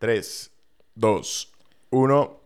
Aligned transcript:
3, 0.00 0.50
2, 0.94 1.52
1. 1.90 2.40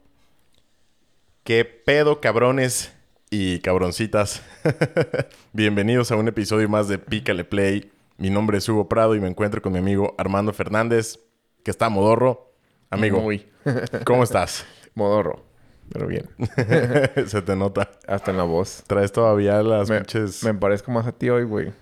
¿Qué 1.45 1.65
pedo, 1.65 2.21
cabrones 2.21 2.93
y 3.31 3.61
cabroncitas? 3.61 4.43
Bienvenidos 5.53 6.11
a 6.11 6.17
un 6.17 6.27
episodio 6.27 6.69
más 6.69 6.89
de 6.89 6.99
Pícale 6.99 7.45
Play. 7.45 7.93
Mi 8.19 8.29
nombre 8.29 8.59
es 8.59 8.69
Hugo 8.69 8.89
Prado 8.89 9.15
y 9.15 9.21
me 9.21 9.29
encuentro 9.29 9.63
con 9.63 9.73
mi 9.73 9.79
amigo 9.79 10.17
Armando 10.19 10.53
Fernández, 10.53 11.21
que 11.63 11.71
está 11.71 11.89
modorro. 11.91 12.53
Amigo, 12.91 13.21
Muy. 13.21 13.47
¿cómo 14.05 14.25
estás? 14.25 14.67
Modorro. 14.97 15.45
Pero 15.93 16.09
bien. 16.09 16.29
Se 17.29 17.41
te 17.41 17.55
nota. 17.55 17.89
Hasta 18.09 18.33
en 18.33 18.37
la 18.37 18.43
voz. 18.43 18.83
Traes 18.89 19.13
todavía 19.13 19.63
las 19.63 19.89
Me, 19.89 19.99
pinches... 19.99 20.43
me 20.43 20.55
parezco 20.55 20.91
más 20.91 21.07
a 21.07 21.13
ti 21.13 21.31
hoy, 21.31 21.45
güey. 21.45 21.73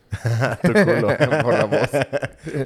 tu 0.63 0.73
culo. 0.75 1.17
Por 1.43 1.55
la 1.55 1.65
voz. 1.65 1.91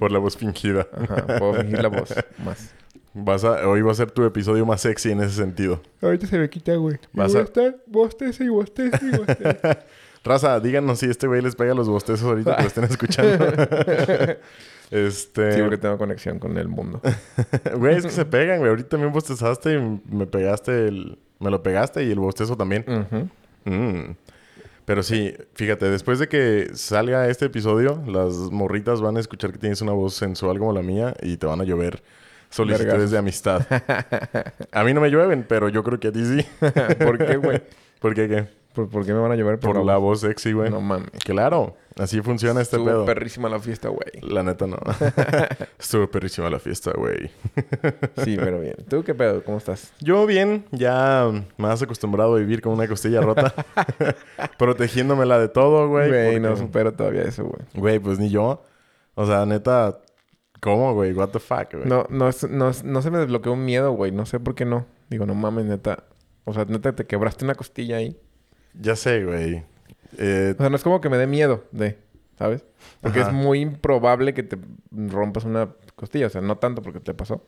Por 0.01 0.11
la 0.11 0.19
voz 0.19 0.37
fingida. 0.37 0.89
Ajá. 0.93 1.39
Puedo 1.39 1.55
fingir 1.55 1.81
la 1.81 1.89
voz 1.89 2.13
más. 2.45 2.75
Vas 3.19 3.45
a, 3.45 3.67
hoy 3.67 3.81
va 3.81 3.93
a 3.93 3.95
ser 3.95 4.11
tu 4.11 4.25
episodio 4.25 4.67
más 4.67 4.83
sexy 4.83 5.11
en 5.11 5.23
ese 5.23 5.37
sentido. 5.37 5.81
Ahorita 6.03 6.27
se 6.27 6.39
me 6.39 6.51
quita, 6.51 6.75
güey. 6.75 6.99
Vas 7.15 7.35
a- 7.35 7.41
estar 7.41 7.77
bostez 7.87 8.39
y 8.43 8.49
bostez 8.49 8.93
y 9.03 9.17
bostez. 9.17 9.57
Raza, 10.23 10.61
díganos 10.61 10.99
si 10.99 11.07
este 11.07 11.27
güey 11.27 11.41
les 11.41 11.57
pega 11.57 11.73
los 11.73 11.89
bostezos 11.89 12.29
ahorita 12.29 12.57
que 12.57 12.63
lo 12.63 12.69
estén 12.69 12.85
escuchando. 12.85 13.47
este... 14.91 15.53
Sí, 15.53 15.61
porque 15.63 15.79
tengo 15.79 15.97
conexión 15.97 16.39
con 16.39 16.59
el 16.59 16.69
mundo. 16.69 17.01
Güey, 17.79 17.97
es 17.97 18.05
que 18.05 18.11
se 18.11 18.27
pegan, 18.27 18.59
güey. 18.59 18.69
Ahorita 18.69 18.91
también 18.91 19.13
bostezaste 19.13 19.75
y 19.75 20.01
me 20.15 20.27
pegaste 20.27 20.89
el... 20.89 21.19
Me 21.39 21.51
lo 21.51 21.63
pegaste 21.63 22.05
y 22.05 22.11
el 22.11 22.19
bostezo 22.19 22.55
también. 22.57 22.85
Mm. 23.65 24.11
Pero 24.85 25.03
sí, 25.03 25.35
fíjate, 25.55 25.89
después 25.89 26.19
de 26.19 26.29
que 26.29 26.71
salga 26.75 27.29
este 27.29 27.47
episodio, 27.47 28.03
las 28.07 28.35
morritas 28.51 29.01
van 29.01 29.17
a 29.17 29.21
escuchar 29.21 29.53
que 29.53 29.59
tienes 29.59 29.81
una 29.81 29.93
voz 29.93 30.15
sensual 30.15 30.59
como 30.59 30.73
la 30.73 30.83
mía 30.83 31.15
y 31.23 31.37
te 31.39 31.47
van 31.47 31.61
a 31.61 31.65
llover 31.65 32.03
solicitudes 32.51 33.11
de 33.11 33.19
amistad. 33.19 33.63
A 34.73 34.85
mí 34.85 34.95
no 34.95 35.01
me 35.01 35.09
llueven, 35.11 35.45
pero 35.49 35.69
yo 35.69 35.83
creo 35.83 35.99
que 36.01 36.09
a 36.09 36.13
ti 36.13 36.25
sí. 36.25 36.47
¿Por 37.05 37.19
qué, 37.19 37.37
güey? 37.37 37.63
¿Por 38.01 38.15
qué 38.15 38.29
qué? 38.29 38.49
¿Por, 38.75 38.91
por 38.91 39.07
qué 39.07 39.15
me 39.15 39.21
van 39.21 39.33
a 39.33 39.37
llevar 39.37 39.59
por, 39.59 39.75
Por 39.77 39.85
la 39.87 39.97
voz 39.97 40.21
sexy, 40.21 40.53
güey. 40.53 40.69
No 40.71 40.83
mames. 40.83 41.09
Claro, 41.25 41.75
así 41.99 42.21
funciona 42.21 42.61
este 42.61 42.77
Estuvo 42.77 42.91
pedo. 42.91 43.05
perrísima 43.07 43.49
la 43.49 43.59
fiesta, 43.59 43.89
güey. 43.89 44.21
La 44.21 44.43
neta 44.43 44.67
no. 44.67 44.77
Estuvo 45.79 46.07
perrísima 46.11 46.51
la 46.51 46.59
fiesta, 46.59 46.93
güey. 46.95 47.31
Sí, 48.23 48.37
pero 48.37 48.61
bien. 48.61 48.77
¿Tú 48.87 49.03
qué 49.03 49.15
pedo? 49.15 49.43
¿Cómo 49.45 49.57
estás? 49.57 49.95
Yo 50.01 50.27
bien, 50.27 50.67
ya 50.73 51.31
más 51.57 51.81
acostumbrado 51.81 52.35
a 52.37 52.39
vivir 52.39 52.61
con 52.61 52.75
una 52.75 52.87
costilla 52.87 53.23
rota. 53.23 53.55
Protegiéndomela 54.59 55.39
de 55.39 55.49
todo, 55.49 55.89
güey. 55.89 56.09
Güey, 56.09 56.25
porque- 56.35 56.41
no 56.41 56.57
supero 56.57 56.93
todavía 56.93 57.23
eso, 57.23 57.45
güey. 57.45 57.63
Güey, 57.75 57.99
pues 57.99 58.19
ni 58.19 58.29
yo. 58.29 58.63
O 59.15 59.27
sea, 59.27 59.47
neta, 59.47 59.99
¿cómo, 60.73 60.95
güey? 60.95 61.13
What 61.13 61.29
the 61.31 61.39
fuck, 61.39 61.73
güey? 61.73 61.87
No, 61.87 62.07
no, 62.11 62.29
es- 62.29 62.49
no, 62.49 62.69
es- 62.71 62.85
no 62.85 63.01
se 63.03 63.11
me 63.11 63.19
desbloqueó 63.19 63.53
un 63.53 63.65
miedo, 63.65 63.93
güey. 63.93 64.13
No 64.13 64.27
sé 64.27 64.41
por 64.41 64.55
qué 64.55 64.65
no. 64.65 64.87
Digo, 65.09 65.25
no 65.27 65.35
mames, 65.35 65.65
neta. 65.67 66.05
O 66.45 66.53
sea, 66.53 66.65
neta, 66.67 66.95
te 66.95 67.07
quebraste 67.07 67.45
una 67.45 67.55
costilla 67.55 67.97
ahí. 67.97 68.17
Ya 68.75 68.95
sé, 68.97 69.25
güey. 69.25 69.65
Eh, 70.19 70.55
O 70.57 70.61
sea, 70.61 70.71
no 70.71 70.77
es 70.77 70.83
como 70.83 71.01
que 71.01 71.09
me 71.09 71.17
dé 71.17 71.27
miedo 71.27 71.65
de, 71.73 71.99
¿sabes? 72.39 72.65
Porque 73.01 73.21
Ajá. 73.21 73.31
es 73.31 73.35
muy 73.35 73.61
improbable 73.61 74.35
que 74.35 74.43
te 74.43 74.59
rompas 74.91 75.45
una 75.45 75.71
costilla. 75.95 76.27
O 76.27 76.31
sea, 76.31 76.41
no 76.41 76.57
tanto 76.59 76.83
porque 76.83 77.01
te 77.01 77.15
pasó. 77.15 77.45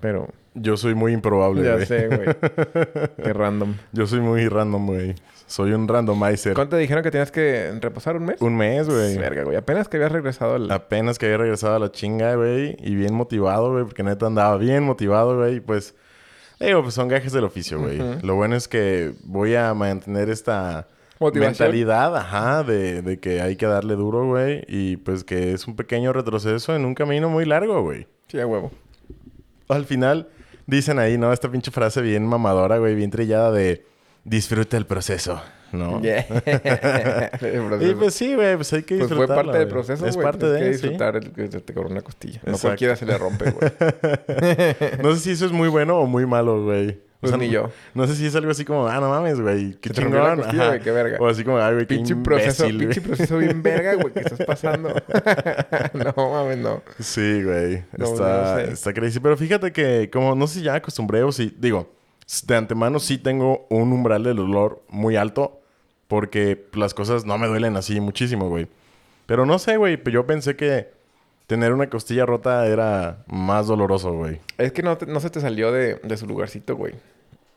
Pero 0.00 0.28
yo 0.54 0.76
soy 0.76 0.94
muy 0.94 1.12
improbable, 1.12 1.62
ya 1.64 1.74
güey. 1.74 1.86
sé, 1.86 2.08
güey. 2.08 2.26
Qué 3.22 3.32
random. 3.32 3.74
Yo 3.92 4.06
soy 4.06 4.20
muy 4.20 4.48
random, 4.48 4.86
güey. 4.86 5.14
Soy 5.46 5.72
un 5.72 5.86
randomizer. 5.86 6.54
¿Cuánto 6.54 6.74
te 6.76 6.82
dijeron 6.82 7.04
que 7.04 7.10
tenías 7.10 7.30
que 7.30 7.72
reposar? 7.80 8.16
¿Un 8.16 8.24
mes? 8.24 8.40
Un 8.42 8.56
mes, 8.56 8.88
güey. 8.88 9.16
Verga, 9.16 9.44
güey. 9.44 9.56
Apenas 9.56 9.88
que 9.88 9.96
habías 9.96 10.10
regresado 10.10 10.56
al... 10.56 10.70
Apenas 10.72 11.18
que 11.18 11.26
había 11.26 11.38
regresado 11.38 11.76
a 11.76 11.78
la 11.78 11.92
chinga, 11.92 12.34
güey. 12.34 12.76
Y 12.80 12.96
bien 12.96 13.14
motivado, 13.14 13.70
güey. 13.70 13.84
Porque 13.84 14.02
neta 14.02 14.26
andaba 14.26 14.56
bien 14.56 14.82
motivado, 14.82 15.36
güey. 15.38 15.56
Y 15.56 15.60
pues... 15.60 15.94
Digo, 16.58 16.82
pues 16.82 16.94
son 16.94 17.06
gajes 17.08 17.32
del 17.32 17.44
oficio, 17.44 17.78
güey. 17.78 18.00
Ujú. 18.00 18.26
Lo 18.26 18.34
bueno 18.34 18.56
es 18.56 18.66
que 18.66 19.12
voy 19.22 19.54
a 19.54 19.72
mantener 19.74 20.30
esta... 20.30 20.88
Motivación. 21.20 21.52
mentalidad, 21.68 22.14
ajá, 22.16 22.62
de, 22.62 23.00
de 23.00 23.18
que 23.20 23.40
hay 23.40 23.56
que 23.56 23.64
darle 23.66 23.94
duro, 23.94 24.26
güey. 24.26 24.64
Y 24.68 24.96
pues 24.98 25.22
que 25.24 25.52
es 25.52 25.66
un 25.66 25.76
pequeño 25.76 26.12
retroceso 26.12 26.74
en 26.74 26.84
un 26.84 26.94
camino 26.94 27.30
muy 27.30 27.44
largo, 27.46 27.80
güey. 27.82 28.06
Sí, 28.28 28.38
a 28.40 28.46
huevo. 28.46 28.70
Al 29.68 29.84
final 29.84 30.28
dicen 30.66 30.98
ahí, 30.98 31.18
¿no? 31.18 31.32
Esta 31.32 31.50
pinche 31.50 31.70
frase 31.70 32.00
bien 32.02 32.26
mamadora, 32.26 32.78
güey, 32.78 32.94
bien 32.94 33.10
trillada 33.10 33.50
de 33.52 33.84
disfruta 34.24 34.76
el 34.76 34.86
proceso, 34.86 35.40
¿no? 35.72 36.00
Yeah. 36.02 36.26
El 37.40 37.90
Y 37.90 37.94
pues 37.94 38.14
sí, 38.14 38.34
güey, 38.34 38.56
pues 38.56 38.72
hay 38.72 38.82
que 38.82 38.96
Pues 38.96 39.08
disfrutarlo. 39.10 39.26
fue 39.26 39.44
parte 39.44 39.58
del 39.58 39.66
güey. 39.68 39.72
proceso, 39.72 40.06
Es 40.06 40.14
güey. 40.16 40.24
parte 40.26 40.46
Tienes 40.46 40.60
de, 40.60 40.70
que 40.70 40.76
sí. 40.78 40.82
disfrutar 40.82 41.16
el 41.16 41.32
que 41.32 41.48
se 41.50 41.60
te 41.60 41.74
cobró 41.74 41.88
una 41.90 42.00
costilla. 42.02 42.40
No 42.46 42.58
cualquiera 42.58 42.96
se 42.96 43.06
le 43.06 43.16
rompe, 43.18 43.50
güey. 43.50 43.70
No 45.02 45.14
sé 45.14 45.20
si 45.20 45.30
eso 45.32 45.46
es 45.46 45.52
muy 45.52 45.68
bueno 45.68 45.98
o 45.98 46.06
muy 46.06 46.26
malo, 46.26 46.64
güey. 46.64 47.00
O 47.16 47.18
Pues 47.20 47.30
sea, 47.30 47.38
ni 47.38 47.46
no- 47.46 47.52
yo. 47.52 47.70
No 47.94 48.06
sé 48.06 48.14
si 48.14 48.26
es 48.26 48.36
algo 48.36 48.50
así 48.50 48.64
como, 48.64 48.86
ah, 48.86 49.00
no 49.00 49.08
mames, 49.08 49.40
güey. 49.40 49.74
Qué 49.80 49.90
chingón. 49.90 50.36
costilla, 50.36 50.78
qué 50.78 50.90
verga. 50.90 51.16
O 51.18 51.26
así 51.26 51.44
como, 51.44 51.58
ay, 51.58 51.72
güey, 51.74 51.86
qué 51.86 51.94
Pinche 51.96 52.14
proceso, 52.16 52.66
pinche 52.66 53.00
proceso 53.00 53.38
bien 53.38 53.62
verga, 53.62 53.94
güey, 53.94 54.12
que 54.12 54.20
estás 54.20 54.44
pasando. 54.46 54.90
no 55.94 56.30
mames, 56.30 56.58
no. 56.58 56.82
Sí, 56.98 57.42
güey. 57.42 57.84
No, 57.96 58.04
está, 58.06 58.56
no 58.60 58.66
sé. 58.66 58.72
está 58.72 58.92
crazy. 58.92 59.18
Pero 59.20 59.36
fíjate 59.36 59.72
que, 59.72 60.10
como 60.12 60.34
no 60.34 60.46
sé 60.46 60.58
si 60.58 60.64
ya 60.64 60.74
acostumbré 60.74 61.22
o 61.22 61.32
si, 61.32 61.54
digo, 61.58 61.90
de 62.46 62.56
antemano 62.56 62.98
sí 62.98 63.18
tengo 63.18 63.66
un 63.70 63.92
umbral 63.92 64.22
del 64.24 64.36
dolor 64.36 64.82
muy 64.88 65.16
alto. 65.16 65.60
Porque 66.08 66.66
las 66.74 66.94
cosas 66.94 67.24
no 67.24 67.36
me 67.36 67.48
duelen 67.48 67.76
así 67.76 67.98
muchísimo, 68.00 68.48
güey. 68.48 68.68
Pero 69.26 69.44
no 69.44 69.58
sé, 69.58 69.76
güey. 69.76 69.98
Yo 70.12 70.24
pensé 70.24 70.54
que 70.54 70.92
tener 71.46 71.72
una 71.72 71.88
costilla 71.88 72.26
rota 72.26 72.66
era 72.66 73.18
más 73.28 73.66
doloroso, 73.66 74.12
güey. 74.12 74.40
Es 74.58 74.72
que 74.72 74.82
no, 74.82 74.96
te- 74.98 75.06
no 75.06 75.20
se 75.20 75.30
te 75.30 75.40
salió 75.40 75.72
de, 75.72 75.94
de 75.96 76.16
su 76.16 76.26
lugarcito, 76.26 76.76
güey. 76.76 76.94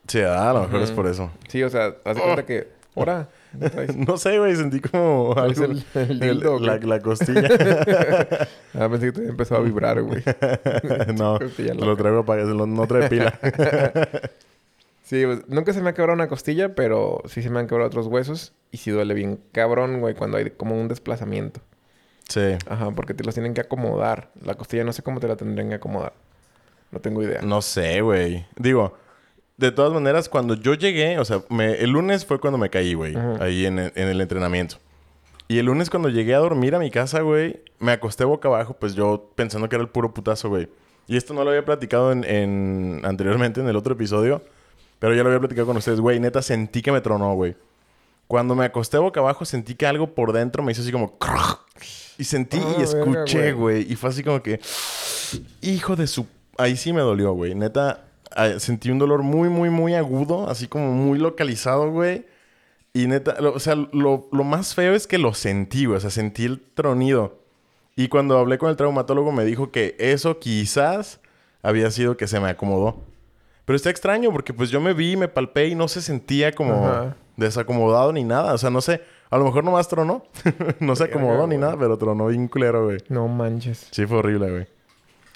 Sí, 0.07 0.21
ah, 0.21 0.49
a 0.49 0.53
lo 0.53 0.61
mejor 0.61 0.81
es 0.81 0.91
por 0.91 1.07
eso. 1.07 1.31
Sí, 1.47 1.61
o 1.63 1.69
sea, 1.69 1.95
haz 2.03 2.15
de 2.15 2.21
cuenta 2.21 2.45
que... 2.45 2.67
Ahora, 2.95 3.29
traes- 3.59 3.95
No 3.95 4.17
sé, 4.17 4.39
güey. 4.39 4.55
Sentí 4.55 4.79
como 4.79 5.33
algo... 5.37 5.63
el, 5.65 5.83
el 5.93 6.11
el- 6.11 6.19
dildo, 6.19 6.59
la, 6.59 6.77
la 6.77 6.99
costilla. 6.99 7.47
Ah, 8.73 8.87
pensé 8.87 9.07
que 9.07 9.11
te 9.13 9.27
empezó 9.27 9.55
a 9.55 9.61
vibrar, 9.61 10.01
güey. 10.03 10.21
no, 11.17 11.39
lo 11.39 11.95
traigo 11.97 12.23
para... 12.25 12.43
lo- 12.43 12.65
No 12.67 12.85
trae 12.87 13.09
pila. 13.09 13.37
Sí, 15.03 15.25
pues, 15.25 15.47
nunca 15.47 15.73
se 15.73 15.81
me 15.81 15.89
ha 15.89 15.93
quebrado 15.93 16.13
una 16.13 16.27
costilla, 16.27 16.75
pero 16.75 17.21
sí 17.25 17.41
se 17.41 17.49
me 17.49 17.59
han 17.59 17.67
quebrado 17.67 17.87
otros 17.87 18.07
huesos. 18.07 18.53
Y 18.71 18.77
sí 18.77 18.91
duele 18.91 19.13
bien 19.15 19.39
cabrón, 19.51 19.99
güey, 20.01 20.13
cuando 20.13 20.37
hay 20.37 20.51
como 20.51 20.79
un 20.79 20.87
desplazamiento. 20.87 21.61
Sí. 22.29 22.55
Ajá, 22.69 22.91
porque 22.91 23.13
te 23.13 23.23
los 23.25 23.33
tienen 23.33 23.53
que 23.53 23.61
acomodar. 23.61 24.31
La 24.41 24.55
costilla 24.55 24.83
no 24.85 24.93
sé 24.93 25.03
cómo 25.03 25.19
te 25.19 25.27
la 25.27 25.35
tendrían 25.35 25.67
que 25.69 25.75
acomodar. 25.75 26.13
No 26.91 26.99
tengo 26.99 27.21
idea. 27.21 27.41
No 27.41 27.61
sé, 27.61 27.99
güey. 28.01 28.45
Digo, 28.55 28.93
de 29.57 29.71
todas 29.71 29.91
maneras, 29.91 30.29
cuando 30.29 30.53
yo 30.53 30.73
llegué, 30.73 31.19
o 31.19 31.25
sea, 31.25 31.41
me- 31.49 31.73
el 31.73 31.89
lunes 31.91 32.25
fue 32.25 32.39
cuando 32.39 32.57
me 32.57 32.69
caí, 32.69 32.93
güey, 32.93 33.15
ahí 33.41 33.65
en, 33.65 33.77
el- 33.79 33.91
en 33.95 34.07
el 34.07 34.21
entrenamiento. 34.21 34.77
Y 35.47 35.57
el 35.59 35.65
lunes 35.65 35.89
cuando 35.89 36.09
llegué 36.09 36.33
a 36.35 36.37
dormir 36.39 36.75
a 36.75 36.79
mi 36.79 36.91
casa, 36.91 37.21
güey, 37.21 37.61
me 37.79 37.91
acosté 37.91 38.23
boca 38.23 38.47
abajo, 38.47 38.75
pues 38.79 38.93
yo 38.95 39.31
pensando 39.35 39.67
que 39.67 39.75
era 39.75 39.83
el 39.83 39.89
puro 39.89 40.13
putazo, 40.13 40.47
güey. 40.49 40.69
Y 41.07 41.17
esto 41.17 41.33
no 41.33 41.43
lo 41.43 41.49
había 41.49 41.65
platicado 41.65 42.11
en, 42.11 42.23
en- 42.23 43.01
anteriormente 43.03 43.59
en 43.59 43.67
el 43.67 43.75
otro 43.75 43.93
episodio, 43.93 44.43
pero 44.99 45.15
ya 45.15 45.23
lo 45.23 45.29
había 45.29 45.39
platicado 45.39 45.65
con 45.67 45.77
ustedes, 45.77 45.99
güey. 45.99 46.19
Neta, 46.19 46.41
sentí 46.43 46.81
que 46.83 46.91
me 46.91 47.01
tronó, 47.01 47.33
güey. 47.33 47.55
Cuando 48.29 48.53
me 48.53 48.63
acosté 48.63 48.99
boca 48.99 49.19
abajo, 49.21 49.43
sentí 49.43 49.73
que 49.73 49.87
algo 49.87 50.13
por 50.13 50.33
dentro 50.33 50.61
me 50.61 50.71
hizo 50.71 50.83
así 50.83 50.91
como... 50.91 51.17
Y 52.19 52.23
sentí 52.25 52.57
Ah, 52.57 52.75
y 52.77 52.83
verga, 52.85 52.99
escuché, 52.99 53.53
güey. 53.53 53.91
Y 53.91 53.95
fue 53.95 54.11
así 54.11 54.21
como 54.23 54.43
que... 54.43 54.59
Hijo 55.61 55.95
de 55.95 56.05
su... 56.05 56.27
Ahí 56.55 56.77
sí 56.77 56.93
me 56.93 57.01
dolió, 57.01 57.33
güey. 57.33 57.55
Neta, 57.55 58.03
ah, 58.35 58.59
sentí 58.59 58.91
un 58.91 58.99
dolor 58.99 59.23
muy, 59.23 59.49
muy, 59.49 59.71
muy 59.71 59.95
agudo. 59.95 60.47
Así 60.47 60.67
como 60.67 60.91
muy 60.91 61.17
localizado, 61.17 61.89
güey. 61.89 62.27
Y 62.93 63.07
neta, 63.07 63.41
lo- 63.41 63.53
o 63.55 63.59
sea, 63.59 63.73
lo, 63.73 64.27
lo 64.31 64.43
más 64.43 64.75
feo 64.75 64.93
es 64.93 65.07
que 65.07 65.17
lo 65.17 65.33
sentí, 65.33 65.85
güey. 65.85 65.97
O 65.97 65.99
sea, 65.99 66.11
sentí 66.11 66.45
el 66.45 66.59
tronido. 66.75 67.39
Y 67.95 68.09
cuando 68.09 68.37
hablé 68.37 68.59
con 68.59 68.69
el 68.69 68.75
traumatólogo 68.75 69.31
me 69.31 69.43
dijo 69.43 69.71
que 69.71 69.95
eso 69.97 70.37
quizás 70.37 71.19
había 71.63 71.89
sido 71.89 72.15
que 72.15 72.27
se 72.27 72.39
me 72.39 72.49
acomodó. 72.49 73.01
Pero 73.65 73.75
está 73.75 73.89
extraño 73.89 74.31
porque 74.31 74.53
pues 74.53 74.69
yo 74.69 74.79
me 74.81 74.93
vi, 74.93 75.17
me 75.17 75.27
palpé 75.29 75.67
y 75.67 75.73
no 75.75 75.87
se 75.87 76.01
sentía 76.03 76.51
como 76.51 76.85
Ajá. 76.87 77.15
Desacomodado 77.39 78.11
ni 78.13 78.23
nada. 78.23 78.53
O 78.53 78.57
sea, 78.57 78.69
no 78.69 78.81
sé. 78.81 79.01
A 79.29 79.37
lo 79.37 79.45
mejor 79.45 79.63
nomás 79.63 79.87
tronó. 79.87 80.23
no 80.79 80.95
se 80.95 81.05
acomodó 81.05 81.47
ni 81.47 81.57
nada, 81.57 81.77
pero 81.77 81.97
tronó 81.97 82.27
bien 82.27 82.47
culero, 82.47 82.85
güey. 82.85 82.97
No 83.09 83.27
manches. 83.27 83.87
Sí, 83.91 84.05
fue 84.05 84.17
horrible, 84.17 84.51
güey. 84.51 84.67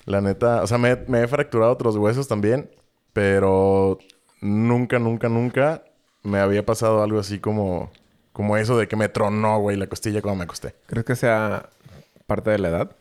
La 0.05 0.21
neta, 0.21 0.63
o 0.63 0.67
sea, 0.67 0.77
me, 0.77 0.95
me 1.07 1.23
he 1.23 1.27
fracturado 1.27 1.71
otros 1.71 1.95
huesos 1.95 2.27
también, 2.27 2.69
pero 3.13 3.99
nunca, 4.41 4.99
nunca, 4.99 5.29
nunca 5.29 5.83
me 6.23 6.39
había 6.39 6.65
pasado 6.65 7.01
algo 7.03 7.19
así 7.19 7.39
como, 7.39 7.89
como 8.33 8.57
eso 8.57 8.77
de 8.77 8.87
que 8.87 8.97
me 8.97 9.07
tronó, 9.07 9.59
güey, 9.59 9.77
la 9.77 9.87
costilla 9.87 10.21
cuando 10.21 10.39
me 10.39 10.43
acosté. 10.43 10.75
¿Crees 10.87 11.05
que 11.05 11.15
sea 11.15 11.69
parte 12.27 12.51
de 12.51 12.59
la 12.59 12.69
edad? 12.69 12.95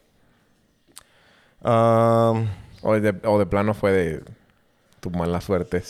Am, 1.62 2.48
¿O 2.82 2.94
de, 2.94 3.14
o 3.24 3.38
de 3.38 3.46
plano 3.46 3.74
fue 3.74 3.92
de 3.92 4.22
tu 5.00 5.10
mala 5.10 5.40
suerte? 5.40 5.82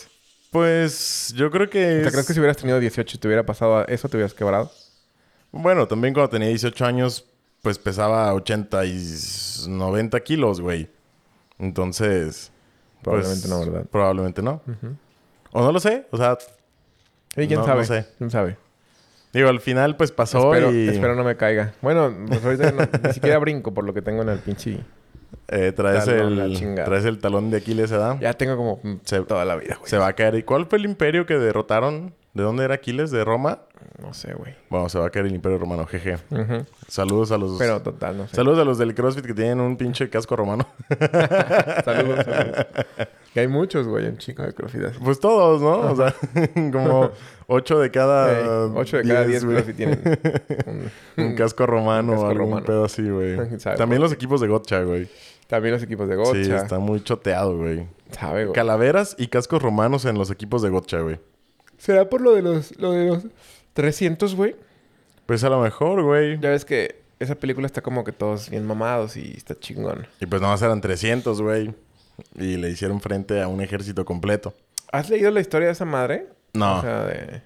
Pues 0.53 1.33
yo 1.35 1.51
creo 1.51 1.69
que... 1.69 2.01
Es- 2.03 2.11
¿crees 2.11 2.25
que 2.27 2.33
si 2.33 2.39
hubieras 2.39 2.55
tenido 2.55 2.79
18 2.79 3.17
y 3.17 3.19
te 3.19 3.27
hubiera 3.27 3.45
pasado 3.45 3.85
eso, 3.87 4.07
te 4.07 4.15
hubieras 4.15 4.33
quebrado? 4.33 4.71
Bueno, 5.51 5.85
también 5.87 6.13
cuando 6.13 6.29
tenía 6.29 6.47
18 6.47 6.85
años, 6.85 7.25
pues 7.61 7.77
pesaba 7.77 8.33
80 8.33 8.85
y 8.85 9.05
90 9.67 10.19
kilos, 10.21 10.61
güey. 10.61 10.89
Entonces, 11.59 12.51
Probablemente 13.01 13.47
Pues, 13.49 13.51
no, 13.51 13.59
¿verdad? 13.71 13.85
Probablemente 13.91 14.41
no. 14.41 14.61
Ujú. 14.65 14.95
O 15.51 15.61
no 15.61 15.71
lo 15.73 15.79
sé. 15.81 16.05
O 16.11 16.17
sea, 16.17 16.37
¿Y 17.35 17.47
quién 17.47 17.59
No, 17.59 17.65
sabe? 17.65 17.79
no 17.81 17.85
sé. 17.85 18.05
¿Quién 18.17 18.31
sabe? 18.31 18.57
digo, 19.33 19.49
al 19.49 19.59
final 19.59 19.97
pues 19.97 20.11
pasó 20.11 20.53
espero, 20.53 20.71
y 20.71 20.87
espero 20.89 21.15
no 21.15 21.23
me 21.23 21.35
caiga. 21.35 21.73
Bueno, 21.81 22.13
pues 22.27 22.45
ahorita 22.45 22.71
no- 22.71 22.87
ni 23.07 23.13
siquiera 23.13 23.39
brinco 23.39 23.73
por 23.73 23.83
lo 23.83 23.93
que 23.93 24.01
tengo 24.03 24.21
en 24.21 24.29
el 24.29 24.39
pinche... 24.39 24.79
eh, 25.47 25.71
traes, 25.75 26.05
Talón, 26.05 26.39
el, 26.39 26.75
traes 26.75 27.05
el 27.05 27.19
talón 27.19 27.51
de 27.51 27.57
Aquiles, 27.57 27.91
¿verdad? 27.91 28.17
Ya 28.19 28.33
tengo 28.33 28.55
como 28.57 28.79
Se- 29.03 29.21
toda 29.21 29.45
la 29.45 29.55
vida, 29.55 29.75
güey. 29.79 29.89
Se 29.89 29.97
va 29.97 30.07
a 30.07 30.13
caer. 30.13 30.35
¿Y 30.35 30.43
cuál 30.43 30.65
fue 30.65 30.79
el 30.79 30.85
imperio 30.85 31.25
que 31.25 31.37
derrotaron? 31.37 32.13
¿De 32.33 32.41
dónde 32.41 32.63
era 32.63 32.75
Aquiles? 32.75 33.11
¿De 33.11 33.23
Roma? 33.23 33.59
No 34.01 34.13
sé, 34.13 34.33
güey. 34.33 34.55
Bueno, 34.69 34.89
se 34.89 34.97
va 34.97 35.05
a 35.05 35.09
caer 35.11 35.27
el 35.27 35.35
imperio 35.35 35.59
romano, 35.59 35.85
jeje. 35.85 36.17
Saludos 36.87 37.31
a 37.31 37.37
los... 37.37 37.59
Pero 37.59 37.81
total, 37.81 38.17
no 38.17 38.27
sé. 38.27 38.35
Saludos 38.35 38.57
a 38.59 38.63
los 38.63 38.77
del 38.79 38.95
CrossFit 38.95 39.25
que 39.25 39.33
tienen 39.35 39.59
un 39.59 39.77
pinche 39.77 40.09
casco 40.09 40.35
romano. 40.35 40.65
saludos, 41.85 42.25
saludos. 42.25 42.65
Que 43.33 43.41
hay 43.41 43.47
muchos, 43.47 43.87
güey, 43.87 44.07
un 44.07 44.17
chico 44.17 44.41
de 44.41 44.53
crossfit 44.53 44.83
así. 44.83 44.99
Pues 45.03 45.19
todos, 45.19 45.61
¿no? 45.61 45.91
O 45.91 45.95
sea, 45.95 46.15
como 46.71 47.11
8 47.47 47.79
de 47.79 47.91
cada... 47.91 48.67
Ocho 48.73 48.97
de 48.97 49.03
cada 49.03 49.25
10 49.25 49.45
güey. 49.45 49.55
crossfit 49.57 49.75
tienen 49.77 50.01
un... 50.65 50.91
Un 51.25 51.35
casco 51.35 51.67
romano 51.67 52.13
Un 52.13 52.17
casco 52.17 52.25
o 52.27 52.29
algún 52.31 52.49
romano. 52.49 52.65
pedo 52.65 52.85
así, 52.85 53.07
güey. 53.07 53.59
¿Sabe 53.59 53.77
También 53.77 54.01
los 54.01 54.11
equipos 54.11 54.41
de 54.41 54.47
gotcha, 54.47 54.81
güey. 54.81 55.07
También 55.47 55.73
los 55.73 55.83
equipos 55.83 56.07
de 56.07 56.15
Sí, 56.15 56.19
gocha. 56.49 56.57
está 56.63 56.79
muy 56.79 57.03
choteado, 57.03 57.57
güey. 57.57 57.87
¿Sabe, 58.11 58.45
güey? 58.45 58.55
Calaveras 58.55 59.15
y 59.19 59.27
cascos 59.27 59.61
romanos 59.61 60.05
en 60.05 60.17
los 60.17 60.31
equipos 60.31 60.63
de 60.63 60.69
gotcha, 60.69 60.99
güey. 61.01 61.19
¿Será 61.83 62.09
por 62.09 62.21
lo 62.21 62.33
de 62.33 62.41
los, 62.41 62.79
lo 62.79 62.93
de 62.93 63.07
los 63.07 63.25
300, 63.73 64.35
güey? 64.35 64.55
Pues 65.25 65.43
a 65.43 65.49
lo 65.49 65.59
mejor, 65.59 66.01
güey. 66.01 66.39
Ya 66.39 66.49
ves 66.49 66.63
que 66.63 67.01
esa 67.19 67.35
película 67.35 67.67
está 67.67 67.81
como 67.81 68.05
que 68.05 68.13
todos 68.13 68.49
bien 68.49 68.65
mamados 68.65 69.17
y 69.17 69.33
está 69.35 69.59
chingón. 69.59 70.07
Y 70.21 70.25
pues 70.25 70.41
nomás 70.41 70.61
eran 70.61 70.79
300, 70.79 71.41
güey. 71.41 71.75
Y 72.35 72.55
le 72.55 72.69
hicieron 72.69 73.01
frente 73.01 73.41
a 73.41 73.49
un 73.49 73.59
ejército 73.59 74.05
completo. 74.05 74.53
¿Has 74.93 75.09
leído 75.09 75.29
la 75.29 75.41
historia 75.41 75.67
de 75.67 75.73
esa 75.73 75.83
madre? 75.83 76.27
No. 76.53 76.77
O 76.77 76.81
sea, 76.81 77.03
de... 77.03 77.41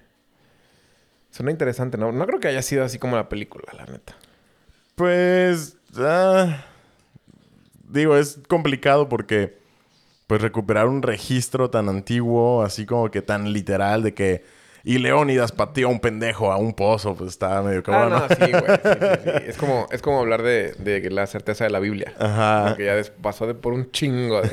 Suena 1.32 1.50
interesante, 1.50 1.98
¿no? 1.98 2.12
No 2.12 2.24
creo 2.24 2.38
que 2.38 2.46
haya 2.46 2.62
sido 2.62 2.84
así 2.84 3.00
como 3.00 3.16
la 3.16 3.28
película, 3.28 3.64
la 3.76 3.86
neta. 3.86 4.14
Pues... 4.94 5.78
ah, 5.96 6.64
digo, 7.88 8.16
es 8.16 8.38
complicado 8.46 9.08
porque... 9.08 9.58
Pues 10.28 10.40
recuperar 10.42 10.86
un 10.86 11.02
registro 11.02 11.70
tan 11.70 11.88
antiguo, 11.88 12.62
así 12.62 12.86
como 12.86 13.10
que 13.10 13.20
tan 13.22 13.52
literal 13.52 14.04
de 14.04 14.14
que... 14.14 14.44
Y 14.84 14.98
Leónidas 14.98 15.50
pateó 15.52 15.88
a 15.88 15.90
un 15.90 15.98
pendejo 16.00 16.52
a 16.52 16.56
un 16.56 16.72
pozo, 16.72 17.14
pues 17.16 17.30
estaba 17.30 17.62
medio 17.62 17.80
Ah, 17.80 17.82
cabrón. 17.82 18.10
no, 18.12 18.20
¿no? 18.20 18.28
sí, 18.28 18.52
güey. 18.52 18.62
Sí, 18.62 18.88
sí, 18.92 19.20
sí. 19.24 19.30
Es 19.48 19.56
como, 19.58 19.86
es 19.90 20.00
como 20.02 20.20
hablar 20.20 20.42
de, 20.42 20.72
de 20.78 21.10
la 21.10 21.26
certeza 21.26 21.64
de 21.64 21.70
la 21.70 21.80
Biblia. 21.80 22.14
Ajá. 22.18 22.74
Que 22.76 22.84
ya 22.86 22.94
pasó 23.20 23.46
de 23.46 23.54
por 23.54 23.72
un 23.72 23.90
chingo 23.90 24.40
de, 24.42 24.50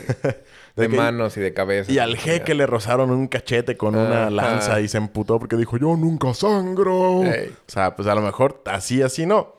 de 0.75 0.89
que- 0.89 0.97
manos 0.97 1.37
y 1.37 1.41
de 1.41 1.53
cabezas. 1.53 1.93
Y 1.93 1.99
al 1.99 2.17
jeque 2.17 2.53
le 2.55 2.65
rozaron 2.65 3.11
un 3.11 3.27
cachete 3.27 3.77
con 3.77 3.95
una 3.95 4.29
lanza 4.31 4.81
y 4.81 4.87
se 4.87 4.97
emputó 4.97 5.39
porque 5.39 5.55
dijo, 5.57 5.77
yo 5.77 5.95
nunca 5.95 6.33
sangro. 6.33 7.23
Ey. 7.23 7.49
O 7.49 7.71
sea, 7.71 7.95
pues 7.95 8.07
a 8.07 8.15
lo 8.15 8.21
mejor 8.21 8.61
así, 8.65 9.01
así 9.03 9.25
no. 9.25 9.53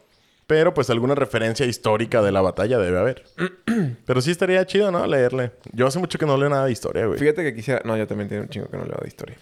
Pero 0.47 0.75
pues 0.75 0.91
alguna 0.91 1.15
referencia 1.15 1.67
histórica 1.67 2.23
de 2.23 2.31
la 2.31 2.41
batalla 2.41 2.79
debe 2.79 2.99
haber. 2.99 3.25
Pero 4.07 4.21
sí 4.21 4.31
estaría 4.31 4.65
chido, 4.65 4.93
¿no? 4.93 5.05
Leerle. 5.07 5.53
Yo 5.73 5.87
hace 5.87 5.99
mucho 5.99 6.19
que 6.19 6.27
no 6.27 6.37
leo 6.37 6.49
nada 6.49 6.67
de 6.67 6.73
historia, 6.73 7.07
güey. 7.07 7.19
Fíjate 7.19 7.43
que 7.43 7.55
quisiera... 7.55 7.83
No, 7.85 7.97
yo 7.97 8.07
también 8.07 8.29
tengo 8.29 8.43
un 8.43 8.49
chingo 8.49 8.69
que 8.69 8.77
no 8.77 8.85
leo 8.85 8.99
de 9.03 9.09
historia. 9.09 9.37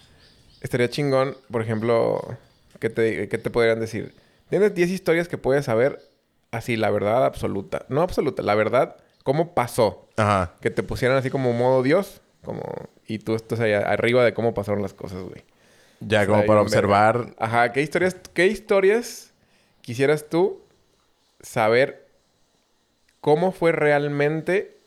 Estaría 0.61 0.89
chingón, 0.89 1.37
por 1.51 1.61
ejemplo... 1.61 2.37
¿Qué 2.79 2.89
te, 2.89 3.29
qué 3.29 3.37
te 3.37 3.49
podrían 3.49 3.79
decir? 3.79 4.13
Tienes 4.49 4.73
10 4.73 4.89
historias 4.89 5.27
que 5.27 5.37
puedes 5.37 5.65
saber 5.65 6.01
así, 6.51 6.75
la 6.75 6.89
verdad 6.89 7.23
absoluta. 7.25 7.85
No 7.87 8.01
absoluta, 8.01 8.41
la 8.43 8.55
verdad, 8.55 8.97
cómo 9.23 9.53
pasó. 9.53 10.09
Ajá. 10.17 10.55
Que 10.59 10.71
te 10.71 10.83
pusieran 10.83 11.17
así 11.17 11.29
como 11.29 11.53
modo 11.53 11.83
Dios. 11.83 12.21
Como... 12.43 12.63
Y 13.07 13.19
tú 13.19 13.35
estás 13.35 13.59
ahí 13.59 13.73
arriba 13.73 14.25
de 14.25 14.33
cómo 14.33 14.55
pasaron 14.55 14.81
las 14.81 14.93
cosas, 14.93 15.21
güey. 15.21 15.43
Ya, 15.99 16.25
como 16.25 16.39
para 16.39 16.47
verga. 16.47 16.61
observar. 16.61 17.35
Ajá, 17.37 17.71
¿qué 17.71 17.81
historias, 17.81 18.17
¿qué 18.33 18.47
historias 18.47 19.31
quisieras 19.81 20.27
tú 20.27 20.64
saber 21.45 22.05
cómo 23.21 23.51
fue 23.51 23.71
realmente 23.71 24.77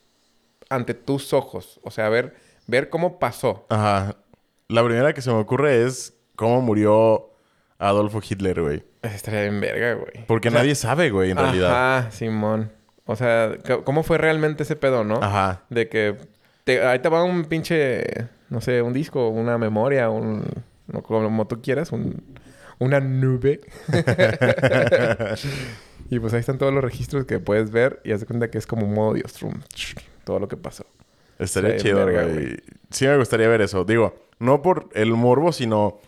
ante 0.69 0.95
tus 0.95 1.33
ojos? 1.33 1.81
O 1.83 1.91
sea, 1.91 2.09
ver, 2.09 2.35
ver 2.67 2.91
cómo 2.91 3.19
pasó. 3.19 3.67
Ajá. 3.71 4.17
La 4.69 4.85
primera 4.85 5.15
que 5.15 5.23
se 5.23 5.31
me 5.31 5.39
ocurre 5.39 5.85
es 5.87 6.15
cómo 6.37 6.61
murió 6.61 7.31
Adolfo 7.79 8.21
Hitler, 8.29 8.61
güey. 8.61 8.85
Estaría 9.03 9.43
bien 9.43 9.61
verga, 9.61 9.95
güey. 9.95 10.27
Porque 10.27 10.49
O 10.49 10.51
sea, 10.51 10.61
nadie 10.61 10.75
sabe, 10.75 11.11
güey, 11.11 11.31
en 11.31 11.39
realidad. 11.39 11.99
Ajá, 11.99 12.11
Simón. 12.11 12.71
O 13.07 13.17
sea, 13.17 13.57
¿cómo 13.85 14.03
fue 14.03 14.19
realmente 14.19 14.65
ese 14.65 14.77
pedo, 14.77 15.05
no? 15.05 15.21
Ajá. 15.23 15.63
De 15.71 15.89
que 15.89 16.17
te- 16.65 16.85
ahí 16.85 16.99
te 16.99 17.09
va 17.09 17.25
un 17.25 17.45
pinche, 17.47 18.05
no 18.51 18.61
sé, 18.61 18.83
un 18.83 18.93
disco, 18.93 19.29
una 19.29 19.57
memoria, 19.57 20.11
un... 20.11 20.45
no, 20.89 21.03
como 21.03 21.47
tú 21.47 21.63
quieras, 21.63 21.91
un, 21.93 22.23
una 22.79 23.01
nube. 23.01 23.61
y 26.11 26.19
pues 26.19 26.33
ahí 26.35 26.41
están 26.41 26.59
todos 26.59 26.73
los 26.73 26.83
registros 26.83 27.25
que 27.27 27.39
puedes 27.39 27.71
ver 27.71 28.01
y 28.05 28.13
haz 28.13 28.21
de 28.21 28.27
cuenta 28.27 28.51
que 28.51 28.59
es 28.59 28.67
como 28.67 28.87
un 28.87 28.95
modo 28.95 29.15
Dios. 29.15 29.35
Todo 30.25 30.39
lo 30.39 30.49
que 30.49 30.57
pasó. 30.57 30.85
Estaría 31.39 31.79
Sí, 31.79 31.85
chido, 31.87 32.05
verga, 32.05 32.25
güey. 32.25 32.57
Sí 32.91 33.07
me 33.07 33.17
gustaría 33.17 33.49
ver 33.49 33.61
eso. 33.61 33.85
Digo, 33.85 34.15
no 34.39 34.63
por 34.63 34.89
el 34.95 35.13
morbo, 35.13 35.53
sino 35.53 36.01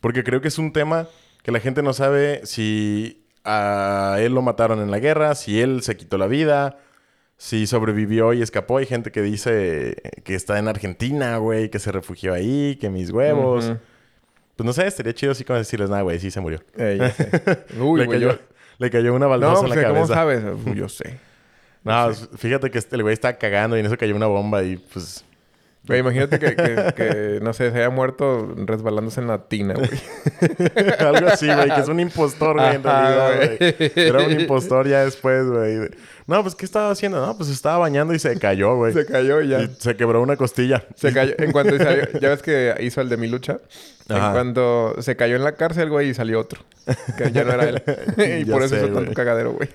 porque 0.00 0.24
creo 0.24 0.40
que 0.40 0.48
es 0.48 0.58
un 0.58 0.72
tema 0.72 1.08
que 1.42 1.52
la 1.52 1.60
gente 1.60 1.82
no 1.82 1.92
sabe 1.92 2.40
si 2.44 3.24
a 3.44 4.16
él 4.20 4.34
lo 4.34 4.42
mataron 4.42 4.80
en 4.80 4.90
la 4.90 4.98
guerra, 4.98 5.34
si 5.34 5.60
él 5.60 5.82
se 5.82 5.96
quitó 5.96 6.18
la 6.18 6.26
vida, 6.26 6.78
si 7.36 7.66
sobrevivió 7.66 8.32
y 8.32 8.42
escapó. 8.42 8.78
Hay 8.78 8.86
gente 8.86 9.10
que 9.10 9.22
dice 9.22 9.96
que 10.24 10.34
está 10.34 10.58
en 10.58 10.68
Argentina, 10.68 11.36
güey, 11.38 11.70
que 11.70 11.78
se 11.78 11.92
refugió 11.92 12.32
ahí, 12.34 12.76
que 12.80 12.90
mis 12.90 13.10
huevos. 13.10 13.72
Pues 14.56 14.64
no 14.66 14.72
sé, 14.72 14.86
estaría 14.86 15.12
chido 15.14 15.32
así 15.32 15.44
como 15.44 15.58
decirles, 15.58 15.90
nada, 15.90 16.02
güey, 16.02 16.18
sí 16.20 16.30
se 16.30 16.40
murió. 16.40 16.60
Eh, 16.76 16.96
ya 16.98 17.10
sé. 17.10 17.64
Uy, 17.80 18.04
güey, 18.04 18.20
yo- 18.20 18.38
le 18.78 18.90
cayó 18.90 19.14
una 19.14 19.26
baldosa 19.26 19.52
No, 19.54 19.60
en 19.60 19.66
pues 19.66 19.76
la 19.82 19.88
¿cómo 19.88 19.94
cabeza. 20.06 20.14
sabes? 20.14 20.44
Uy, 20.66 20.74
Yo 20.76 20.88
sé. 20.88 21.18
No, 21.84 22.12
fíjate 22.14 22.70
que 22.70 22.78
este, 22.78 22.96
el 22.96 23.02
güey 23.02 23.12
estaba 23.12 23.34
cagando 23.34 23.76
y 23.76 23.80
en 23.80 23.86
eso 23.86 23.96
cayó 23.98 24.16
una 24.16 24.26
bomba 24.26 24.62
y 24.62 24.76
pues... 24.76 25.24
Güey, 25.86 26.00
imagínate 26.00 26.38
que, 26.38 26.56
que- 26.56 26.94
que, 26.96 27.38
no 27.42 27.52
sé, 27.52 27.70
se 27.70 27.76
haya 27.76 27.90
muerto 27.90 28.54
resbalándose 28.56 29.20
en 29.20 29.26
la 29.28 29.38
tina, 29.48 29.74
güey. 29.74 29.90
Algo 30.98 31.28
así, 31.28 31.46
güey, 31.46 31.68
que 31.74 31.80
es 31.80 31.88
un 31.88 32.00
impostor, 32.00 32.56
güey, 32.58 32.76
en 32.76 32.82
realidad, 32.82 33.30
güey. 33.58 33.92
Era 33.94 34.20
un 34.20 34.40
impostor 34.40 34.88
ya 34.88 35.04
después, 35.04 35.44
güey. 35.46 35.90
No, 36.26 36.42
pues, 36.42 36.54
¿qué 36.54 36.64
estaba 36.64 36.90
haciendo? 36.90 37.24
No, 37.24 37.36
pues 37.36 37.50
estaba 37.50 37.76
bañando 37.76 38.14
y 38.14 38.18
se 38.18 38.38
cayó, 38.38 38.76
güey. 38.76 38.94
Se 38.94 39.04
cayó 39.04 39.42
y 39.42 39.48
ya. 39.48 39.60
Y 39.60 39.76
se 39.78 39.94
quebró 39.94 40.22
una 40.22 40.36
costilla. 40.36 40.84
Se 40.94 41.12
cayó. 41.12 41.34
En 41.38 41.52
cuanto 41.52 41.76
salió, 41.76 42.08
ya 42.18 42.30
ves 42.30 42.40
que 42.40 42.74
hizo 42.80 43.02
el 43.02 43.10
de 43.10 43.18
mi 43.18 43.28
lucha. 43.28 43.58
Ajá. 44.08 44.28
En 44.28 44.32
cuanto 44.32 45.02
se 45.02 45.16
cayó 45.16 45.36
en 45.36 45.44
la 45.44 45.52
cárcel, 45.52 45.90
güey, 45.90 46.08
y 46.08 46.14
salió 46.14 46.40
otro. 46.40 46.62
Que 47.18 47.30
ya 47.30 47.44
no 47.44 47.52
era 47.52 47.68
él. 47.68 47.82
y 48.40 48.44
Ya 48.46 48.52
por 48.54 48.62
eso 48.62 48.74
sé, 48.74 48.76
hizo 48.80 48.86
tanto 48.86 49.02
güey. 49.02 49.14
cagadero, 49.14 49.52
güey. 49.52 49.68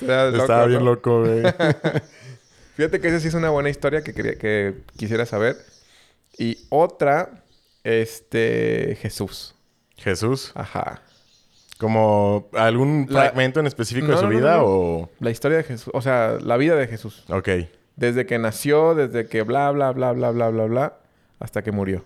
Estaba 0.00 0.30
loco, 0.30 0.66
bien 0.66 0.78
¿no? 0.80 0.90
loco, 0.90 1.20
güey. 1.20 1.42
Fíjate 2.76 3.00
que 3.00 3.08
esa 3.08 3.20
sí 3.20 3.28
es 3.28 3.34
una 3.34 3.50
buena 3.50 3.70
historia 3.70 4.02
que, 4.02 4.12
quería, 4.14 4.36
que 4.36 4.74
quisiera 4.96 5.26
saber. 5.26 5.56
Y 6.38 6.58
otra, 6.70 7.44
este, 7.84 8.96
Jesús. 9.00 9.54
Jesús. 9.96 10.52
Ajá. 10.54 11.02
¿Como 11.78 12.48
algún 12.52 13.06
La- 13.08 13.22
fragmento 13.22 13.60
en 13.60 13.66
específico 13.66 14.06
No, 14.08 14.12
de 14.14 14.18
su 14.18 14.24
no, 14.24 14.30
no, 14.32 14.36
vida 14.38 14.62
o...? 14.64 15.10
La 15.20 15.30
historia 15.30 15.58
de 15.58 15.64
Jesús. 15.64 15.90
O 15.94 16.00
sea, 16.02 16.38
la 16.40 16.56
vida 16.56 16.76
de 16.76 16.86
Jesús. 16.86 17.24
Ok. 17.28 17.48
Desde 17.96 18.26
que 18.26 18.38
nació, 18.38 18.94
desde 18.94 19.26
que 19.28 19.42
bla, 19.42 19.70
bla, 19.70 19.92
bla, 19.92 20.12
bla, 20.12 20.30
bla, 20.30 20.48
bla, 20.50 20.64
bla, 20.64 20.98
hasta 21.38 21.62
que 21.62 21.70
murió. 21.72 22.04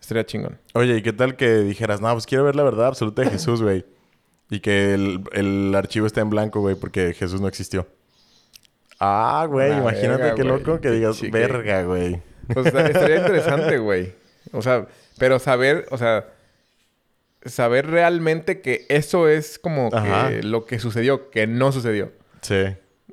Estaría 0.00 0.24
chingón. 0.26 0.58
Oye, 0.74 0.96
¿y 0.98 1.02
qué 1.02 1.12
tal 1.12 1.36
que 1.36 1.48
dijeras, 1.58 2.00
no, 2.00 2.12
pues 2.12 2.26
quiero 2.26 2.44
ver 2.44 2.54
la 2.54 2.62
verdad 2.62 2.86
absoluta 2.86 3.22
de 3.22 3.30
Jesús, 3.30 3.62
güey? 3.62 3.84
Y 4.50 4.60
que 4.60 4.94
el, 4.94 5.24
el 5.32 5.74
archivo 5.74 6.06
está 6.06 6.20
en 6.20 6.30
blanco, 6.30 6.60
güey, 6.60 6.76
porque 6.76 7.12
Jesús 7.14 7.40
no 7.40 7.48
existió. 7.48 7.88
Ah, 8.98 9.46
güey, 9.48 9.70
La 9.70 9.78
imagínate 9.78 10.22
verga, 10.22 10.34
qué 10.34 10.42
güey. 10.42 10.58
loco 10.58 10.74
que 10.80 10.88
Qué 10.88 10.90
digas, 10.94 11.16
chi- 11.18 11.30
verga, 11.30 11.82
güey. 11.82 12.20
Pues 12.52 12.66
esta- 12.66 12.86
estaría 12.86 13.16
interesante, 13.16 13.78
güey. 13.78 14.14
O 14.52 14.62
sea, 14.62 14.86
pero 15.18 15.38
saber, 15.38 15.86
o 15.90 15.98
sea, 15.98 16.26
saber 17.44 17.86
realmente 17.88 18.60
que 18.60 18.86
eso 18.88 19.28
es 19.28 19.58
como 19.58 19.90
Ajá. 19.92 20.28
que 20.28 20.42
lo 20.42 20.64
que 20.66 20.78
sucedió, 20.78 21.30
que 21.30 21.46
no 21.46 21.72
sucedió. 21.72 22.12
Sí. 22.42 22.64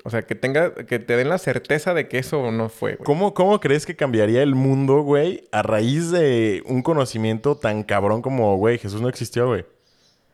O 0.06 0.10
sea, 0.10 0.24
que 0.24 0.36
tenga, 0.36 0.74
que 0.74 1.00
te 1.00 1.16
den 1.16 1.30
la 1.30 1.38
certeza 1.38 1.94
de 1.94 2.08
que 2.08 2.18
eso 2.18 2.52
no 2.52 2.68
fue, 2.70 2.96
güey. 2.96 3.06
¿Cómo, 3.06 3.34
¿Cómo 3.34 3.60
crees 3.60 3.86
que 3.86 3.96
cambiaría 3.96 4.42
el 4.42 4.56
mundo, 4.56 5.02
güey, 5.02 5.48
a 5.52 5.62
raíz 5.62 6.12
de 6.12 6.62
un 6.66 6.82
conocimiento 6.82 7.56
tan 7.56 7.84
cabrón 7.84 8.22
como, 8.22 8.58
güey, 8.58 8.78
Jesús 8.80 9.02
no 9.02 9.08
existió, 9.10 9.48
güey? 9.48 9.66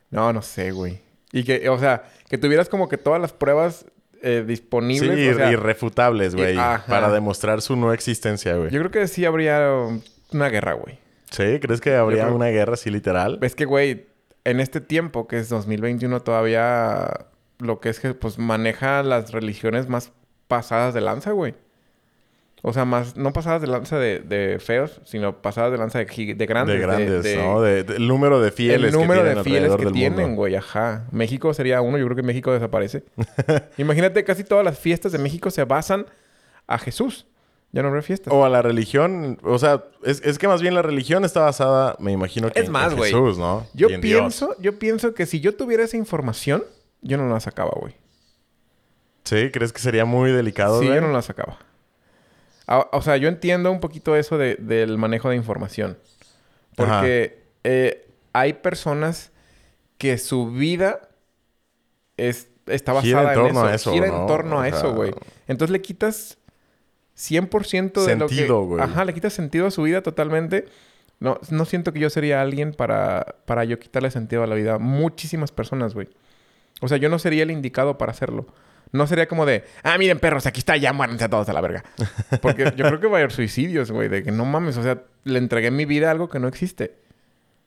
No, 0.09 0.33
no 0.33 0.41
sé, 0.41 0.71
güey. 0.71 1.01
Y 1.31 1.43
que, 1.43 1.69
o 1.69 1.77
sea, 1.77 2.03
que 2.29 2.37
tuvieras 2.39 2.67
como 2.69 2.87
que 2.89 2.97
todas 2.97 3.21
las 3.21 3.31
pruebas 3.33 3.85
eh, 4.21 4.39
Sí, 4.41 4.47
disponibles. 4.47 5.35
o 5.35 5.37
sea, 5.37 5.51
irrefutables, 5.51 6.35
güey, 6.35 6.55
para 6.55 7.11
demostrar 7.11 7.61
su 7.61 7.75
no 7.75 7.93
existencia, 7.93 8.55
güey. 8.55 8.69
yo 8.71 8.79
creo 8.79 8.91
que 8.91 9.07
sí 9.07 9.25
habría 9.25 9.71
una 10.31 10.49
guerra, 10.49 10.73
güey. 10.73 10.99
¿Sí? 11.31 11.59
¿Crees 11.61 11.79
que 11.81 11.95
habría 11.95 12.23
creo- 12.23 12.35
una 12.35 12.47
guerra 12.47 12.73
así 12.73 12.89
literal? 12.89 13.37
Es 13.41 13.55
que, 13.55 13.65
güey, 13.65 14.07
en 14.45 14.59
este 14.59 14.81
tiempo, 14.81 15.27
que 15.27 15.37
es 15.37 15.49
2021, 15.49 16.21
todavía 16.21 17.27
lo 17.59 17.79
que 17.79 17.89
es 17.89 17.99
que, 17.99 18.13
pues, 18.13 18.39
maneja 18.39 19.03
las 19.03 19.31
religiones 19.31 19.87
más 19.89 20.11
pasadas 20.47 20.93
de 20.93 21.01
lanza, 21.01 21.31
güey. 21.31 21.53
O 22.61 22.73
sea, 22.73 22.83
más, 22.83 23.15
no 23.15 23.31
pasadas 23.31 23.61
de 23.61 23.67
lanza 23.67 23.97
de, 23.97 24.19
de 24.19 24.59
feos, 24.59 24.99
sino 25.05 25.41
pasadas 25.41 25.71
de 25.71 25.77
lanza 25.77 25.99
de, 25.99 26.05
grandes. 26.45 26.75
De 26.75 26.81
grandes, 26.81 27.23
de- 27.23 27.37
¿no? 27.37 27.65
El 27.65 28.07
número 28.07 28.41
de 28.41 28.51
fieles 28.51 28.93
el 28.93 28.99
número 28.99 29.23
que 29.23 29.29
de 29.29 29.43
fieles 29.43 29.75
que 29.77 29.85
tienen, 29.87 30.35
güey, 30.35 30.55
ajá. 30.55 31.05
México 31.11 31.53
sería 31.53 31.79
uno, 31.81 31.97
yo 31.97 32.03
creo 32.05 32.17
que 32.17 32.23
México 32.23 32.51
desaparece. 32.51 33.03
Imagínate, 33.77 34.23
casi 34.25 34.43
todas 34.43 34.65
las 34.65 34.77
fiestas 34.77 35.11
de 35.13 35.19
México 35.19 35.49
se 35.51 35.63
basan 35.63 36.05
a 36.67 36.77
Jesús. 36.77 37.25
Ya 37.71 37.81
no 37.83 37.89
habrá 37.89 38.01
fiestas. 38.01 38.33
O 38.33 38.43
a 38.43 38.49
la 38.49 38.61
religión. 38.63 39.37
O 39.43 39.59
sea, 39.59 39.83
es, 40.03 40.21
es 40.25 40.39
que 40.39 40.47
más 40.47 40.59
bien 40.61 40.73
la 40.73 40.81
religión 40.81 41.23
está 41.23 41.41
basada, 41.41 41.95
me 41.99 42.11
imagino 42.11 42.49
que 42.51 42.59
Es 42.59 42.65
en- 42.65 42.71
más, 42.71 42.91
en 42.93 42.97
güey. 42.97 43.11
Jesús, 43.11 43.37
¿no? 43.37 43.67
yo 43.73 43.87
Dios. 43.89 44.01
pienso, 44.01 44.55
yo 44.59 44.79
pienso 44.79 45.13
que 45.13 45.25
si 45.27 45.39
yo 45.39 45.55
tuviera 45.55 45.83
esa 45.83 45.95
información, 45.95 46.63
yo 47.01 47.17
no 47.17 47.29
la 47.29 47.39
sacaba, 47.39 47.71
güey. 47.79 47.93
¿Sí? 49.23 49.51
¿Crees 49.51 49.71
que 49.71 49.79
sería 49.79 50.05
muy 50.05 50.31
delicado, 50.31 50.81
Sí, 50.81 50.87
yo 50.87 50.99
no 50.99 51.11
la 51.11 51.21
sacaba. 51.21 51.59
Ah, 52.71 52.87
O 52.93 53.01
sea, 53.01 53.17
yo 53.17 53.27
entiendo 53.27 53.71
un 53.71 53.79
poquito 53.79 54.15
eso 54.15 54.37
de- 54.37 54.55
del 54.55 54.97
manejo 54.97 55.29
de 55.29 55.35
información. 55.35 55.97
Porque 56.75 57.43
eh, 57.63 58.07
hay 58.31 58.53
personas 58.53 59.31
que 59.97 60.17
su 60.17 60.51
vida 60.51 61.09
es, 62.15 62.47
está 62.67 62.93
basada 62.93 63.33
en 63.33 63.57
a 63.57 63.73
eso. 63.73 63.91
Gira 63.91 64.07
¿no? 64.07 64.21
en 64.21 64.27
torno 64.27 64.61
a 64.61 64.67
eso, 64.67 64.93
güey. 64.93 65.11
Entonces 65.47 65.71
le 65.71 65.81
quitas 65.81 66.37
100% 67.17 68.05
de 68.05 68.15
lo 68.15 68.27
que... 68.27 68.35
Sentido, 68.35 68.63
güey. 68.65 68.81
Ajá, 68.81 69.03
le 69.03 69.13
quitas 69.13 69.33
sentido 69.33 69.67
a 69.67 69.71
su 69.71 69.83
vida 69.83 70.01
totalmente. 70.03 70.65
No, 71.19 71.37
no 71.49 71.65
siento 71.65 71.91
que 71.91 71.99
yo 71.99 72.09
sería 72.09 72.39
alguien 72.41 72.73
para, 72.73 73.35
para 73.45 73.65
yo 73.65 73.77
quitarle 73.79 74.09
sentido 74.11 74.43
a 74.43 74.47
la 74.47 74.55
vida 74.55 74.75
a 74.75 74.79
muchísimas 74.79 75.51
personas, 75.51 75.93
güey. 75.93 76.07
O 76.81 76.87
sea, 76.87 76.97
yo 76.97 77.09
no 77.09 77.19
sería 77.19 77.43
el 77.43 77.51
indicado 77.51 77.97
para 77.97 78.11
hacerlo. 78.13 78.45
No 78.91 79.05
sería 79.05 79.27
como 79.27 79.45
de, 79.45 79.63
ah, 79.83 79.97
miren, 79.97 80.17
perros, 80.19 80.45
aquí 80.47 80.59
está, 80.59 80.75
ya 80.77 80.93
muéranse 80.93 81.25
a 81.25 81.29
todos 81.29 81.47
a 81.49 81.53
la 81.53 81.61
verga. 81.61 81.83
Porque 82.41 82.73
yo 82.75 82.85
creo 82.85 82.99
que 82.99 83.07
va 83.07 83.17
a 83.17 83.19
haber 83.19 83.31
suicidios, 83.31 83.91
güey, 83.91 84.09
de 84.09 84.23
que 84.23 84.31
no 84.31 84.45
mames, 84.45 84.77
o 84.77 84.83
sea, 84.83 85.03
le 85.25 85.37
entregué 85.37 85.69
mi 85.69 85.85
vida 85.85 86.07
a 86.07 86.11
algo 86.11 86.27
que 86.29 86.39
no 86.39 86.47
existe. 86.47 86.95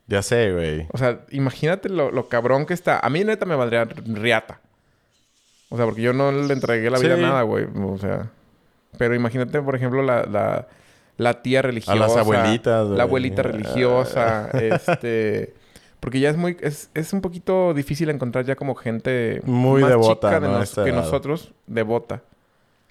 Ya 0.09 0.21
sé, 0.23 0.53
güey. 0.53 0.87
O 0.93 0.99
sea, 0.99 1.21
imagínate 1.31 1.89
lo, 1.89 2.11
lo 2.11 2.29
cabrón 2.29 2.67
que 2.67 2.75
está. 2.75 2.99
A 2.99 3.09
mí, 3.09 3.23
neta, 3.23 3.47
me 3.47 3.55
valdría 3.55 3.85
riata. 3.85 4.61
O 5.69 5.77
sea, 5.77 5.87
porque 5.87 6.03
yo 6.03 6.13
no 6.13 6.33
le 6.33 6.53
entregué 6.53 6.91
la 6.91 6.99
vida 6.99 7.15
Sí. 7.17 7.23
a 7.23 7.27
nada, 7.27 7.43
güey. 7.43 7.67
O 7.83 7.97
sea, 7.99 8.29
pero 8.99 9.15
imagínate, 9.15 9.63
por 9.63 9.77
ejemplo, 9.77 10.03
la, 10.03 10.25
la, 10.25 10.67
la 11.17 11.41
tía 11.41 11.63
religiosa. 11.63 12.21
abuelitas, 12.21 12.87
güey. 12.87 12.99
La 12.99 13.05
abuelita 13.05 13.43
religiosa, 13.43 14.51
este... 14.55 15.55
Porque 16.03 16.19
ya 16.19 16.31
es 16.31 16.37
muy... 16.37 16.57
Es, 16.61 16.91
es 16.95 17.13
un 17.13 17.21
poquito 17.21 17.73
difícil 17.75 18.11
encontrar 18.11 18.45
ya 18.45 18.57
como 18.57 18.75
gente... 18.75 19.41
Muy 19.45 19.83
más 19.83 19.91
devota, 19.91 20.29
chica 20.31 20.41
de 20.41 20.49
¿no? 20.49 20.55
nos- 20.55 20.65
esta 20.69 20.83
que 20.83 20.91
edad. 20.91 20.97
nosotros, 21.05 21.53
devota 21.69 22.23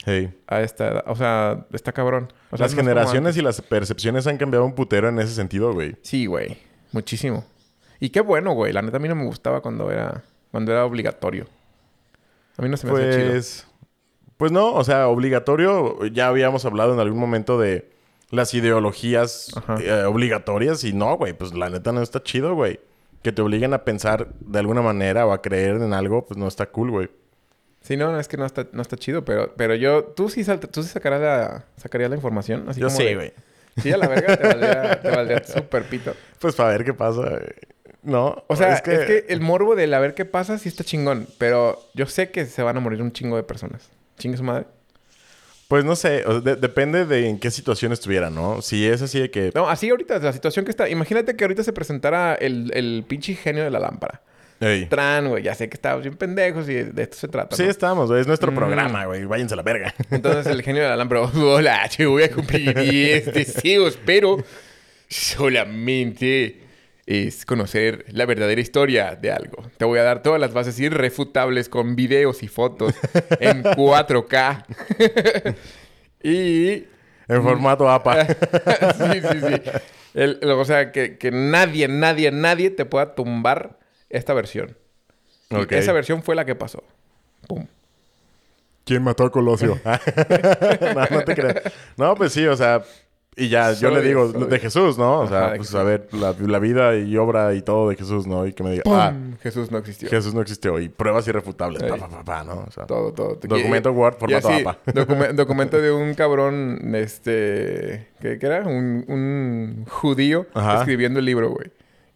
Hey. 0.06 0.34
a 0.48 0.62
esta 0.62 0.88
edad. 0.88 1.04
O 1.08 1.16
sea, 1.18 1.66
está 1.74 1.92
cabrón. 1.92 2.32
O 2.52 2.58
sea, 2.58 2.64
Las 2.64 2.72
es 2.72 2.76
como 2.78 2.88
generaciones 2.88 3.36
y 3.36 3.42
las 3.42 3.62
percepciones 3.62 4.28
han 4.28 4.38
cambiado 4.38 4.64
un 4.66 4.74
putero 4.76 5.10
en 5.10 5.20
ese 5.20 5.34
sentido, 5.36 5.74
güey. 5.74 5.98
Sí, 6.04 6.26
güey. 6.26 6.58
Muchísimo. 6.94 7.44
Y 8.00 8.12
qué 8.12 8.22
bueno, 8.22 8.54
güey. 8.54 8.72
La 8.72 8.82
neta 8.82 8.96
a 8.96 9.00
mí 9.02 9.10
no 9.10 9.16
me 9.16 9.26
gustaba 9.26 9.60
cuando 9.62 9.92
era... 9.92 10.24
Cuando 10.52 10.72
era 10.72 10.86
obligatorio. 10.86 11.48
A 12.58 12.62
mí 12.62 12.70
no 12.70 12.78
se 12.78 12.88
me 12.88 12.94
hacía 12.94 13.12
chido. 13.12 13.32
Pues... 13.32 13.68
Pues 14.38 14.52
no, 14.54 14.74
o 14.74 14.84
sea, 14.86 15.10
obligatorio. 15.10 16.04
Ya 16.06 16.30
habíamos 16.30 16.64
hablado 16.64 16.94
en 16.94 17.00
algún 17.02 17.20
momento 17.20 17.60
de 17.60 17.92
las 18.30 18.54
ideologías 18.54 19.52
eh, 19.82 20.04
obligatorias. 20.08 20.84
Y 20.86 20.94
no, 20.94 21.16
güey, 21.18 21.34
pues 21.34 21.54
la 21.54 21.70
neta 21.70 21.92
no 21.92 22.02
está 22.02 22.24
chido, 22.24 22.56
güey. 22.56 22.80
Que 23.22 23.32
te 23.32 23.42
obliguen 23.42 23.74
a 23.74 23.84
pensar 23.84 24.30
de 24.40 24.60
alguna 24.60 24.82
manera 24.82 25.26
o 25.28 25.32
a 25.32 25.42
creer 25.42 25.76
en 25.76 25.94
algo, 25.94 26.26
pues 26.26 26.38
no 26.38 26.48
está 26.48 26.66
cool, 26.68 26.92
güey. 26.92 27.10
Sí, 27.82 27.98
no, 27.98 28.12
no, 28.12 28.20
es 28.20 28.28
que 28.28 28.38
no 28.38 28.46
está, 28.46 28.68
no 28.74 28.82
está 28.82 28.96
chido, 28.98 29.26
pero, 29.26 29.54
pero 29.56 29.74
yo... 29.76 30.04
Tú 30.04 30.30
sí, 30.30 30.44
salta- 30.44 30.68
tú 30.68 30.84
sí 30.84 30.90
sacarás 30.90 31.22
la, 31.22 31.66
sacarías 31.78 32.10
la 32.12 32.16
información. 32.16 32.66
Así 32.68 32.80
Yo 32.80 32.88
como 32.88 33.00
sí, 33.00 33.14
güey. 33.16 33.34
Sí, 33.78 33.92
a 33.92 33.98
la 33.98 34.08
verga 34.08 34.38
te 34.38 34.48
valdría, 34.48 35.02
te 35.02 35.10
valdría 35.10 35.44
súper 35.44 35.84
pito. 35.86 36.14
Pues 36.40 36.56
para 36.56 36.70
ver 36.70 36.84
qué 36.84 36.94
pasa. 36.94 37.22
güey. 37.22 37.42
No, 38.04 38.44
O 38.48 38.56
sea, 38.56 38.74
es 38.74 38.82
que... 38.82 39.26
el 39.30 39.42
morbo 39.42 39.76
del 39.76 39.94
a 39.94 40.00
ver 40.00 40.14
qué 40.16 40.26
pasa 40.26 40.58
sí 40.58 40.68
está 40.70 40.84
chingón. 40.84 41.28
Pero 41.38 41.80
yo 41.94 42.06
sé 42.08 42.30
que 42.32 42.46
se 42.46 42.62
van 42.64 42.78
a 42.78 42.80
morir 42.80 43.02
un 43.02 43.12
chingo 43.12 43.36
de 43.38 43.44
personas. 43.44 43.90
Chingue 44.18 44.38
su 44.38 44.44
madre. 44.44 44.66
Pues 45.72 45.86
no 45.86 45.96
sé, 45.96 46.26
o 46.26 46.32
sea, 46.34 46.42
de- 46.42 46.58
depende 46.58 47.06
de 47.06 47.30
en 47.30 47.40
qué 47.40 47.50
situación 47.50 47.94
estuviera, 47.94 48.30
¿no? 48.30 48.62
Si 48.62 48.86
es 48.86 49.02
así 49.02 49.22
de 49.22 49.32
que... 49.32 49.52
No, 49.56 49.70
así 49.70 49.90
ahorita, 49.90 50.20
la 50.20 50.34
situación 50.34 50.66
que 50.66 50.72
está... 50.72 50.90
Imagínate 50.90 51.34
que 51.38 51.46
ahorita 51.46 51.64
se 51.64 51.72
presentara 51.72 52.36
el, 52.36 52.72
el 52.76 53.06
pinche 53.08 53.36
genio 53.36 53.64
de 53.64 53.70
la 53.72 53.80
lámpara. 53.80 54.22
Ey. 54.60 54.88
Tran, 54.88 55.30
güey. 55.30 55.44
Ya 55.44 55.56
sé 55.56 55.70
que 55.70 55.76
estamos 55.76 56.04
bien 56.04 56.18
pendejos 56.18 56.68
y 56.68 56.74
de 56.74 57.04
esto 57.04 57.16
se 57.16 57.30
trata, 57.30 57.56
Sí 57.56 57.64
¿no? 57.64 57.70
estamos, 57.72 58.10
güey. 58.10 58.20
Es 58.20 58.28
nuestro 58.28 58.52
Mm. 58.52 58.56
programa, 58.56 59.06
güey. 59.06 59.24
Váyanse 59.24 59.54
a 59.54 59.58
la 59.58 59.64
verga. 59.64 59.96
Entonces 60.12 60.46
el 60.48 60.62
genio 60.62 60.84
de 60.84 60.90
la 60.90 60.98
lámpara... 60.98 61.22
Hola, 61.36 61.90
te 61.96 62.06
voy 62.06 62.24
a 62.24 62.32
cumplir 62.32 62.78
10 62.78 63.34
deseos, 63.34 63.98
pero... 64.06 64.44
Solamente... 65.08 66.60
Es 67.08 67.46
conocer 67.46 68.06
la 68.10 68.26
verdadera 68.26 68.62
historia 68.62 69.16
de 69.16 69.32
algo. 69.32 69.64
Te 69.78 69.86
voy 69.86 70.00
a 70.00 70.04
dar 70.04 70.22
todas 70.22 70.40
las 70.40 70.54
bases 70.54 70.80
irrefutables 70.80 71.68
con 71.68 71.96
videos 71.96 72.44
y 72.44 72.48
fotos 72.48 72.94
en 73.40 73.64
4K. 73.64 74.66
y 76.24 76.86
en 77.28 77.44
formato 77.44 77.90
APA. 77.90 78.26
sí, 78.28 79.22
sí, 79.22 79.40
sí. 79.48 79.62
El- 80.14 80.40
el- 80.42 80.52
o 80.52 80.66
sea, 80.66 80.92
que, 80.92 81.18
que 81.18 81.32
nadie, 81.32 81.88
nadie, 81.88 82.32
nadie 82.32 82.70
te 82.70 82.86
pueda 82.86 83.16
tumbar 83.16 83.80
esta 84.10 84.34
versión. 84.34 84.78
Y 85.50 85.56
Ok. 85.56 85.72
Esa 85.74 85.94
versión 85.94 86.22
fue 86.24 86.36
la 86.36 86.46
que 86.46 86.56
pasó. 86.56 86.84
Pum. 87.48 87.66
¿Quién 88.86 89.04
mató 89.04 89.24
a 89.26 89.32
Colosio? 89.32 89.80
no, 89.86 91.06
no 91.10 91.24
te 91.24 91.36
creas. 91.36 91.62
No, 91.98 92.16
pues 92.16 92.34
sí, 92.34 92.46
o 92.46 92.56
sea... 92.56 92.84
Y 93.38 93.48
ya, 93.48 93.72
yo 93.72 93.90
le 93.92 94.02
digo 94.02 94.30
solo 94.30 94.46
de 94.48 94.60
Jesús, 94.60 94.98
¿no? 94.98 95.22
O 95.22 95.28
sea, 95.28 95.54
pues 95.56 95.74
a 95.74 95.84
ver, 95.84 96.10
la, 96.12 96.36
la 96.38 96.60
vida 96.60 96.98
y 96.98 97.16
obra 97.16 97.54
y 97.54 97.62
todo 97.62 97.88
de 97.90 97.96
Jesús, 97.96 98.28
¿no? 98.28 98.46
Y 98.46 98.52
que 98.52 98.62
me 98.62 98.72
diga, 98.72 98.84
¡Pum! 98.84 98.94
ah, 98.94 99.14
Jesús 99.42 99.72
no 99.72 99.78
existió. 99.78 100.10
Jesús 100.10 100.34
no 100.34 100.42
existió. 100.42 100.78
Y 100.80 100.90
pruebas 100.90 101.26
irrefutables, 101.30 101.82
pa, 101.82 101.96
pa, 101.96 102.10
pa, 102.10 102.24
pa, 102.26 102.44
¿no? 102.44 102.66
O 102.68 102.72
sea, 102.72 102.86
Todo, 102.86 103.14
todo. 103.14 103.40
Documento 103.42 103.92
Word, 103.94 104.16
formato 104.18 104.50
así, 104.50 104.62
APA. 104.62 104.78
docume- 104.94 105.32
documento 105.34 105.82
de 105.82 105.92
un 105.94 106.14
cabrón, 106.14 106.94
este... 106.94 108.10
¿Qué, 108.20 108.38
qué 108.38 108.46
era? 108.46 108.68
Un, 108.68 109.06
un 109.08 109.86
judío 109.88 110.46
Ajá. 110.54 110.80
escribiendo 110.80 111.20
el 111.20 111.26
libro, 111.26 111.52
güey. 111.52 111.72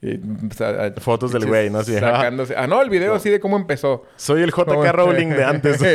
Y, 0.08 0.64
a- 0.64 0.92
Fotos 1.02 1.32
del 1.32 1.48
güey, 1.48 1.70
¿no? 1.70 1.80
Así, 1.80 1.94
Sacándose... 1.94 2.56
Ah, 2.56 2.68
no, 2.68 2.82
el 2.82 2.90
video 2.90 3.16
así 3.16 3.30
de 3.30 3.40
cómo 3.40 3.58
empezó. 3.58 4.06
Soy 4.18 4.44
el 4.44 4.52
JK 4.52 4.92
Rowling 4.92 5.30
de 5.30 5.44
antes. 5.44 5.80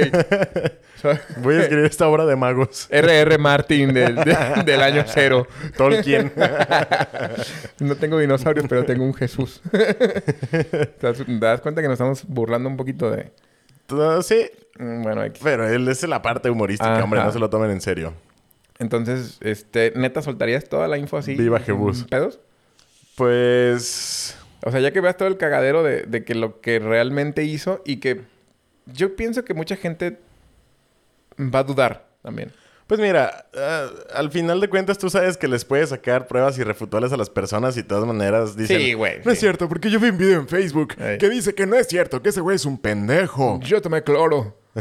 Voy 1.43 1.55
a 1.55 1.61
escribir 1.61 1.85
esta 1.87 2.09
obra 2.09 2.27
de 2.27 2.37
magos. 2.37 2.87
R.R. 2.91 3.39
Martin 3.39 3.95
del, 3.95 4.17
de- 4.17 4.63
del 4.67 4.83
año 4.83 5.05
cero. 5.07 5.47
Tolkien. 5.77 6.33
No 7.79 7.95
tengo 7.97 8.19
dinosaurios, 8.19 8.67
pero 8.69 8.85
tengo 8.85 9.05
un 9.05 9.15
Jesús. 9.15 9.63
¿Te 9.71 10.97
das, 11.39 11.61
cuenta 11.61 11.81
que 11.81 11.89
nos 11.89 11.95
estamos 11.95 12.25
burlando 12.27 12.69
un 12.69 12.77
poquito 12.77 13.11
de... 13.11 13.33
Uh, 13.91 14.23
sí, 14.23 14.51
Mm, 14.79 15.03
Bueno, 15.03 15.23
X. 15.25 15.41
pero 15.43 15.69
él 15.69 15.87
es 15.89 16.03
la 16.09 16.23
parte 16.23 16.49
humorística, 16.49 16.95
Ajá. 16.95 17.05
hombre. 17.05 17.21
No 17.23 17.31
se 17.33 17.39
lo 17.39 17.51
tomen 17.51 17.71
en 17.71 17.81
serio. 17.83 18.15
Entonces, 18.79 19.37
este... 19.43 19.93
¿Neta 19.95 20.23
soltarías 20.23 20.65
toda 20.69 20.89
la 20.89 20.97
info 20.97 21.19
así? 21.19 21.35
Viva 21.35 21.59
Jebus. 21.61 22.05
¿Pedos? 22.05 22.41
Pues... 23.21 24.35
O 24.65 24.71
sea, 24.71 24.81
ya 24.81 24.93
que 24.93 25.03
veas 25.03 25.15
todo 25.15 25.29
el 25.29 25.37
cagadero 25.37 25.83
de, 25.83 26.05
de 26.05 26.25
que 26.25 26.35
lo 26.35 26.63
que 26.63 26.79
realmente 26.79 27.45
hizo 27.45 27.83
y 27.85 27.99
que... 27.99 28.23
Yo 28.87 29.15
pienso 29.15 29.45
que 29.45 29.53
mucha 29.53 29.77
gente 29.77 30.19
va 31.39 31.59
a 31.59 31.65
dudar 31.65 32.09
también. 32.23 32.51
Pues 32.87 32.99
mira, 32.99 33.45
ah, 33.55 33.89
al 34.15 34.31
final 34.31 34.59
de 34.59 34.71
cuentas 34.71 34.97
tú 34.97 35.11
sabes 35.11 35.37
que 35.37 35.49
les 35.49 35.67
puedes 35.67 35.91
sacar 35.91 36.29
pruebas 36.29 36.57
irrefutables 36.57 37.13
a 37.13 37.19
las 37.19 37.29
personas 37.29 37.77
y 37.77 37.83
de 37.83 37.89
todas 37.89 38.07
maneras 38.07 38.57
dicen... 38.57 38.81
Sí, 38.81 38.95
güey, 38.95 39.21
No 39.23 39.33
es 39.33 39.39
cierto, 39.39 39.69
porque 39.69 39.91
yo 39.91 40.01
vi 40.01 40.09
un 40.09 40.17
video 40.17 40.41
en 40.41 40.49
Facebook 40.49 40.95
que 40.97 41.29
dice 41.29 41.55
que 41.55 41.67
no 41.67 41.77
es 41.77 41.89
cierto, 41.89 42.23
que 42.23 42.31
ese 42.31 42.41
güey 42.41 42.57
es 42.57 42.65
un 42.65 42.79
pendejo. 42.79 43.61
Yo 43.63 43.83
tomé 43.83 44.03
cloro. 44.03 44.57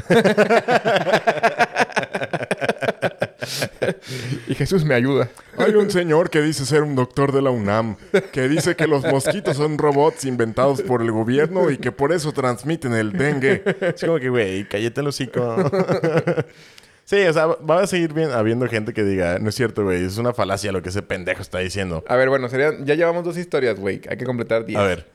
y 4.48 4.56
Jesús 4.56 4.86
me 4.86 4.96
ayuda. 4.96 5.29
Hay 5.58 5.74
un 5.75 5.89
señor 5.89 6.29
que 6.29 6.41
dice 6.41 6.65
ser 6.65 6.84
un 6.84 6.96
doctor 6.96 7.32
de 7.32 7.41
la 7.41 7.50
UNAM, 7.50 7.98
que 8.32 8.48
dice 8.48 8.75
que 8.75 8.88
los 8.88 9.03
mosquitos 9.03 9.58
son 9.58 9.77
robots 9.77 10.25
inventados 10.25 10.82
por 10.82 11.01
el 11.01 11.12
gobierno 11.12 11.70
y 11.70 11.77
que 11.77 11.91
por 11.91 12.12
eso 12.12 12.32
transmiten 12.32 12.94
el 12.94 13.12
dengue. 13.12 13.63
Es 13.82 14.01
como 14.03 14.20
que, 14.20 14.29
güey, 14.29 14.68
cállate 14.68 15.01
el 15.01 15.08
hocico. 15.08 15.56
sí, 17.06 17.22
o 17.22 17.34
sea, 17.34 17.48
va 17.48 17.82
a 17.82 17.88
seguir 17.88 18.13
bien, 18.13 18.32
habiendo 18.32 18.68
gente 18.68 18.94
que 18.94 19.03
diga, 19.03 19.39
no 19.39 19.50
es 19.50 19.56
cierto, 19.56 19.84
güey, 19.84 20.03
es 20.03 20.18
una 20.18 20.34
falacia 20.34 20.72
lo 20.72 20.82
que 20.82 20.89
ese 20.89 21.01
pendejo 21.01 21.41
está 21.41 21.60
diciendo. 21.60 22.03
A 22.08 22.15
ver, 22.15 22.29
bueno, 22.29 22.50
serían... 22.50 22.86
Ya 22.86 22.96
llevamos 22.96 23.24
dos 23.24 23.38
historias, 23.38 23.79
güey. 23.79 24.01
Hay 24.10 24.18
que 24.18 24.25
completar 24.25 24.65
diez. 24.65 24.79
A 24.79 24.84
ver, 24.84 25.08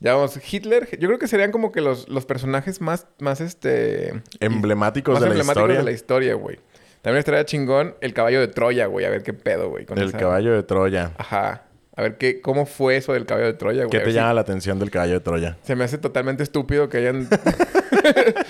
Ya 0.00 0.14
vamos, 0.14 0.38
Hitler, 0.50 0.88
yo 0.98 1.08
creo 1.08 1.18
que 1.18 1.28
serían 1.28 1.52
como 1.52 1.72
que 1.72 1.80
los, 1.80 2.08
los 2.08 2.24
personajes 2.24 2.80
más, 2.80 3.06
más 3.18 3.40
este... 3.40 4.22
emblemáticos 4.40 5.14
más 5.14 5.22
de 5.22 5.28
la 5.28 5.34
emblemáticos 5.34 5.76
de 5.76 5.82
la 5.82 5.92
historia, 5.92 6.34
güey. 6.34 6.58
También 7.02 7.18
estaría 7.20 7.44
chingón 7.44 7.94
el 8.00 8.12
caballo 8.12 8.40
de 8.40 8.48
Troya, 8.48 8.86
güey. 8.86 9.06
A 9.06 9.10
ver 9.10 9.22
qué 9.22 9.32
pedo, 9.32 9.70
güey. 9.70 9.86
con 9.86 9.98
El 9.98 10.08
esa- 10.08 10.18
caballo 10.18 10.52
de 10.54 10.62
Troya. 10.62 11.12
Ajá. 11.18 11.62
A 11.96 12.02
ver 12.02 12.16
qué, 12.18 12.40
cómo 12.40 12.66
fue 12.66 12.96
eso 12.96 13.12
del 13.12 13.26
caballo 13.26 13.46
de 13.46 13.54
Troya, 13.54 13.84
güey. 13.84 13.90
¿Qué 13.90 13.98
te 14.00 14.06
si- 14.10 14.16
llama 14.16 14.34
la 14.34 14.40
atención 14.42 14.78
del 14.78 14.90
caballo 14.90 15.14
de 15.14 15.20
Troya? 15.20 15.56
Se 15.62 15.74
me 15.76 15.84
hace 15.84 15.98
totalmente 15.98 16.42
estúpido 16.42 16.88
que 16.88 16.98
hayan... 16.98 17.28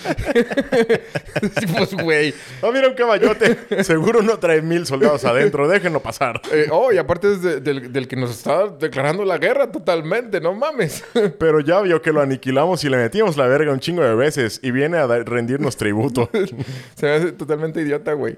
Pues, 1.77 1.95
güey. 1.95 2.35
¡Oh, 2.61 2.73
mira 2.73 2.89
un 2.89 2.95
caballote! 2.95 3.85
Seguro 3.85 4.23
no 4.23 4.39
trae 4.39 4.61
mil 4.63 4.87
soldados 4.87 5.25
adentro. 5.25 5.69
Déjenlo 5.69 6.01
pasar. 6.01 6.41
Eh, 6.53 6.67
oh, 6.71 6.93
y 6.93 6.99
aparte 6.99 7.33
es 7.33 7.43
de- 7.43 7.61
del, 7.61 7.93
del 7.93 8.09
que 8.09 8.17
nos 8.17 8.31
está 8.31 8.69
declarando 8.69 9.25
la 9.25 9.39
guerra 9.39 9.71
totalmente, 9.71 10.41
no 10.41 10.55
mames. 10.55 11.05
Pero 11.39 11.61
ya 11.61 11.81
vio 11.81 12.03
que 12.03 12.13
lo 12.13 12.21
aniquilamos 12.21 12.83
y 12.85 12.89
le 12.89 12.97
metimos 12.97 13.37
la 13.37 13.47
verga 13.47 13.73
un 13.73 13.81
chingo 13.81 14.03
de 14.03 14.15
veces. 14.15 14.61
Y 14.63 14.71
viene 14.71 14.99
a 14.99 15.07
rendirnos 15.07 15.77
tributo. 15.77 16.29
Se 16.97 17.07
me 17.07 17.13
hace 17.13 17.33
totalmente 17.33 17.81
idiota, 17.81 18.13
güey. 18.13 18.37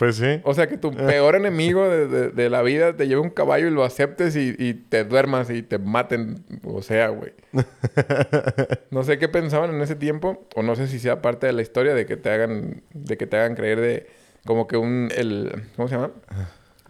Pues 0.00 0.16
sí. 0.16 0.40
O 0.44 0.54
sea, 0.54 0.66
que 0.66 0.78
tu 0.78 0.90
peor 0.92 1.36
enemigo 1.36 1.86
de, 1.88 2.08
de- 2.08 2.30
de 2.30 2.48
la 2.50 2.62
vida 2.62 2.96
te 2.96 3.06
lleve 3.06 3.20
un 3.20 3.28
caballo 3.30 3.68
y 3.68 3.70
lo 3.70 3.84
aceptes 3.84 4.34
y, 4.34 4.56
y 4.58 4.72
te 4.74 5.04
duermas 5.04 5.50
y 5.50 5.62
te 5.62 5.78
maten. 5.78 6.42
O 6.64 6.80
sea, 6.82 7.08
güey. 7.08 7.32
No 8.90 9.02
sé 9.04 9.18
qué 9.18 9.28
pensaban 9.28 9.70
en 9.74 9.80
ese 9.82 9.94
tiempo. 9.96 10.46
O 10.56 10.62
no 10.62 10.74
sé 10.74 10.86
si 10.88 10.98
sea 10.98 11.20
parte 11.22 11.46
de 11.46 11.52
la 11.52 11.60
historia 11.62 11.94
de 11.94 12.06
que 12.06 12.16
te 12.16 12.30
hagan... 12.30 12.82
De 12.94 13.16
que 13.18 13.26
te 13.26 13.36
hagan 13.36 13.54
creer 13.54 13.78
de... 13.80 14.06
Como 14.46 14.66
que 14.66 14.76
un... 14.78 15.10
El, 15.14 15.64
¿Cómo 15.76 15.86
se 15.86 15.96
llama? 15.96 16.10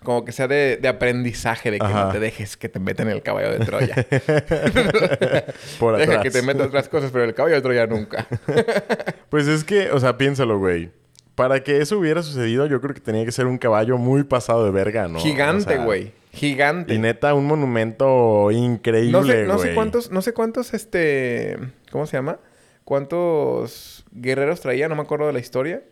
Como 0.05 0.25
que 0.25 0.31
sea 0.33 0.47
de, 0.49 0.79
de 0.81 0.87
aprendizaje. 0.89 1.71
De 1.73 1.79
que 1.81 1.85
Ajá. 1.87 2.05
no 2.07 2.13
te 2.13 2.21
dejes 2.21 2.57
que 2.57 2.69
te 2.69 2.79
metan 2.79 3.09
el 3.09 3.23
caballo 3.23 3.51
de 3.51 3.59
Troya. 3.67 3.95
Por 5.79 5.97
Deja 5.97 6.13
atrás. 6.13 6.23
que 6.23 6.31
te 6.31 6.43
metas 6.43 6.69
otras 6.69 6.89
cosas, 6.89 7.11
pero 7.13 7.25
el 7.25 7.35
caballo 7.35 7.57
de 7.57 7.63
Troya 7.63 7.87
nunca. 7.87 8.27
Pues 9.31 9.47
es 9.47 9.63
que, 9.63 9.91
o 9.93 10.01
sea, 10.01 10.19
piénsalo, 10.19 10.59
güey. 10.59 10.91
Para 11.41 11.63
que 11.63 11.79
eso 11.81 11.99
hubiera 11.99 12.23
sucedido, 12.23 12.67
yo 12.67 12.81
creo 12.83 12.95
que 12.95 13.01
tenía 13.01 13.25
que 13.25 13.33
ser 13.33 13.47
un 13.47 13.57
caballo 13.57 13.97
muy 13.97 14.25
pasado 14.25 14.65
de 14.65 14.71
verga, 14.71 15.09
¿no? 15.09 15.19
Gigante, 15.19 15.73
O 15.73 15.77
sea, 15.77 15.85
güey. 15.85 16.13
Gigante. 16.33 16.93
Y 16.93 16.99
neta, 16.99 17.33
un 17.33 17.47
monumento 17.47 18.51
increíble, 18.51 19.13
No 19.13 19.25
sé, 19.25 19.45
no 19.45 19.59
sé 19.59 19.75
cuántos, 19.75 20.11
no 20.11 20.21
sé 20.21 20.35
cuántos, 20.35 20.75
este, 20.75 21.57
¿cómo 21.91 22.07
se 22.07 22.19
llama? 22.19 22.39
¿Cuántos 22.85 24.05
guerreros 24.13 24.61
traía? 24.61 24.89
No 24.89 24.97
me 24.97 25.03
acuerdo 25.03 25.29
de 25.29 25.33
la 25.33 25.39
historia. 25.39 25.83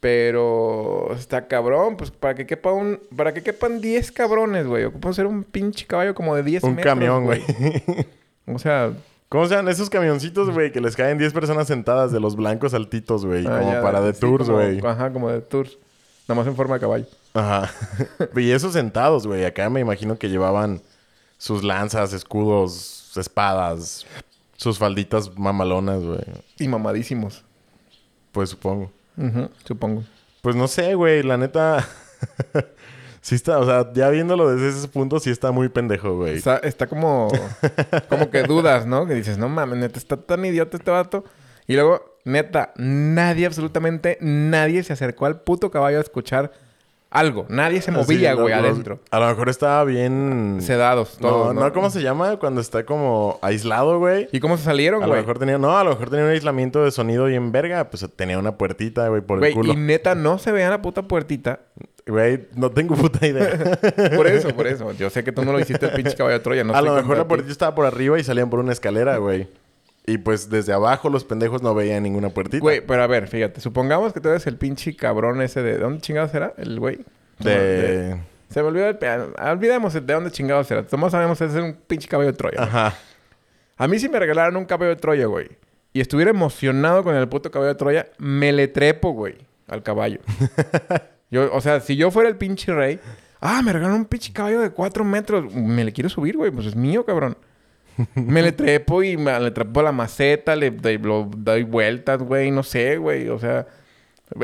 Pero 0.00 1.14
está 1.14 1.46
cabrón, 1.46 1.96
pues 1.96 2.10
para 2.10 2.34
que 2.34 2.46
quepa 2.46 2.72
un, 2.72 2.98
para 3.14 3.32
que 3.32 3.42
quepan 3.42 3.80
10 3.80 4.10
cabrones, 4.12 4.66
güey. 4.66 4.84
Ocupan 4.84 5.14
ser 5.14 5.26
un 5.26 5.44
pinche 5.44 5.86
caballo 5.86 6.14
como 6.14 6.34
de 6.34 6.42
10 6.42 6.64
Un 6.64 6.74
metros, 6.74 6.92
camión, 6.92 7.24
güey. 7.24 7.42
O 8.46 8.58
sea, 8.58 8.92
¿Cómo 9.30 9.46
se 9.46 9.54
llaman 9.54 9.70
esos 9.72 9.88
camioncitos, 9.88 10.50
güey? 10.50 10.72
Que 10.72 10.80
les 10.80 10.96
caen 10.96 11.16
10 11.16 11.32
personas 11.32 11.68
sentadas 11.68 12.10
de 12.10 12.18
los 12.18 12.34
blancos 12.34 12.74
altitos, 12.74 13.24
güey. 13.24 13.46
ah, 13.46 13.60
como 13.60 13.72
ya, 13.72 13.80
para 13.80 14.00
de 14.00 14.12
sí, 14.12 14.20
tours, 14.20 14.50
güey. 14.50 14.84
Ajá, 14.84 15.12
como 15.12 15.30
de 15.30 15.40
tours. 15.40 15.78
Nada 16.26 16.40
más 16.40 16.48
en 16.48 16.56
forma 16.56 16.74
de 16.74 16.80
caballo. 16.80 17.06
Ajá. 17.32 17.70
y 18.36 18.50
esos 18.50 18.72
sentados, 18.72 19.28
güey. 19.28 19.44
Acá 19.44 19.70
me 19.70 19.78
imagino 19.78 20.18
que 20.18 20.28
llevaban 20.28 20.82
sus 21.38 21.62
lanzas, 21.62 22.12
escudos, 22.12 23.12
espadas, 23.16 24.04
sus 24.56 24.78
falditas 24.78 25.38
mamalonas, 25.38 26.02
güey. 26.02 26.24
Y 26.58 26.66
mamadísimos. 26.66 27.44
Pues 28.32 28.50
supongo. 28.50 28.90
Ujú, 29.16 29.48
supongo. 29.64 30.02
Pues 30.42 30.56
no 30.56 30.66
sé, 30.66 30.96
güey. 30.96 31.22
La 31.22 31.36
neta... 31.36 31.88
sí 33.20 33.34
está... 33.34 33.58
O 33.58 33.64
sea, 33.66 33.92
ya 33.92 34.08
viéndolo 34.10 34.54
desde 34.54 34.78
ese 34.78 34.88
punto, 34.88 35.20
sí 35.20 35.30
está 35.30 35.50
muy 35.52 35.68
pendejo, 35.68 36.16
güey. 36.16 36.36
Está, 36.36 36.58
está 36.58 36.86
como... 36.86 37.28
como 38.08 38.30
que 38.30 38.42
dudas, 38.42 38.86
¿no? 38.86 39.06
Que 39.06 39.14
dices, 39.14 39.38
no 39.38 39.48
mames, 39.48 39.78
neta, 39.78 39.98
está 39.98 40.16
tan 40.16 40.44
idiota 40.44 40.76
este 40.76 40.90
vato. 40.90 41.24
Y 41.66 41.74
luego, 41.74 42.18
neta, 42.24 42.72
nadie, 42.76 43.46
absolutamente 43.46 44.18
nadie 44.20 44.82
se 44.82 44.92
acercó 44.92 45.26
al 45.26 45.40
puto 45.42 45.70
caballo 45.70 45.98
a 45.98 46.00
escuchar 46.00 46.52
algo. 47.12 47.44
Nadie 47.48 47.82
se 47.82 47.90
movía, 47.90 48.30
Sí, 48.32 48.36
no, 48.36 48.42
güey, 48.42 48.54
adentro. 48.54 49.00
A 49.10 49.18
lo 49.18 49.26
mejor 49.26 49.48
estaba 49.48 49.82
bien... 49.84 50.58
Sedados, 50.60 51.16
todos, 51.20 51.52
no, 51.54 51.60
no, 51.60 51.72
¿cómo 51.72 51.90
se 51.90 52.02
llama? 52.02 52.36
Cuando 52.38 52.60
está 52.60 52.84
como 52.84 53.38
aislado, 53.42 53.98
güey. 53.98 54.28
¿Y 54.30 54.38
cómo 54.38 54.56
se 54.56 54.62
salieron, 54.64 55.02
A 55.02 55.06
lo 55.06 55.12
güey? 55.12 55.20
mejor 55.22 55.38
tenía... 55.40 55.58
No, 55.58 55.76
a 55.76 55.82
lo 55.82 55.90
mejor 55.90 56.08
tenía 56.10 56.24
un 56.24 56.30
aislamiento 56.30 56.84
de 56.84 56.92
sonido 56.92 57.28
y 57.28 57.34
en 57.34 57.50
verga. 57.50 57.90
Pues 57.90 58.06
tenía 58.14 58.38
una 58.38 58.56
puertita, 58.56 59.08
güey, 59.08 59.22
por 59.22 59.38
el 59.38 59.40
Güey, 59.40 59.54
culo. 59.54 59.72
y 59.72 59.76
neta, 59.76 60.14
no 60.14 60.38
se 60.38 60.52
veía 60.52 60.70
la 60.70 60.82
puta 60.82 61.02
puertita. 61.02 61.60
Güey, 62.10 62.48
no 62.56 62.70
tengo 62.70 62.96
puta 62.96 63.24
idea. 63.24 63.78
Por 64.16 64.26
eso, 64.26 64.54
por 64.54 64.66
eso. 64.66 64.92
Yo 64.92 65.10
sé 65.10 65.22
que 65.22 65.30
tú 65.30 65.44
no 65.44 65.52
lo 65.52 65.60
hiciste 65.60 65.86
el 65.86 65.92
pinche 65.92 66.16
caballo 66.16 66.38
de 66.38 66.42
Troya. 66.42 66.64
No 66.64 66.74
a 66.74 66.82
lo 66.82 66.94
mejor 66.94 67.16
la 67.16 67.28
puertita 67.28 67.52
estaba 67.52 67.74
por 67.74 67.86
arriba 67.86 68.18
y 68.18 68.24
salían 68.24 68.50
por 68.50 68.58
una 68.58 68.72
escalera, 68.72 69.16
güey. 69.18 69.48
Y 70.06 70.18
pues 70.18 70.50
desde 70.50 70.72
abajo 70.72 71.08
los 71.08 71.24
pendejos 71.24 71.62
no 71.62 71.72
veían 71.72 72.02
ninguna 72.02 72.30
puertita. 72.30 72.60
Güey, 72.60 72.80
pero 72.84 73.02
a 73.02 73.06
ver, 73.06 73.28
fíjate. 73.28 73.60
Supongamos 73.60 74.12
que 74.12 74.20
tú 74.20 74.28
eres 74.28 74.46
el 74.48 74.56
pinche 74.56 74.96
cabrón 74.96 75.40
ese 75.40 75.62
de... 75.62 75.78
¿Dónde 75.78 76.00
chingados 76.00 76.34
era 76.34 76.52
el 76.56 76.80
güey? 76.80 76.98
De... 77.38 78.16
Se 78.48 78.60
me 78.60 78.68
olvidó 78.68 78.88
el... 78.88 78.98
Olvidemos 79.40 79.94
de 79.94 80.00
dónde 80.00 80.32
chingados 80.32 80.68
era. 80.70 80.84
Todos 80.84 81.12
sabemos 81.12 81.38
que 81.38 81.44
es 81.44 81.54
un 81.54 81.74
pinche 81.86 82.08
caballo 82.08 82.32
de 82.32 82.36
Troya. 82.36 82.62
Ajá. 82.62 82.94
A 83.76 83.86
mí 83.86 83.98
si 84.00 84.08
me 84.08 84.18
regalaran 84.18 84.56
un 84.56 84.64
caballo 84.64 84.90
de 84.90 84.96
Troya, 84.96 85.26
güey. 85.26 85.48
Y 85.92 86.00
estuviera 86.00 86.30
emocionado 86.30 87.04
con 87.04 87.14
el 87.14 87.28
puto 87.28 87.50
caballo 87.52 87.68
de 87.68 87.76
Troya, 87.76 88.06
me 88.18 88.52
le 88.52 88.66
trepo, 88.66 89.12
güey, 89.12 89.36
al 89.68 89.82
caballo. 89.82 90.18
yo, 91.30 91.52
o 91.52 91.60
sea, 91.60 91.80
si 91.80 91.96
yo 91.96 92.10
fuera 92.10 92.28
el 92.28 92.36
pinche 92.36 92.72
rey... 92.74 92.98
Ah, 93.40 93.62
me 93.62 93.72
regalaron 93.72 94.00
un 94.00 94.06
pinche 94.06 94.32
caballo 94.32 94.60
de 94.60 94.70
cuatro 94.70 95.02
metros. 95.04 95.54
Me 95.54 95.82
le 95.84 95.92
quiero 95.92 96.10
subir, 96.10 96.36
güey. 96.36 96.50
Pues 96.50 96.66
es 96.66 96.76
mío, 96.76 97.04
cabrón. 97.06 97.38
Me 98.14 98.42
le 98.42 98.52
trepo 98.52 99.02
y 99.02 99.16
me 99.16 99.38
le 99.40 99.50
trepo 99.50 99.80
a 99.80 99.82
la 99.84 99.92
maceta, 99.92 100.54
le, 100.56 100.70
doy- 100.70 100.98
lo 100.98 101.30
doy 101.36 101.62
vueltas, 101.62 102.22
güey. 102.22 102.50
No 102.50 102.62
sé, 102.62 102.98
güey. 102.98 103.28
O 103.28 103.38
sea... 103.38 103.66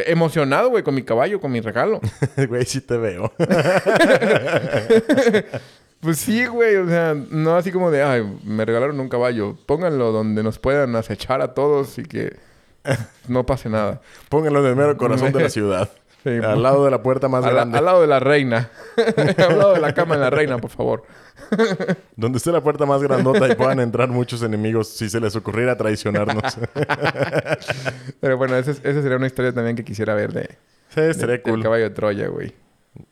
Emocionado, 0.07 0.71
güey, 0.71 0.83
con 0.83 0.95
mi 0.95 1.03
caballo, 1.03 1.41
con 1.41 1.53
mi 1.53 1.61
regalo. 1.61 2.01
Güey, 2.49 2.65
sí 2.65 2.81
te 2.81 2.97
veo. 2.97 3.33
Pues 6.01 6.19
sí, 6.19 6.47
güey. 6.47 6.77
O 6.77 6.89
sea, 6.89 7.15
no 7.31 7.57
así 7.57 7.73
como 7.73 7.91
de, 7.91 8.03
ay, 8.03 8.23
me 8.45 8.65
regalaron 8.65 8.99
un 9.01 9.09
caballo. 9.09 9.57
Pónganlo 9.67 10.13
donde 10.13 10.43
nos 10.43 10.59
puedan 10.59 10.95
acechar 10.97 11.41
a 11.41 11.55
todos 11.55 11.99
y 11.99 12.03
que 12.03 12.37
no 13.29 13.45
pase 13.47 13.69
nada. 13.69 14.01
Pónganlo 14.29 14.61
en 14.61 14.67
el 14.67 14.77
mero 14.77 14.97
corazón 14.97 15.33
de 15.33 15.43
la 15.43 15.49
ciudad. 15.49 15.91
Sí, 16.27 16.45
al 16.45 16.61
lado 16.61 16.85
de 16.85 16.91
la 16.91 17.03
puerta 17.05 17.29
más 17.29 17.45
grande. 17.47 17.79
al 17.79 17.85
lado 17.85 18.01
de 18.01 18.09
la 18.09 18.19
reina. 18.19 18.69
al 19.39 19.59
lado 19.59 19.75
de 19.75 19.81
la 19.81 19.95
cama 19.95 20.17
de 20.17 20.23
la 20.23 20.31
reina, 20.31 20.59
por 20.59 20.71
favor. 20.71 21.05
Donde 22.17 22.39
esté 22.39 22.51
la 22.51 22.61
puerta 22.63 22.85
más 22.85 23.01
grandota 23.01 23.47
y 23.47 23.55
puedan 23.55 23.79
entrar 23.79 24.09
muchos 24.09 24.43
enemigos 24.43 24.89
si 24.89 25.09
se 25.09 25.21
les 25.21 25.37
ocurriera 25.37 25.77
traicionarnos. 25.77 26.59
Pero 28.21 28.37
bueno, 28.39 28.57
esa, 28.57 28.73
es- 28.73 28.81
esa 28.85 29.03
sería 29.03 29.17
una 29.17 29.27
historia 29.27 29.53
también 29.53 29.77
que 29.77 29.85
quisiera 29.85 30.15
ver 30.15 30.33
de, 30.33 30.49
sí, 30.95 31.01
estaría 31.01 31.35
del 31.35 31.43
cool. 31.43 31.63
caballo 31.63 31.85
de 31.85 31.91
Troya, 31.91 32.29
güey. 32.29 32.53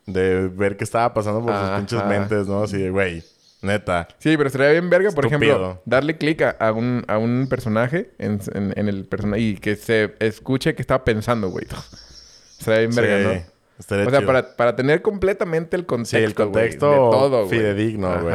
De 0.06 0.48
ver 0.48 0.76
qué 0.76 0.84
estaba 0.84 1.12
pasando 1.14 1.40
por 1.44 1.54
sus 1.54 1.68
pinches 1.70 2.04
mentes, 2.06 2.46
¿no? 2.48 2.62
Así 2.64 2.78
de, 2.78 2.90
güey, 2.90 3.22
neta. 3.62 4.08
Sí, 4.18 4.36
pero 4.36 4.46
estaría 4.46 4.70
bien 4.70 4.88
verga, 4.90 5.10
por 5.12 5.26
Estúpido. 5.26 5.52
ejemplo, 5.52 5.82
darle 5.84 6.16
clic 6.16 6.42
a, 6.42 6.50
a 6.58 6.72
un, 6.72 7.04
a 7.06 7.18
un 7.18 7.46
personaje 7.48 8.10
en, 8.18 8.40
en- 8.54 8.72
en 8.76 8.88
el 8.88 9.04
personaje 9.04 9.42
y 9.42 9.54
que 9.56 9.76
se 9.76 10.14
escuche 10.20 10.74
que 10.74 10.82
estaba 10.82 11.04
pensando, 11.04 11.50
güey. 11.50 11.66
Estaría 12.64 12.80
bien 12.80 12.94
verga, 12.94 13.18
Sí, 13.18 13.24
¿no? 13.38 13.54
estaría 13.78 14.06
O 14.06 14.10
sea, 14.10 14.26
para, 14.26 14.56
para 14.56 14.76
tener 14.76 15.02
completamente 15.02 15.76
el 15.76 15.86
contexto, 15.86 16.16
Sí, 16.18 16.22
el 16.22 16.34
contexto 16.34 16.90
de 16.90 16.96
todo, 16.96 17.46
güey. 17.46 17.58
fidedigno, 17.58 18.20
güey. 18.22 18.34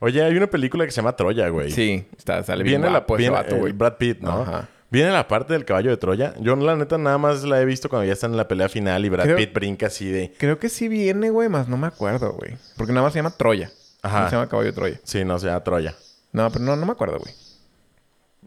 Oye, 0.00 0.22
hay 0.22 0.36
una 0.36 0.46
película 0.46 0.84
que 0.84 0.92
se 0.92 0.96
llama 0.96 1.16
Troya, 1.16 1.48
güey. 1.48 1.70
Sí, 1.72 2.06
está, 2.16 2.42
sale 2.44 2.62
bien 2.62 2.80
Viene 2.80 2.92
la 2.92 3.04
el 3.08 3.56
güey. 3.60 3.72
Brad 3.72 3.94
Pitt, 3.96 4.20
¿no? 4.20 4.42
Ajá. 4.42 4.68
Viene 4.90 5.10
la 5.10 5.26
parte 5.28 5.52
del 5.52 5.64
caballo 5.64 5.90
de 5.90 5.96
Troya. 5.96 6.34
Yo, 6.40 6.54
la 6.56 6.76
neta, 6.76 6.96
nada 6.96 7.18
más 7.18 7.44
la 7.44 7.60
he 7.60 7.64
visto 7.64 7.88
cuando 7.88 8.06
ya 8.06 8.12
están 8.12 8.30
en 8.30 8.36
la 8.38 8.48
pelea 8.48 8.68
final 8.68 9.04
y 9.04 9.08
Brad 9.10 9.24
Creo- 9.24 9.36
Pitt 9.36 9.52
brinca 9.52 9.88
así 9.88 10.08
de... 10.10 10.32
Creo 10.38 10.58
que 10.58 10.68
sí 10.68 10.88
viene, 10.88 11.30
güey, 11.30 11.48
más 11.48 11.68
no 11.68 11.76
me 11.76 11.88
acuerdo, 11.88 12.32
güey. 12.32 12.56
Porque 12.76 12.92
nada 12.92 13.04
más 13.04 13.12
se 13.12 13.18
llama 13.18 13.32
Troya. 13.36 13.70
Ajá. 14.02 14.22
No 14.22 14.30
se 14.30 14.36
llama 14.36 14.48
Caballo 14.48 14.66
de 14.68 14.72
Troya. 14.72 15.00
Sí, 15.02 15.24
no, 15.24 15.38
se 15.38 15.46
llama 15.48 15.62
Troya. 15.64 15.94
No, 16.32 16.50
pero 16.50 16.64
no, 16.64 16.76
no 16.76 16.86
me 16.86 16.92
acuerdo, 16.92 17.18
güey. 17.18 17.34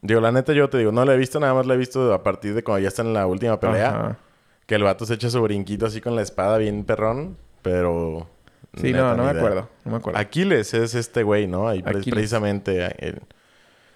Digo, 0.01 0.19
la 0.21 0.31
neta, 0.31 0.53
yo 0.53 0.69
te 0.69 0.77
digo, 0.79 0.91
no 0.91 1.05
la 1.05 1.13
he 1.13 1.17
visto, 1.17 1.39
nada 1.39 1.53
más 1.53 1.67
la 1.67 1.75
he 1.75 1.77
visto 1.77 2.11
a 2.13 2.23
partir 2.23 2.55
de 2.55 2.63
cuando 2.63 2.79
ya 2.81 2.87
están 2.87 3.07
en 3.07 3.13
la 3.13 3.27
última 3.27 3.59
pelea. 3.59 3.89
Ajá. 3.89 4.17
Que 4.65 4.75
el 4.75 4.83
vato 4.83 5.05
se 5.05 5.15
echa 5.15 5.29
su 5.29 5.41
brinquito 5.41 5.85
así 5.85 5.99
con 6.01 6.15
la 6.15 6.21
espada 6.21 6.57
bien 6.57 6.83
perrón, 6.85 7.37
pero... 7.61 8.27
Sí, 8.77 8.93
neta, 8.93 8.99
no, 9.11 9.17
no 9.17 9.23
me 9.25 9.31
idea. 9.31 9.41
acuerdo. 9.41 9.69
No 9.83 9.91
me 9.91 9.97
acuerdo. 9.97 10.19
Aquiles 10.19 10.73
es 10.73 10.95
este 10.95 11.23
güey, 11.23 11.45
¿no? 11.47 11.67
Ahí 11.67 11.81
pre- 11.83 11.99
Aquiles. 11.99 12.13
precisamente... 12.15 12.85
eh, 12.85 12.95
el- 12.99 13.21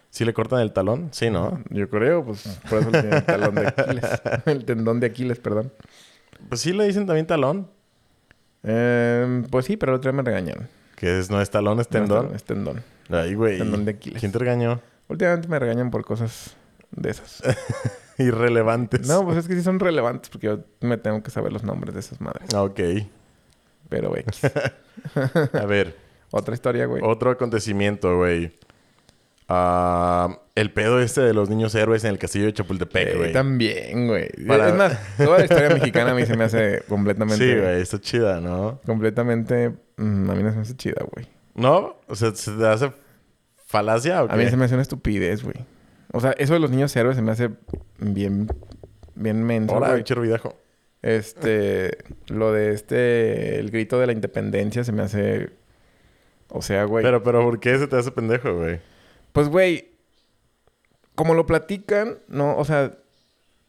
¿Sí 0.09 0.23
le 0.25 0.33
cortan 0.33 0.59
el 0.61 0.71
talón? 0.71 1.09
Sí, 1.11 1.29
¿no? 1.29 1.61
Yo 1.69 1.89
creo, 1.89 2.23
pues, 2.25 2.43
por 2.69 2.79
eso 2.79 2.89
le 2.89 3.01
tiene 3.01 3.17
el 3.17 3.25
talón 3.25 3.55
de 3.55 3.67
Aquiles. 3.67 4.05
el 4.45 4.63
tendón 4.65 4.99
de 5.01 5.07
Aquiles, 5.07 5.39
perdón. 5.39 5.73
Pues 6.49 6.61
sí 6.61 6.71
le 6.73 6.85
dicen 6.85 7.05
también 7.05 7.27
talón. 7.27 7.67
Em, 8.63 9.43
pues 9.43 9.65
sí, 9.65 9.75
pero 9.77 9.91
el 9.93 9.97
otro 9.97 10.11
día 10.11 10.17
me 10.17 10.23
regañaron. 10.23 10.67
Que 10.95 11.19
es, 11.19 11.29
no 11.29 11.41
es 11.41 11.49
talón, 11.49 11.79
es 11.81 11.87
No, 11.87 11.99
tendón. 11.99 12.33
Es 12.35 12.43
tendón. 12.45 12.81
Ay, 13.09 13.33
güey. 13.35 13.57
Tendón 13.57 13.83
de 13.85 13.91
Aquiles. 13.91 14.19
¿Quién 14.21 14.31
te 14.31 14.39
regañó? 14.39 14.79
Últimamente 15.09 15.47
me 15.49 15.59
regañan 15.59 15.91
por 15.91 16.05
cosas 16.05 16.55
de 16.91 17.09
esas. 17.11 17.43
Irrelevantes. 18.17 19.07
No, 19.07 19.23
pues 19.25 19.37
es 19.37 19.47
que 19.47 19.55
sí 19.55 19.61
son 19.63 19.79
relevantes 19.79 20.29
porque 20.29 20.47
yo 20.47 20.59
me 20.81 20.97
tengo 20.97 21.21
que 21.23 21.31
saber 21.31 21.51
los 21.53 21.63
nombres 21.63 21.93
de 21.93 21.99
esas 21.99 22.19
madres. 22.21 22.49
Ah, 22.53 22.63
Ok. 22.63 22.79
Pero 23.89 24.15
X. 24.17 24.41
A 25.53 25.65
ver. 25.65 25.95
Otra 26.31 26.53
historia, 26.55 26.85
güey. 26.87 27.01
Otro 27.05 27.29
acontecimiento, 27.31 28.17
güey. 28.17 28.57
Ah, 29.47 30.39
el 30.55 30.71
pedo 30.73 30.99
este 31.01 31.21
de 31.21 31.33
los 31.33 31.49
niños 31.49 31.75
héroes 31.75 32.03
en 32.03 32.09
el 32.09 32.17
castillo 32.17 32.45
de 32.45 32.53
Chapultepec, 32.53 33.07
Eh, 33.09 33.17
güey. 33.17 33.33
también, 33.33 34.07
güey. 34.07 34.29
Para- 34.47 34.69
Es 34.69 34.75
más, 34.75 34.99
toda 35.17 35.37
la 35.37 35.43
historia 35.45 35.69
mexicana 35.69 36.11
a 36.11 36.15
mí 36.15 36.25
se 36.25 36.35
me 36.35 36.45
hace 36.45 36.81
completamente... 36.89 37.45
Sí, 37.45 37.59
güey. 37.59 37.81
Está 37.81 37.99
chida, 38.01 38.41
¿no? 38.41 38.81
Completamente... 38.85 39.69
mm, 39.97 40.29
a 40.31 40.33
mí 40.35 40.41
no 40.43 40.49
se 40.49 40.55
me 40.55 40.61
hace 40.63 40.75
chida, 40.75 41.05
güey. 41.13 41.27
¿No? 41.53 41.97
O 42.07 42.15
sea, 42.15 42.33
¿se 42.33 42.51
te 42.51 42.65
hace 42.67 42.91
falacia 43.67 44.23
o 44.23 44.27
qué? 44.27 44.33
A 44.33 44.37
mí 44.37 44.49
se 44.49 44.57
me 44.57 44.65
hace 44.65 44.73
una 44.73 44.81
estupidez, 44.81 45.43
güey. 45.43 45.57
O 46.15 46.21
sea, 46.21 46.31
eso 46.37 46.53
de 46.53 46.61
los 46.61 46.71
niños 46.71 46.95
héroes 46.95 47.17
se 47.17 47.21
me 47.21 47.33
hace 47.33 47.49
bien... 47.99 48.47
Bien 49.15 49.43
menso, 49.43 49.75
Hola, 49.75 50.01
ruidajo. 50.07 50.55
Este... 51.01 51.97
Lo 52.27 52.53
de 52.53 52.71
este... 52.71 53.59
El 53.59 53.69
grito 53.69 53.99
de 53.99 54.07
la 54.07 54.13
independencia 54.13 54.85
se 54.85 54.93
me 54.93 55.01
hace... 55.01 55.49
O 56.47 56.61
sea, 56.61 56.85
güey... 56.85 57.03
Pero, 57.03 57.21
pero, 57.21 57.43
¿por 57.43 57.59
qué 57.59 57.77
se 57.77 57.87
te 57.87 57.97
hace 57.97 58.11
pendejo, 58.11 58.55
güey? 58.55 58.79
Pues, 59.33 59.49
güey... 59.49 59.89
Como 61.15 61.33
lo 61.33 61.45
platican... 61.45 62.19
No, 62.29 62.55
o 62.55 62.63
sea... 62.63 62.93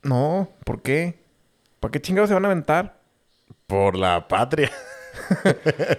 No. 0.04 0.48
¿Por 0.62 0.82
qué? 0.82 1.18
¿Para 1.80 1.90
qué 1.90 2.00
chingados 2.00 2.28
se 2.28 2.34
van 2.34 2.44
a 2.44 2.48
aventar? 2.48 3.00
Por 3.66 3.96
la 3.96 4.28
patria. 4.28 4.70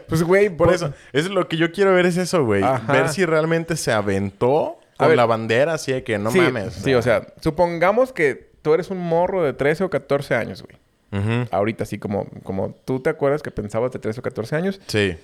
Pues, 0.07 0.23
güey... 0.23 0.49
Por 0.49 0.71
eso. 0.71 0.93
Es 1.11 1.29
lo 1.29 1.49
que 1.49 1.57
yo 1.57 1.73
quiero 1.73 1.93
ver 1.93 2.05
es 2.05 2.15
eso, 2.15 2.45
güey. 2.45 2.63
Ajá. 2.63 2.93
Ver 2.93 3.09
si 3.09 3.25
realmente 3.25 3.75
se 3.75 3.91
aventó 3.91 4.79
con 4.97 5.07
ver. 5.09 5.17
la 5.17 5.25
bandera 5.25 5.73
así 5.73 5.91
de 5.93 6.03
que 6.03 6.17
no 6.17 6.31
sí, 6.31 6.39
mames. 6.39 6.73
Sí, 6.73 6.93
o 6.93 7.01
sea... 7.01 7.27
Supongamos 7.41 8.13
que 8.13 8.51
tú 8.61 8.73
eres 8.73 8.89
un 8.89 8.97
morro 8.97 9.43
de 9.43 9.53
13 9.53 9.85
o 9.85 9.89
14 9.89 10.35
años, 10.35 10.63
güey. 10.63 10.77
Ujú. 11.11 11.47
Ahorita, 11.51 11.83
así 11.83 11.99
como... 11.99 12.27
Como 12.43 12.75
tú 12.85 12.99
te 12.99 13.09
acuerdas 13.09 13.41
que 13.41 13.51
pensabas 13.51 13.91
de 13.91 13.99
13 13.99 14.19
o 14.19 14.23
14 14.23 14.55
años. 14.55 14.81
Sí. 14.87 15.17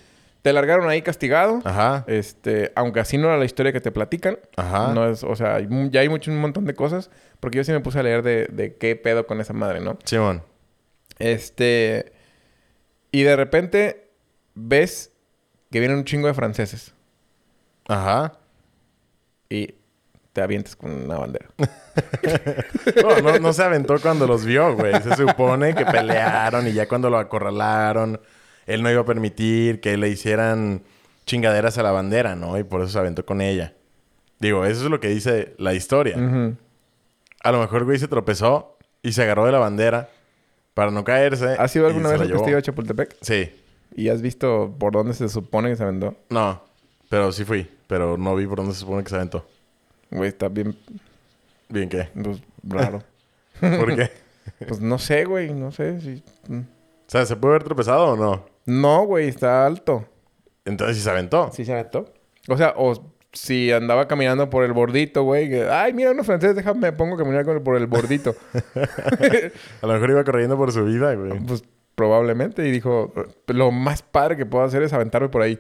Te 0.44 0.52
largaron 0.52 0.90
ahí 0.90 1.02
castigado. 1.02 1.62
Ajá. 1.64 2.04
Este, 2.08 2.72
aunque 2.76 3.00
así 3.00 3.18
no 3.18 3.28
era 3.28 3.38
la 3.38 3.46
historia 3.46 3.72
que 3.72 3.80
te 3.80 3.92
platican. 3.92 4.38
Ajá. 4.58 4.94
No 4.94 5.10
es, 5.10 5.24
o 5.24 5.36
sea, 5.36 5.60
ya 5.90 6.02
hay 6.02 6.10
mucho, 6.10 6.32
un 6.32 6.40
montón 6.40 6.66
de 6.66 6.74
cosas. 6.74 7.10
Porque 7.40 7.58
yo 7.58 7.64
sí 7.64 7.72
me 7.72 7.80
puse 7.80 8.00
a 8.00 8.04
leer 8.04 8.24
de, 8.24 8.48
de 8.52 8.76
qué 8.76 8.96
pedo 8.98 9.26
con 9.26 9.40
esa 9.40 9.54
madre, 9.54 9.80
¿no? 9.80 9.98
Simón. 10.04 10.44
Este. 11.18 12.12
Y 13.12 13.24
de 13.24 13.36
repente 13.38 14.10
ves 14.54 15.12
que 15.72 15.80
vienen 15.80 16.00
un 16.00 16.04
chingo 16.04 16.28
de 16.28 16.34
franceses. 16.34 16.94
Ajá. 17.88 18.34
Y 19.50 19.76
te 20.34 20.42
avientes 20.42 20.76
con 20.76 20.92
una 20.92 21.18
bandera. 21.18 21.48
No, 23.04 23.22
no, 23.22 23.38
no 23.40 23.54
se 23.54 23.64
aventó 23.64 24.00
cuando 24.00 24.26
los 24.26 24.46
vio, 24.46 24.76
güey. 24.76 24.94
Se 25.04 25.16
supone 25.16 25.76
que 25.76 25.86
pelearon 25.86 26.68
y 26.68 26.74
ya 26.74 26.88
cuando 26.88 27.10
lo 27.12 27.20
acorralaron, 27.20 28.20
él 28.66 28.82
no 28.82 28.90
iba 28.90 29.02
a 29.02 29.06
permitir 29.06 29.80
que 29.80 29.96
le 29.96 30.10
hicieran 30.10 30.82
chingaderas 31.26 31.78
a 31.78 31.84
la 31.84 31.92
bandera, 31.92 32.36
¿no? 32.36 32.58
Y 32.58 32.64
por 32.64 32.82
eso 32.82 32.90
se 32.92 33.00
aventó 33.00 33.26
con 33.26 33.42
ella. 33.42 33.74
Digo, 34.40 34.66
eso 34.66 34.84
es 34.86 34.90
lo 34.90 35.00
que 35.00 35.08
dice 35.10 35.54
la 35.58 35.74
historia. 35.74 36.18
A 37.44 37.52
lo 37.52 37.60
mejor 37.60 37.84
güey 37.86 38.00
se 38.00 38.08
tropezó 38.08 38.78
y 39.04 39.12
se 39.12 39.22
agarró 39.24 39.46
de 39.46 39.52
la 39.52 39.60
bandera 39.60 40.10
para 40.74 40.92
no 40.92 41.04
caerse. 41.04 41.56
¿Has 41.60 41.76
ido 41.76 41.88
alguna 41.88 42.10
vez 42.10 42.22
al 42.22 42.32
castillo 42.32 42.56
de 42.56 42.62
Chapultepec? 42.64 43.18
Sí. 43.22 43.52
¿Y 43.96 44.10
has 44.10 44.22
visto 44.22 44.76
por 44.80 44.94
dónde 44.94 45.14
se 45.14 45.30
supone 45.30 45.70
que 45.70 45.76
se 45.76 45.84
aventó? 45.84 46.16
No. 46.30 46.64
Pero 47.10 47.32
sí 47.32 47.46
fui. 47.46 47.70
Pero 47.94 48.18
no 48.18 48.36
vi 48.36 48.48
por 48.48 48.58
dónde 48.58 48.74
se 48.74 48.80
supone 48.80 49.04
que 49.04 49.10
se 49.12 49.16
aventó. 49.18 49.46
Güey, 50.10 50.30
está 50.30 50.48
bien 50.50 50.76
Bien, 51.70 51.88
¿qué? 51.90 52.10
pues, 52.24 52.42
raro. 52.64 53.04
¿Por 53.60 53.96
qué? 53.96 54.10
pues 54.68 54.80
no 54.82 54.98
sé, 54.98 55.26
güey. 55.26 55.54
No 55.54 55.72
sé 55.72 56.02
si... 56.02 56.24
mm. 56.48 56.58
O 56.60 57.06
sea, 57.06 57.24
¿se 57.28 57.36
puede 57.36 57.54
haber 57.54 57.64
tropezado 57.66 58.14
o 58.14 58.16
no? 58.18 58.46
No, 58.66 59.06
güey. 59.06 59.28
Está 59.28 59.64
alto. 59.68 60.08
Entonces 60.66 60.98
sí 60.98 61.04
se 61.04 61.10
aventó. 61.12 61.52
¿Sí 61.54 61.66
se 61.66 61.74
aventó? 61.74 62.12
O 62.50 62.58
sea, 62.58 62.74
o 62.78 63.12
si 63.32 63.72
andaba 63.72 64.08
caminando 64.08 64.50
por 64.50 64.64
el 64.64 64.74
bordito, 64.74 65.22
güey. 65.22 65.48
que, 65.48 65.70
Ay, 65.70 65.94
mira, 65.94 66.10
unos 66.10 66.26
franceses, 66.26 66.56
déjame, 66.56 66.80
me 66.80 66.94
pongo 66.94 67.14
a 67.14 67.18
caminar 67.20 67.46
con- 67.46 67.64
por 67.64 67.78
el 67.78 67.86
bordito. 67.86 68.34
A 69.84 69.86
lo 69.86 69.94
mejor 69.94 70.10
iba 70.10 70.24
corriendo 70.24 70.58
por 70.58 70.72
su 70.72 70.84
vida, 70.84 71.14
güey. 71.14 71.40
pues 71.46 71.64
probablemente. 71.94 72.68
Y 72.68 72.72
dijo, 72.72 73.14
lo 73.46 73.70
más 73.70 74.02
padre 74.02 74.36
que 74.36 74.48
puedo 74.48 74.64
hacer 74.64 74.82
es 74.82 74.94
aventarme 74.94 75.30
por 75.30 75.44
ahí. 75.44 75.60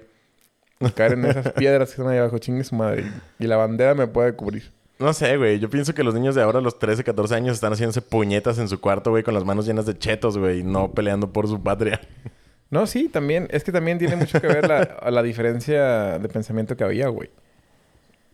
Caer 0.91 1.13
en 1.13 1.25
esas 1.25 1.53
piedras 1.53 1.89
que 1.89 1.93
están 1.93 2.07
ahí 2.07 2.17
abajo. 2.17 2.37
Chingue 2.37 2.63
su 2.63 2.75
madre. 2.75 3.05
Y 3.39 3.47
la 3.47 3.57
bandera 3.57 3.93
me 3.93 4.07
puede 4.07 4.33
cubrir. 4.33 4.71
No 4.99 5.13
sé, 5.13 5.37
güey. 5.37 5.59
Yo 5.59 5.69
pienso 5.69 5.93
que 5.93 6.03
los 6.03 6.13
niños 6.13 6.35
de 6.35 6.41
ahora, 6.41 6.59
a 6.59 6.61
los 6.61 6.79
13, 6.79 7.03
14 7.03 7.35
años, 7.35 7.55
están 7.55 7.73
haciéndose 7.73 8.01
puñetas 8.01 8.57
en 8.59 8.67
su 8.67 8.79
cuarto, 8.79 9.09
güey, 9.09 9.23
con 9.23 9.33
las 9.33 9.43
manos 9.43 9.65
llenas 9.65 9.85
de 9.85 9.97
chetos, 9.97 10.37
güey, 10.37 10.63
no 10.63 10.91
peleando 10.91 11.31
por 11.31 11.47
su 11.47 11.61
patria. 11.61 11.99
No, 12.69 12.87
sí, 12.87 13.07
también. 13.09 13.47
Es 13.51 13.63
que 13.63 13.71
también 13.71 13.99
tiene 13.99 14.15
mucho 14.15 14.41
que 14.41 14.47
ver 14.47 14.67
la, 14.67 14.97
la 15.11 15.21
diferencia 15.23 16.17
de 16.19 16.29
pensamiento 16.29 16.75
que 16.75 16.83
había, 16.83 17.07
güey. 17.07 17.29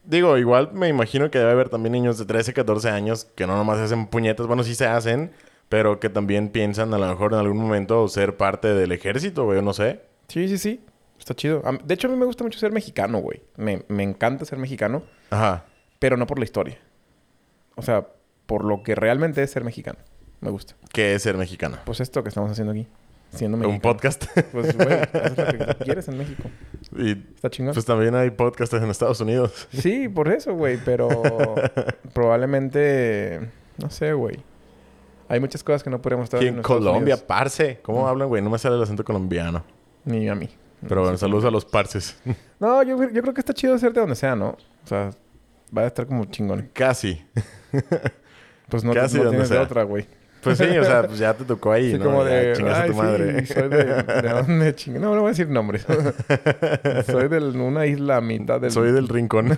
Digo, 0.05 0.37
igual 0.37 0.71
me 0.73 0.87
imagino 0.87 1.29
que 1.29 1.39
debe 1.39 1.51
haber 1.51 1.69
también 1.69 1.93
niños 1.93 2.17
de 2.17 2.25
13, 2.25 2.53
14 2.53 2.89
años 2.89 3.25
que 3.35 3.45
no 3.45 3.57
nomás 3.57 3.79
hacen 3.79 4.07
puñetas. 4.07 4.47
Bueno, 4.47 4.63
sí 4.63 4.75
se 4.75 4.87
hacen, 4.87 5.31
pero 5.69 5.99
que 5.99 6.09
también 6.09 6.49
piensan 6.49 6.93
a 6.93 6.97
lo 6.97 7.07
mejor 7.07 7.33
en 7.33 7.39
algún 7.39 7.57
momento 7.57 8.07
ser 8.07 8.37
parte 8.37 8.69
del 8.69 8.91
ejército, 8.91 9.45
güey, 9.45 9.61
no 9.61 9.73
sé. 9.73 9.99
Sí, 10.27 10.47
sí, 10.47 10.57
sí. 10.57 10.81
Está 11.19 11.35
chido. 11.35 11.61
De 11.83 11.93
hecho, 11.93 12.07
a 12.07 12.11
mí 12.11 12.17
me 12.17 12.25
gusta 12.25 12.43
mucho 12.43 12.57
ser 12.57 12.71
mexicano, 12.71 13.19
güey. 13.19 13.43
Me, 13.57 13.83
me 13.89 14.03
encanta 14.03 14.45
ser 14.45 14.57
mexicano. 14.57 15.03
Ajá. 15.29 15.65
pero 15.99 16.17
no 16.17 16.25
por 16.25 16.39
la 16.39 16.45
historia. 16.45 16.77
O 17.75 17.81
sea, 17.81 18.07
por 18.45 18.63
lo 18.65 18.81
que 18.83 18.95
realmente 18.95 19.43
es 19.43 19.51
ser 19.51 19.63
mexicano. 19.63 19.99
Me 20.41 20.49
gusta. 20.49 20.75
¿Qué 20.93 21.13
es 21.15 21.21
ser 21.23 21.37
mexicano? 21.37 21.77
Pues 21.85 21.99
esto 21.99 22.23
que 22.23 22.29
estamos 22.29 22.49
haciendo 22.51 22.71
aquí. 22.71 22.87
Siendo 23.31 23.57
Un 23.69 23.79
podcast. 23.79 24.25
Pues, 24.51 24.75
güey, 24.75 24.91
haces 25.01 25.37
lo 25.37 25.45
que 25.75 25.75
quieres 25.83 26.07
en 26.07 26.17
México. 26.17 26.49
y 26.97 27.11
Está 27.35 27.49
chingón. 27.51 27.73
pues 27.75 27.85
también 27.85 28.15
hay 28.15 28.31
podcasts 28.31 28.73
en 28.73 28.89
Estados 28.89 29.19
Unidos. 29.21 29.67
Sí, 29.71 30.07
por 30.09 30.29
eso, 30.29 30.53
güey. 30.55 30.79
Pero 30.83 31.09
probablemente... 32.13 33.49
No 33.77 33.89
sé, 33.89 34.13
güey. 34.13 34.39
Hay 35.27 35.39
muchas 35.39 35.63
cosas 35.63 35.83
que 35.83 35.89
no 35.89 36.01
podríamos 36.01 36.23
estar 36.25 36.43
en 36.43 36.61
Colombia, 36.63 36.99
Unidos. 37.15 37.21
parce. 37.21 37.79
¿Cómo 37.83 38.07
hablan, 38.07 38.29
güey? 38.29 38.41
No 38.41 38.49
me 38.49 38.57
sale 38.57 38.75
el 38.77 38.81
acento 38.83 39.03
colombiano. 39.03 39.63
Ni 40.05 40.27
a 40.27 40.33
mí. 40.35 40.49
Pero 40.87 41.01
bueno, 41.01 41.17
saludos 41.17 41.45
a 41.45 41.51
los 41.51 41.65
parces. 41.65 42.17
No, 42.59 42.83
yo, 42.83 42.97
yo 43.11 43.21
creo 43.21 43.33
que 43.33 43.39
está 43.39 43.53
chido 43.53 43.73
hacerte 43.75 44.01
donde 44.01 44.15
sea, 44.17 44.35
¿no? 44.35 44.49
O 44.49 44.87
sea, 44.87 45.11
va 45.75 45.83
a 45.83 45.87
estar 45.87 46.05
como 46.05 46.25
chingón. 46.25 46.69
Casi. 46.73 47.23
Pues 48.69 48.83
no, 48.83 48.93
Casi 48.93 49.17
no 49.17 49.23
donde 49.23 49.37
tienes 49.37 49.49
de 49.49 49.57
otra, 49.57 49.81
güey. 49.83 50.05
Pues 50.43 50.57
sí, 50.59 50.65
o 50.77 50.83
sea, 50.83 51.01
pues 51.07 51.17
ya 51.17 51.33
te 51.33 51.43
tocó 51.43 51.71
ahí, 51.71 51.91
Sí, 51.93 51.97
¿no? 51.97 52.05
como 52.05 52.23
Ya 52.23 52.29
de... 52.29 52.53
chingas 52.53 52.77
a 52.77 52.81
"Ay, 52.83 52.89
tu 52.91 52.95
madre. 52.97 53.45
soy 53.47 53.67
de... 53.69 53.83
¿De 54.03 54.29
dónde 54.29 54.75
ching... 54.75 54.93
No, 55.01 55.15
no 55.15 55.21
voy 55.21 55.25
a 55.25 55.29
decir 55.29 55.49
nombres. 55.49 55.85
soy 57.07 57.27
de 57.29 57.39
una 57.59 57.85
isla 57.87 58.17
a 58.17 58.21
mitad 58.21 58.61
del... 58.61 58.69
Soy 58.71 58.91
del 58.91 59.07
rincón. 59.07 59.57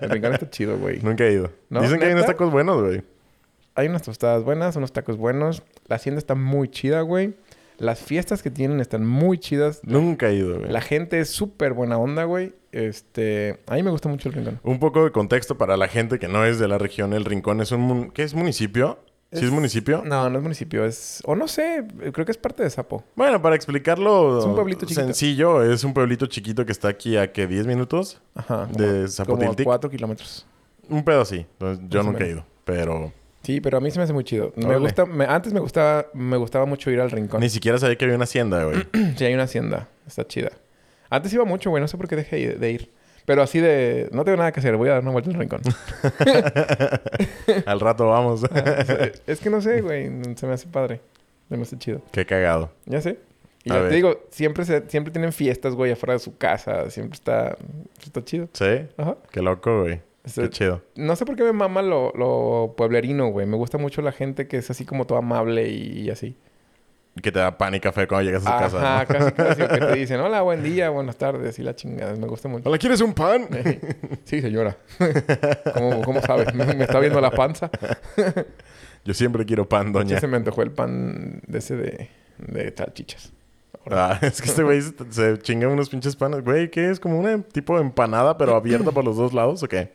El 0.00 0.10
rincón 0.10 0.32
está 0.32 0.48
chido, 0.48 0.78
güey. 0.78 1.00
Nunca 1.02 1.24
he 1.24 1.32
ido. 1.32 1.50
¿No? 1.68 1.82
Dicen 1.82 1.98
que 1.98 2.06
hay 2.06 2.12
unos 2.12 2.24
tacos 2.26 2.50
buenos, 2.50 2.82
güey. 2.82 3.02
Hay 3.74 3.88
unas 3.88 4.02
tostadas 4.02 4.44
buenas, 4.44 4.76
unos 4.76 4.92
tacos 4.92 5.16
buenos. 5.18 5.62
La 5.88 5.96
hacienda 5.96 6.18
está 6.20 6.34
muy 6.34 6.68
chida, 6.68 7.02
güey. 7.02 7.34
Las 7.78 8.00
fiestas 8.00 8.42
que 8.42 8.50
tienen 8.50 8.80
están 8.80 9.04
muy 9.06 9.38
chidas. 9.38 9.80
Nunca 9.84 10.28
he 10.28 10.34
ido, 10.36 10.58
güey. 10.60 10.70
La 10.70 10.80
gente 10.80 11.18
es 11.20 11.30
súper 11.30 11.72
buena 11.72 11.98
onda, 11.98 12.24
güey. 12.24 12.54
Este... 12.72 13.60
A 13.66 13.74
mí 13.74 13.82
me 13.82 13.90
gusta 13.90 14.08
mucho 14.08 14.28
el 14.28 14.34
rincón. 14.34 14.60
Un 14.62 14.78
poco 14.78 15.04
de 15.04 15.10
contexto 15.10 15.58
para 15.58 15.76
la 15.76 15.88
gente 15.88 16.18
que 16.18 16.28
no 16.28 16.44
es 16.44 16.58
de 16.58 16.68
la 16.68 16.78
región. 16.78 17.12
El 17.12 17.24
Rincón 17.24 17.60
es 17.60 17.72
un... 17.72 17.80
mun- 17.80 18.10
¿Qué 18.12 18.22
es 18.22 18.34
municipio? 18.34 18.98
¿Sí 19.32 19.38
es 19.40 19.44
Es- 19.46 19.50
municipio? 19.50 20.02
No, 20.04 20.30
no 20.30 20.36
es 20.38 20.42
municipio. 20.42 20.84
Es... 20.84 21.20
O 21.24 21.34
no 21.34 21.48
sé. 21.48 21.84
Creo 22.12 22.24
que 22.24 22.30
es 22.32 22.38
parte 22.38 22.62
de 22.62 22.70
Sapo. 22.70 23.02
Bueno, 23.16 23.42
para 23.42 23.56
explicarlo 23.56 24.38
Es 24.38 24.44
un 24.44 24.54
pueblito 24.54 24.86
chiquito. 24.86 25.00
sencillo, 25.04 25.62
es 25.62 25.82
un 25.84 25.92
pueblito 25.94 26.26
chiquito 26.26 26.64
que 26.64 26.72
está 26.72 26.88
aquí 26.88 27.16
a 27.16 27.32
que 27.32 27.46
10 27.48 27.66
minutos 27.66 28.20
Ajá. 28.34 28.66
de 28.66 28.86
Como 28.86 29.08
Zapotiltic. 29.08 29.64
cuatro 29.64 29.90
kilómetros. 29.90 30.46
Un 30.88 31.02
pedo 31.04 31.22
así. 31.22 31.38
Entonces, 31.58 31.84
yo 31.88 32.00
Más 32.04 32.06
nunca 32.12 32.24
he 32.24 32.30
ido, 32.30 32.44
pero 32.64 33.12
Sí, 33.44 33.60
pero 33.60 33.78
a 33.78 33.80
mí 33.80 33.90
se 33.90 33.98
me 33.98 34.04
hace 34.04 34.12
muy 34.12 34.24
chido. 34.24 34.52
Me 34.56 34.76
gusta... 34.78 35.06
me- 35.06 35.26
Antes 35.26 35.52
me 35.52 35.60
gustaba... 35.60 36.06
Me 36.14 36.36
gustaba 36.36 36.66
mucho 36.66 36.90
ir 36.90 37.00
al 37.00 37.10
rincón. 37.10 37.40
ni 37.40 37.50
siquiera 37.50 37.78
sabía 37.78 37.96
que 37.96 38.04
había 38.04 38.16
una 38.16 38.24
hacienda, 38.24 38.64
güey. 38.64 38.76
Sí, 39.16 39.24
hay 39.24 39.34
una 39.34 39.44
hacienda. 39.44 39.88
Está 40.06 40.26
chida. 40.26 40.50
Antes 41.10 41.32
iba 41.32 41.44
mucho, 41.44 41.70
güey. 41.70 41.80
No 41.80 41.88
sé 41.88 41.96
por 41.96 42.08
qué 42.08 42.16
dejé 42.16 42.36
de- 42.36 42.54
de 42.54 42.70
ir. 42.72 42.90
Pero 43.26 43.42
así 43.42 43.60
de... 43.60 44.08
No 44.12 44.24
tengo 44.24 44.36
nada 44.38 44.52
que 44.52 44.60
hacer. 44.60 44.76
Voy 44.76 44.88
a 44.88 44.92
dar 44.94 45.02
una 45.02 45.12
vuelta 45.12 45.30
al 45.30 45.36
rincón. 45.36 45.60
Al 47.66 47.80
rato 47.80 48.08
vamos. 48.08 48.42
es 49.26 49.40
que 49.40 49.50
no 49.50 49.60
sé, 49.60 49.80
güey. 49.80 50.10
Se 50.36 50.46
me 50.46 50.54
hace 50.54 50.66
padre. 50.66 51.00
Se 51.48 51.56
me 51.56 51.62
hace 51.62 51.78
chido. 51.78 52.02
Qué 52.12 52.26
cagado. 52.26 52.70
Ya 52.86 53.00
sé. 53.00 53.18
Y 53.64 53.70
A 53.72 53.76
ya 53.76 53.80
ver. 53.80 53.88
te 53.90 53.94
digo, 53.96 54.20
siempre, 54.30 54.64
se, 54.66 54.82
siempre 54.88 55.10
tienen 55.12 55.32
fiestas, 55.32 55.74
güey, 55.74 55.92
afuera 55.92 56.12
de 56.14 56.18
su 56.18 56.36
casa. 56.36 56.90
Siempre 56.90 57.16
está... 57.16 57.56
Está 58.02 58.22
chido. 58.24 58.48
¿Sí? 58.52 58.86
Ajá. 58.98 59.16
Qué 59.30 59.40
loco, 59.40 59.82
güey. 59.82 60.00
Qué 60.32 60.48
chido. 60.50 60.82
No 60.96 61.16
sé 61.16 61.26
por 61.26 61.36
qué 61.36 61.42
me 61.42 61.52
mama 61.52 61.82
lo, 61.82 62.12
lo 62.14 62.74
pueblerino, 62.76 63.28
güey. 63.28 63.46
Me 63.46 63.56
gusta 63.56 63.76
mucho 63.76 64.00
la 64.00 64.12
gente 64.12 64.48
que 64.48 64.56
es 64.56 64.70
así 64.70 64.84
como 64.86 65.06
toda 65.06 65.20
amable 65.20 65.68
y, 65.68 66.00
y 66.00 66.10
así. 66.10 66.36
Que 67.22 67.30
te 67.30 67.38
da 67.38 67.56
pan 67.56 67.74
y 67.74 67.80
café 67.80 68.08
cuando 68.08 68.24
llegas 68.24 68.44
a 68.44 68.52
su 68.52 68.58
casa. 68.64 69.02
Ajá, 69.02 69.02
¿no? 69.02 69.06
casi 69.06 69.32
casi. 69.32 69.60
que 69.78 69.86
te 69.86 69.94
dicen, 69.94 70.20
hola, 70.20 70.42
buen 70.42 70.62
día, 70.62 70.90
buenas 70.90 71.16
tardes. 71.16 71.58
Y 71.58 71.62
la 71.62 71.76
chingada. 71.76 72.16
Me 72.16 72.26
gusta 72.26 72.48
mucho. 72.48 72.68
Hola, 72.68 72.78
¿quieres 72.78 73.00
un 73.00 73.14
pan? 73.14 73.48
Sí, 74.24 74.40
señora. 74.40 74.76
¿Cómo, 75.74 76.02
cómo 76.02 76.20
sabes? 76.22 76.52
¿Me, 76.54 76.64
está 76.82 76.98
viendo 76.98 77.20
la 77.20 77.30
panza? 77.30 77.70
Yo 79.04 79.14
siempre 79.14 79.44
quiero 79.44 79.68
pan, 79.68 79.92
doña. 79.92 80.18
se 80.18 80.26
me 80.26 80.38
antojó 80.38 80.62
el 80.62 80.72
pan 80.72 81.42
de 81.46 81.58
ese 81.58 81.76
de, 81.76 82.08
de 82.38 82.74
salchichas. 82.76 83.32
Ah, 83.90 84.18
es 84.22 84.40
que 84.40 84.48
este 84.48 84.62
güey 84.62 84.80
se, 84.80 84.94
se 85.10 85.38
chinga 85.38 85.68
unos 85.68 85.90
pinches 85.90 86.16
panes. 86.16 86.42
Güey, 86.42 86.70
¿qué 86.70 86.90
es? 86.90 86.98
¿Como 86.98 87.20
una 87.20 87.42
tipo 87.42 87.76
de 87.76 87.82
empanada, 87.82 88.38
pero 88.38 88.56
abierta 88.56 88.90
por 88.90 89.04
los 89.04 89.16
dos 89.16 89.34
lados 89.34 89.62
o 89.62 89.68
qué? 89.68 89.92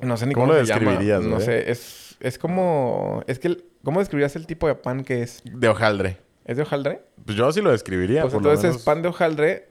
No 0.00 0.16
sé 0.16 0.26
ni 0.26 0.34
¿Cómo 0.34 0.46
cómo, 0.48 0.58
lo 0.58 0.64
se 0.66 0.72
llama. 0.72 0.80
describirías, 0.90 1.22
No 1.22 1.40
sé, 1.40 1.70
es, 1.70 2.16
es 2.20 2.38
como... 2.38 3.22
Es 3.26 3.38
que... 3.38 3.48
el- 3.48 3.64
¿Cómo 3.84 4.00
describirías 4.00 4.34
el 4.36 4.46
tipo 4.46 4.66
de 4.66 4.74
pan 4.76 5.04
que 5.04 5.22
es? 5.22 5.42
De 5.44 5.68
hojaldre. 5.68 6.16
¿Es 6.46 6.56
de 6.56 6.62
hojaldre? 6.62 7.02
Pues 7.24 7.36
yo 7.36 7.52
sí 7.52 7.60
lo 7.60 7.70
describiría. 7.70 8.22
pues 8.22 8.32
por 8.32 8.42
lo 8.42 8.48
entonces 8.48 8.64
menos. 8.70 8.78
es 8.80 8.84
pan 8.84 9.02
de 9.02 9.08
hojaldre 9.08 9.68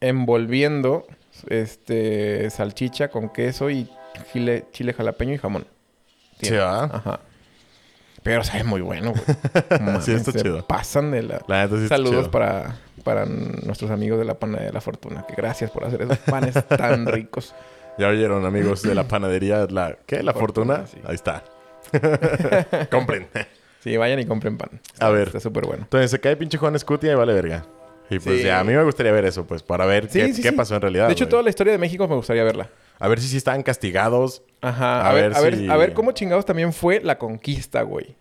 envolviendo 0.00 1.06
este 1.48 2.50
salchicha 2.50 3.08
con 3.08 3.28
queso 3.28 3.70
y 3.70 3.88
chile, 4.32 4.66
chile 4.72 4.92
jalapeño 4.92 5.34
y 5.34 5.38
jamón. 5.38 5.66
Sí. 6.40 6.54
Ajá. 6.56 7.20
Pero 8.24 8.42
sabe 8.44 8.64
muy 8.64 8.80
bueno, 8.80 9.12
güey. 9.12 10.00
Sí, 10.02 10.12
está 10.12 10.32
se 10.32 10.42
chido. 10.42 10.66
pasan 10.66 11.10
de 11.12 11.22
la... 11.22 11.40
La 11.48 11.68
sí 11.68 11.88
Saludos 11.88 12.28
para, 12.28 12.76
para 13.04 13.26
nuestros 13.26 13.90
amigos 13.90 14.18
de 14.18 14.24
la 14.24 14.34
panadería 14.34 14.68
de 14.68 14.72
la 14.74 14.80
fortuna. 14.80 15.24
Que 15.26 15.34
gracias 15.36 15.70
por 15.70 15.84
hacer 15.84 16.02
esos 16.02 16.18
panes 16.18 16.54
tan 16.68 17.06
ricos. 17.12 17.54
Ya 17.98 18.08
oyeron, 18.08 18.44
amigos 18.46 18.82
de 18.82 18.94
la 18.94 19.04
panadería. 19.08 19.66
La, 19.70 19.96
¿Qué? 20.06 20.22
¿La 20.22 20.32
fortuna? 20.32 20.84
Fortuna, 20.84 20.86
sí. 20.86 20.98
Ahí 21.06 21.14
está. 21.14 21.44
Compren. 22.90 23.28
Sí, 23.80 23.96
vayan 23.96 24.20
y 24.20 24.26
compren 24.26 24.56
pan. 24.56 24.80
Está- 24.92 25.06
A 25.06 25.10
ver. 25.10 25.26
Está 25.28 25.40
súper 25.40 25.66
bueno. 25.66 25.82
Entonces 25.82 26.10
se 26.10 26.20
cae 26.20 26.36
pinche 26.36 26.56
Juan 26.58 26.78
Scutia 26.78 27.12
y 27.12 27.14
vale 27.16 27.32
verga. 27.34 27.64
Y 28.10 28.18
pues 28.18 28.38
Sí. 28.40 28.44
ya, 28.46 28.60
a 28.60 28.64
mí 28.64 28.72
me 28.74 28.82
gustaría 28.84 29.10
ver 29.12 29.24
eso, 29.24 29.44
pues, 29.46 29.62
para 29.62 29.86
ver 29.86 30.08
Sí, 30.10 30.40
qué, 30.42 30.52
pasó 30.52 30.74
en 30.74 30.82
realidad. 30.82 31.06
De 31.06 31.12
hecho, 31.14 31.24
güey. 31.24 31.30
toda 31.30 31.42
la 31.42 31.50
historia 31.50 31.72
de 31.72 31.78
México 31.78 32.06
me 32.06 32.14
gustaría 32.14 32.44
verla. 32.44 32.68
A 32.98 33.08
ver 33.08 33.20
si 33.20 33.26
sí 33.28 33.36
estaban 33.36 33.62
castigados. 33.62 34.42
Ajá. 34.60 35.00
A 35.02 35.10
A, 35.10 35.12
ver, 35.14 35.34
a, 35.34 35.40
ver, 35.40 35.56
si- 35.56 35.68
a 35.68 35.76
ver 35.76 35.92
cómo 35.94 36.12
chingados 36.12 36.44
también 36.44 36.72
fue 36.72 37.00
la 37.00 37.18
conquista, 37.18 37.82
güey. 37.82 38.14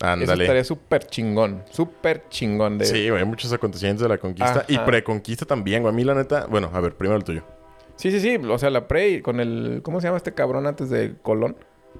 Eso 0.00 0.06
Ándale. 0.10 0.44
estaría 0.44 0.64
súper 0.64 1.06
chingón. 1.06 1.62
Súper 1.70 2.24
chingón. 2.28 2.78
De... 2.78 2.84
Sí, 2.86 3.08
güey, 3.10 3.24
muchos 3.24 3.52
acontecimientos 3.52 4.02
de 4.02 4.08
la 4.10 4.18
conquista. 4.18 4.64
Y 4.68 4.78
preconquista 4.78 5.44
también, 5.44 5.82
güey. 5.82 5.92
A 5.92 5.96
mí, 5.96 6.04
la 6.04 6.14
neta... 6.14 6.46
Bueno, 6.46 6.70
a 6.72 6.80
ver, 6.80 6.94
primero 6.94 7.16
el 7.16 7.24
tuyo. 7.24 7.42
Sí, 7.96 8.10
sí, 8.10 8.20
sí. 8.20 8.36
O 8.36 8.58
sea, 8.58 8.70
la 8.70 8.88
pre 8.88 9.08
y 9.10 9.22
con 9.22 9.40
el... 9.40 9.80
¿Cómo 9.82 10.00
se 10.00 10.06
llama 10.06 10.16
este 10.16 10.32
cabrón 10.34 10.66
antes 10.66 10.88
de 10.90 11.14
Colón? 11.22 11.56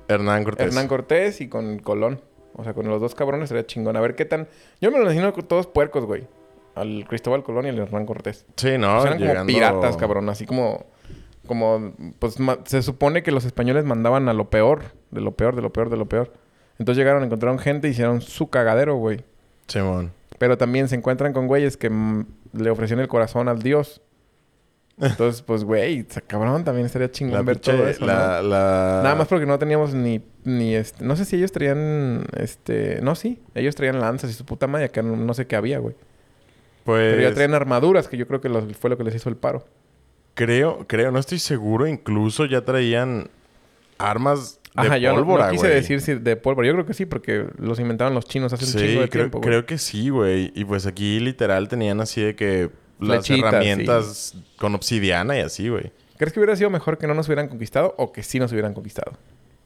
Hernán 0.08 0.44
Cortés. 0.44 0.66
Hernán 0.68 0.88
Cortés 0.88 1.40
y 1.40 1.48
con 1.48 1.78
Colón. 1.78 2.20
O 2.54 2.64
sea, 2.64 2.72
con 2.74 2.86
los 2.88 3.00
dos 3.00 3.14
cabrones 3.14 3.48
sería 3.48 3.66
chingón. 3.66 3.96
A 3.96 4.00
ver 4.00 4.14
qué 4.14 4.24
tan... 4.24 4.48
Yo 4.80 4.90
me 4.90 4.98
lo 4.98 5.04
imagino 5.04 5.32
con 5.32 5.44
todos 5.44 5.66
puercos, 5.66 6.04
güey. 6.04 6.26
Al 6.74 7.06
Cristóbal 7.08 7.42
Colón 7.42 7.66
y 7.66 7.68
al 7.70 7.78
Hernán 7.78 8.06
Cortés. 8.06 8.46
Sí, 8.56 8.78
¿no? 8.78 8.98
O 8.98 9.02
sea, 9.02 9.10
eran 9.10 9.18
como 9.18 9.30
Llegando- 9.30 9.52
piratas, 9.52 9.96
cabrón. 9.96 10.28
Así 10.28 10.46
como... 10.46 10.86
Como... 11.46 11.92
Pues 12.18 12.36
se 12.64 12.82
supone 12.82 13.22
que 13.22 13.30
los 13.32 13.44
españoles 13.44 13.84
mandaban 13.84 14.28
a 14.28 14.32
lo 14.32 14.50
peor. 14.50 14.82
De 15.10 15.20
lo 15.20 15.32
peor, 15.32 15.54
de 15.56 15.62
lo 15.62 15.72
peor, 15.72 15.90
de 15.90 15.96
lo 15.96 16.06
peor. 16.06 16.32
Entonces 16.78 16.98
llegaron, 16.98 17.24
encontraron 17.24 17.58
gente 17.58 17.88
y 17.88 17.92
hicieron 17.92 18.20
su 18.20 18.48
cagadero, 18.50 18.96
güey. 18.96 19.24
Simón. 19.66 20.12
Pero 20.38 20.58
también 20.58 20.88
se 20.88 20.96
encuentran 20.96 21.32
con 21.32 21.46
güeyes 21.46 21.76
que 21.76 21.88
mm, 21.88 22.26
le 22.52 22.70
ofrecieron 22.70 23.02
el 23.02 23.08
corazón 23.08 23.48
al 23.48 23.62
dios. 23.62 24.02
Entonces, 24.98 25.42
pues, 25.42 25.62
güey, 25.62 26.06
cabrón, 26.26 26.64
también 26.64 26.86
estaría 26.86 27.10
chingón 27.10 27.34
La 27.34 27.42
ver 27.42 27.58
todo 27.58 27.86
eso, 27.86 28.06
la, 28.06 28.40
¿no? 28.40 28.48
la- 28.48 29.00
Nada 29.02 29.14
más 29.14 29.28
porque 29.28 29.44
no 29.44 29.58
teníamos 29.58 29.92
ni, 29.92 30.22
ni 30.44 30.74
este... 30.74 31.04
No 31.04 31.16
sé 31.16 31.26
si 31.26 31.36
ellos 31.36 31.52
traían, 31.52 32.24
este... 32.38 33.00
No, 33.02 33.14
sí. 33.14 33.38
Ellos 33.54 33.74
traían 33.74 34.00
lanzas 34.00 34.30
y 34.30 34.32
su 34.32 34.46
puta 34.46 34.66
madre. 34.66 34.88
Que 34.90 35.02
no, 35.02 35.14
no 35.14 35.34
sé 35.34 35.46
qué 35.46 35.54
había, 35.56 35.80
güey. 35.80 35.94
Pues... 36.84 37.12
Pero 37.14 37.28
ya 37.28 37.34
traían 37.34 37.52
armaduras, 37.52 38.08
que 38.08 38.16
yo 38.16 38.26
creo 38.26 38.40
que 38.40 38.48
los- 38.48 38.74
fue 38.78 38.88
lo 38.88 38.96
que 38.96 39.04
les 39.04 39.14
hizo 39.14 39.28
el 39.28 39.36
paro. 39.36 39.66
Creo, 40.32 40.86
creo, 40.86 41.10
no 41.10 41.18
estoy 41.18 41.40
seguro. 41.40 41.86
Incluso 41.86 42.46
ya 42.46 42.64
traían 42.64 43.28
armas 43.98 44.60
de 44.74 44.82
Ajá, 44.86 44.96
yo 44.98 45.10
no- 45.10 45.16
pólvora, 45.16 45.46
no, 45.46 45.52
quise 45.52 45.68
decir 45.68 46.00
si 46.00 46.14
de 46.14 46.36
pólvora. 46.36 46.68
Yo 46.68 46.72
creo 46.74 46.86
que 46.86 46.94
sí, 46.94 47.04
porque 47.06 47.46
los 47.58 47.80
inventaron 47.80 48.14
los 48.14 48.24
chinos 48.24 48.52
hace 48.54 48.64
un 48.64 48.70
Sí, 48.70 48.78
chingo 48.78 49.00
de 49.02 49.08
creo, 49.10 49.24
tiempo, 49.24 49.38
güey. 49.40 49.48
creo 49.50 49.66
que 49.66 49.76
sí, 49.76 50.08
güey. 50.08 50.52
Y 50.54 50.64
pues 50.64 50.86
aquí 50.86 51.20
literal 51.20 51.68
tenían 51.68 52.00
así 52.00 52.22
de 52.22 52.34
que 52.34 52.70
las 52.98 53.26
Flechitas, 53.26 53.52
herramientas 53.52 54.34
con 54.58 54.74
obsidiana 54.74 55.36
y 55.36 55.40
así, 55.40 55.68
güey. 55.68 55.92
¿Crees 56.16 56.32
que 56.32 56.40
hubiera 56.40 56.56
sido 56.56 56.70
mejor 56.70 56.98
que 56.98 57.06
no 57.06 57.14
nos 57.14 57.26
hubieran 57.28 57.48
conquistado 57.48 57.94
o 57.98 58.12
que 58.12 58.22
sí 58.22 58.38
nos 58.38 58.50
hubieran 58.52 58.72
conquistado? 58.74 59.12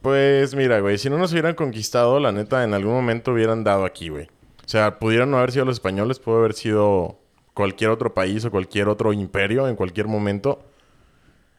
Pues 0.01 0.55
mira, 0.55 0.79
güey, 0.79 0.97
si 0.97 1.09
no 1.09 1.17
nos 1.17 1.31
hubieran 1.31 1.55
conquistado, 1.55 2.19
la 2.19 2.31
neta, 2.31 2.63
en 2.63 2.73
algún 2.73 2.93
momento 2.93 3.31
hubieran 3.31 3.63
dado 3.63 3.85
aquí, 3.85 4.09
güey. 4.09 4.25
O 4.65 4.67
sea, 4.71 4.99
pudieron 4.99 5.31
no 5.31 5.37
haber 5.37 5.51
sido 5.51 5.65
los 5.65 5.75
españoles, 5.75 6.19
pudo 6.19 6.39
haber 6.39 6.53
sido 6.53 7.19
cualquier 7.53 7.89
otro 7.89 8.13
país 8.13 8.43
o 8.45 8.51
cualquier 8.51 8.87
otro 8.89 9.13
imperio 9.13 9.67
en 9.67 9.75
cualquier 9.75 10.07
momento. 10.07 10.63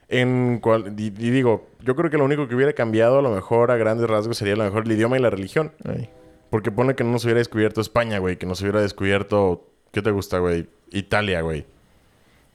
En 0.09 0.59
cual, 0.61 0.95
y, 0.99 1.07
y 1.07 1.31
digo, 1.31 1.69
yo 1.81 1.97
creo 1.97 2.11
que 2.11 2.19
lo 2.19 2.25
único 2.25 2.49
que 2.49 2.55
hubiera 2.55 2.73
cambiado 2.75 3.19
a 3.19 3.23
lo 3.23 3.31
mejor 3.31 3.71
a 3.71 3.77
grandes 3.77 4.09
rasgos 4.09 4.37
sería 4.37 4.55
a 4.55 4.59
lo 4.59 4.65
mejor 4.65 4.85
el 4.85 4.93
idioma 4.93 5.17
y 5.17 5.23
la 5.23 5.31
religión. 5.31 5.73
Ay. 5.85 6.11
Porque 6.51 6.71
pone 6.71 6.95
que 6.95 7.05
no 7.05 7.13
nos 7.13 7.25
hubiera 7.25 7.39
descubierto 7.39 7.81
España, 7.81 8.19
güey. 8.19 8.37
Que 8.37 8.45
nos 8.45 8.61
hubiera 8.61 8.83
descubierto... 8.83 9.69
¿Qué 9.91 10.03
te 10.03 10.11
gusta, 10.11 10.39
güey? 10.39 10.69
Italia, 10.93 11.41
güey. 11.41 11.67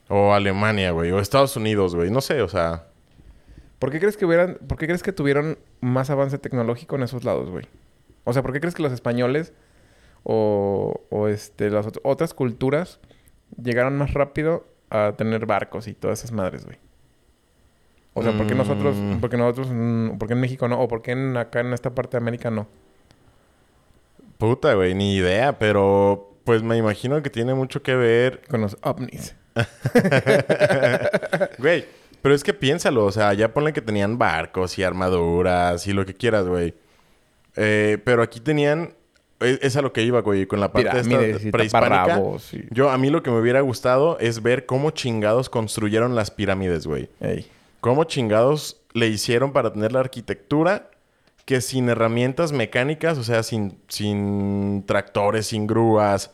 O 0.09 0.33
Alemania, 0.33 0.91
güey. 0.91 1.11
O 1.11 1.19
Estados 1.19 1.55
Unidos, 1.57 1.95
güey. 1.95 2.09
No 2.11 2.21
sé, 2.21 2.41
o 2.41 2.47
sea... 2.47 2.85
¿Por 3.79 3.91
qué 3.91 3.99
crees 3.99 4.17
que 4.17 4.25
hubieran, 4.25 4.57
por 4.67 4.77
qué 4.79 4.87
crees 4.87 5.03
que 5.03 5.11
tuvieron 5.13 5.59
más 5.81 6.09
avance 6.09 6.39
tecnológico 6.39 6.95
en 6.95 7.03
esos 7.03 7.23
lados, 7.23 7.49
güey? 7.51 7.65
O 8.23 8.33
sea, 8.33 8.41
¿por 8.41 8.51
qué 8.51 8.59
crees 8.59 8.73
que 8.73 8.81
los 8.81 8.91
españoles 8.91 9.53
o, 10.23 11.01
o 11.11 11.27
este, 11.27 11.69
las 11.69 11.85
ot- 11.85 11.99
otras 12.03 12.33
culturas 12.33 12.99
llegaron 13.61 13.95
más 13.97 14.13
rápido 14.15 14.65
a 14.89 15.13
tener 15.15 15.45
barcos 15.45 15.87
y 15.87 15.93
todas 15.93 16.19
esas 16.19 16.31
madres, 16.31 16.65
güey? 16.65 16.77
O 18.15 18.23
sea, 18.23 18.35
¿por 18.35 18.47
qué 18.47 18.55
nosotros, 18.55 18.95
Mm. 18.97 19.19
por 19.19 19.29
qué 19.29 19.37
nosotros, 19.37 19.67
por 20.17 20.27
qué 20.27 20.33
en 20.33 20.39
México 20.41 20.67
no? 20.67 20.81
¿O 20.81 20.87
por 20.87 21.03
qué 21.03 21.11
en, 21.11 21.37
acá 21.37 21.59
en 21.59 21.71
esta 21.73 21.91
parte 21.93 22.13
de 22.13 22.17
América 22.23 22.49
no? 22.49 22.65
Puta, 24.39 24.73
güey. 24.73 24.95
Ni 24.95 25.15
idea, 25.15 25.57
pero... 25.59 26.33
Pues 26.47 26.63
me 26.63 26.77
imagino 26.77 27.21
que 27.21 27.29
tiene 27.29 27.53
mucho 27.53 27.83
que 27.83 27.93
ver... 27.93 28.41
Con 28.47 28.61
los 28.61 28.77
ovnis. 28.81 29.35
Güey, 31.57 31.83
pero 32.21 32.33
es 32.33 32.41
que 32.41 32.53
piénsalo. 32.53 33.03
O 33.03 33.11
sea, 33.11 33.33
ya 33.33 33.53
ponle 33.53 33.73
que 33.73 33.81
tenían 33.81 34.17
barcos 34.17 34.79
y 34.79 34.83
armaduras 34.83 35.85
y 35.87 35.91
lo 35.91 36.05
que 36.05 36.13
quieras, 36.13 36.47
güey. 36.47 36.73
Eh, 37.57 37.97
pero 38.05 38.23
aquí 38.23 38.39
tenían... 38.39 38.93
Es, 39.41 39.59
es 39.61 39.75
a 39.75 39.81
lo 39.81 39.91
que 39.91 40.03
iba, 40.03 40.21
güey. 40.21 40.45
Con 40.45 40.61
la 40.61 40.71
parte 40.71 40.89
Pirámides 40.89 41.35
esta 41.35 41.47
y 41.49 41.51
prehispánica. 41.51 42.21
y... 42.53 42.73
Yo, 42.73 42.91
a 42.91 42.97
mí 42.97 43.09
lo 43.09 43.23
que 43.23 43.29
me 43.29 43.41
hubiera 43.41 43.59
gustado 43.59 44.17
es 44.19 44.41
ver 44.41 44.65
cómo 44.65 44.91
chingados 44.91 45.49
construyeron 45.49 46.15
las 46.15 46.31
pirámides, 46.31 46.87
güey. 46.87 47.09
Ey. 47.19 47.51
¿Cómo 47.81 48.05
chingados 48.05 48.79
le 48.93 49.07
hicieron 49.07 49.51
para 49.51 49.73
tener 49.73 49.91
la 49.91 49.99
arquitectura 49.99 50.91
que 51.43 51.59
sin 51.59 51.89
herramientas 51.89 52.53
mecánicas, 52.53 53.17
o 53.17 53.25
sea, 53.25 53.43
sin, 53.43 53.79
sin 53.89 54.85
tractores, 54.87 55.47
sin 55.47 55.67
grúas? 55.67 56.31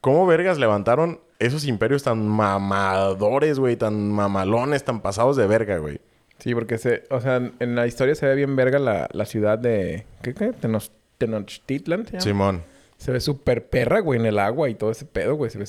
¿Cómo 0.00 0.26
vergas 0.26 0.58
levantaron 0.58 1.20
esos 1.38 1.64
imperios 1.66 2.02
tan 2.02 2.26
mamadores, 2.26 3.58
güey? 3.58 3.76
Tan 3.76 4.10
mamalones, 4.12 4.84
tan 4.84 5.00
pasados 5.00 5.36
de 5.36 5.46
verga, 5.46 5.78
güey. 5.78 6.00
Sí, 6.38 6.54
porque 6.54 6.78
se, 6.78 7.04
o 7.10 7.20
sea, 7.20 7.50
en 7.58 7.74
la 7.74 7.86
historia 7.86 8.14
se 8.14 8.26
ve 8.26 8.34
bien 8.36 8.54
verga 8.54 8.78
la, 8.78 9.08
la 9.12 9.24
ciudad 9.26 9.58
de... 9.58 10.06
¿Qué? 10.22 10.34
qué? 10.34 10.52
Tenos- 10.52 10.92
Tenochtitlan 11.18 12.04
se 12.06 12.12
llama. 12.12 12.22
Simón. 12.22 12.62
Se 12.96 13.10
ve 13.10 13.20
súper 13.20 13.66
perra, 13.68 13.98
güey, 14.00 14.20
en 14.20 14.26
el 14.26 14.38
agua 14.38 14.68
y 14.70 14.74
todo 14.74 14.92
ese 14.92 15.04
pedo, 15.04 15.34
güey. 15.34 15.50
Se 15.50 15.58
ve 15.58 15.64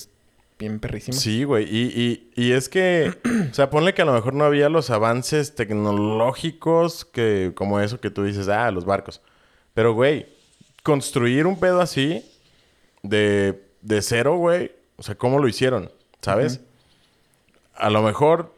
bien 0.59 0.79
perrísimo. 0.79 1.17
Sí, 1.17 1.43
güey. 1.43 1.63
Y, 1.65 1.91
y, 1.95 2.31
y 2.35 2.51
es 2.51 2.69
que, 2.69 3.11
o 3.49 3.53
sea, 3.53 3.71
ponle 3.71 3.95
que 3.95 4.03
a 4.03 4.05
lo 4.05 4.13
mejor 4.13 4.35
no 4.35 4.43
había 4.45 4.69
los 4.69 4.91
avances 4.91 5.55
tecnológicos 5.55 7.05
que, 7.05 7.51
como 7.55 7.79
eso 7.79 7.99
que 7.99 8.11
tú 8.11 8.23
dices, 8.23 8.47
ah, 8.47 8.69
los 8.71 8.85
barcos. 8.85 9.21
Pero, 9.73 9.93
güey, 9.93 10.27
construir 10.83 11.47
un 11.47 11.59
pedo 11.59 11.81
así 11.81 12.23
de, 13.03 13.59
de 13.81 14.01
cero, 14.01 14.37
güey, 14.37 14.71
o 14.97 15.03
sea, 15.03 15.15
¿cómo 15.15 15.39
lo 15.39 15.47
hicieron? 15.47 15.91
¿Sabes? 16.21 16.61
A 17.75 17.89
lo 17.89 18.01
mejor 18.01 18.53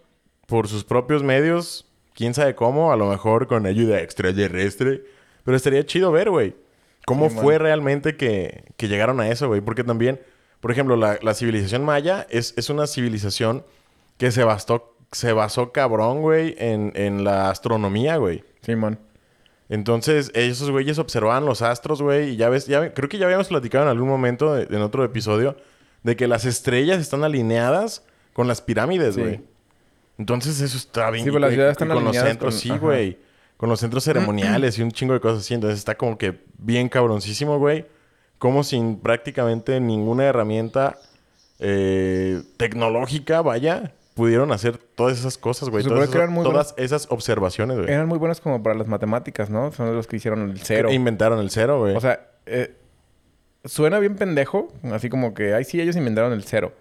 por 0.47 0.67
sus 0.67 0.83
propios 0.83 1.23
medios, 1.23 1.85
quién 2.13 2.33
sabe 2.33 2.55
cómo, 2.55 2.91
a 2.91 2.95
lo 2.95 3.07
mejor 3.09 3.47
con 3.47 3.65
ayuda 3.65 4.01
extraterrestre. 4.01 5.03
Pero 5.43 5.55
estaría 5.57 5.85
chido 5.85 6.11
ver, 6.11 6.29
güey. 6.29 6.55
¿Cómo 7.05 7.29
Sí, 7.29 7.35
fue 7.35 7.55
man. 7.55 7.61
realmente 7.61 8.15
que, 8.17 8.63
que 8.77 8.87
llegaron 8.87 9.19
a 9.19 9.29
eso, 9.29 9.47
güey? 9.47 9.61
Porque 9.61 9.83
también, 9.83 10.19
por 10.59 10.71
ejemplo, 10.71 10.95
la, 10.95 11.17
la 11.21 11.33
civilización 11.33 11.83
maya 11.83 12.27
es, 12.29 12.53
es 12.57 12.69
una 12.69 12.85
civilización 12.87 13.63
que 14.17 14.31
se, 14.31 14.43
bastó, 14.43 14.95
se 15.11 15.33
basó 15.33 15.71
cabrón, 15.71 16.21
güey, 16.21 16.55
en, 16.59 16.91
en 16.95 17.23
la 17.23 17.49
astronomía, 17.49 18.17
güey. 18.17 18.43
Simón. 18.61 18.99
Entonces, 19.71 20.31
esos 20.35 20.69
güeyes 20.69 20.99
observaban 20.99 21.45
los 21.45 21.61
astros, 21.61 22.01
güey, 22.01 22.31
y 22.31 22.35
ya 22.35 22.49
ves, 22.49 22.67
ya, 22.67 22.93
creo 22.93 23.07
que 23.07 23.17
ya 23.17 23.25
habíamos 23.25 23.47
platicado 23.47 23.85
en 23.85 23.89
algún 23.89 24.09
momento, 24.09 24.53
de- 24.53 24.63
en 24.75 24.81
otro 24.81 25.03
episodio, 25.05 25.55
de 26.03 26.15
que 26.17 26.27
las 26.27 26.43
estrellas 26.43 26.99
están 26.99 27.23
alineadas 27.23 28.03
con 28.33 28.47
las 28.49 28.61
pirámides, 28.61 29.15
Sí. 29.15 29.21
güey. 29.21 29.39
Entonces, 30.17 30.59
eso 30.59 30.77
está 30.77 31.09
bien. 31.09 31.23
Sí, 31.23 31.31
pues, 31.31 31.39
las 31.41 31.51
y- 31.51 31.53
ciudades 31.55 31.71
y 31.71 31.75
están 31.83 31.87
con 31.95 32.03
los 32.03 32.15
centros, 32.17 32.53
con- 32.53 32.61
sí, 32.61 32.69
güey. 32.77 33.17
Con 33.55 33.69
los 33.69 33.79
centros 33.79 34.03
ceremoniales 34.03 34.77
y 34.77 34.81
un 34.83 34.91
chingo 34.91 35.13
de 35.13 35.21
cosas 35.21 35.39
así. 35.39 35.53
Entonces, 35.53 35.79
está 35.79 35.95
como 35.95 36.17
que 36.17 36.41
bien 36.57 36.89
cabroncísimo, 36.89 37.57
güey. 37.57 37.85
Como 38.39 38.63
sin 38.65 38.99
prácticamente 38.99 39.79
ninguna 39.79 40.25
herramienta 40.25 40.97
eh, 41.63 42.41
tecnológica, 42.57 43.41
vaya, 43.43 43.93
pudieron 44.21 44.51
hacer 44.51 44.77
todas 44.77 45.17
esas 45.17 45.39
cosas, 45.39 45.69
güey. 45.69 45.83
Todas, 45.83 46.75
esas- 46.77 47.07
observaciones, 47.09 47.77
güey. 47.77 47.89
Eran 47.91 48.07
muy 48.07 48.19
buenos 48.19 48.39
como 48.39 48.61
para 48.61 48.75
las 48.75 48.87
matemáticas, 48.87 49.49
¿no? 49.49 49.71
Son 49.71 49.95
los 49.95 50.05
que 50.05 50.17
hicieron 50.17 50.47
el 50.51 50.59
cero. 50.59 50.91
Inventaron 50.91 51.39
el 51.39 51.49
cero, 51.49 51.79
güey. 51.79 51.95
O 51.95 51.99
sea, 51.99 52.29
eh, 52.45 52.75
suena 53.65 53.97
bien 53.97 54.17
pendejo. 54.17 54.67
Así 54.91 55.09
como 55.09 55.33
que, 55.33 55.55
ay, 55.55 55.63
sí, 55.63 55.81
ellos 55.81 55.95
inventaron 55.95 56.33
el 56.33 56.43
cero. 56.43 56.71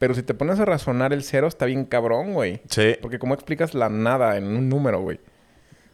Pero 0.00 0.12
si 0.12 0.24
te 0.24 0.34
pones 0.34 0.58
a 0.58 0.64
razonar 0.64 1.12
el 1.12 1.22
cero, 1.22 1.46
está 1.46 1.66
bien 1.66 1.84
cabrón, 1.84 2.34
güey. 2.34 2.62
sí. 2.68 2.96
Porque 3.00 3.20
¿cómo 3.20 3.34
explicas 3.34 3.74
la 3.74 3.88
nada 3.88 4.36
en 4.36 4.48
un 4.48 4.68
número, 4.68 5.00
güey? 5.00 5.20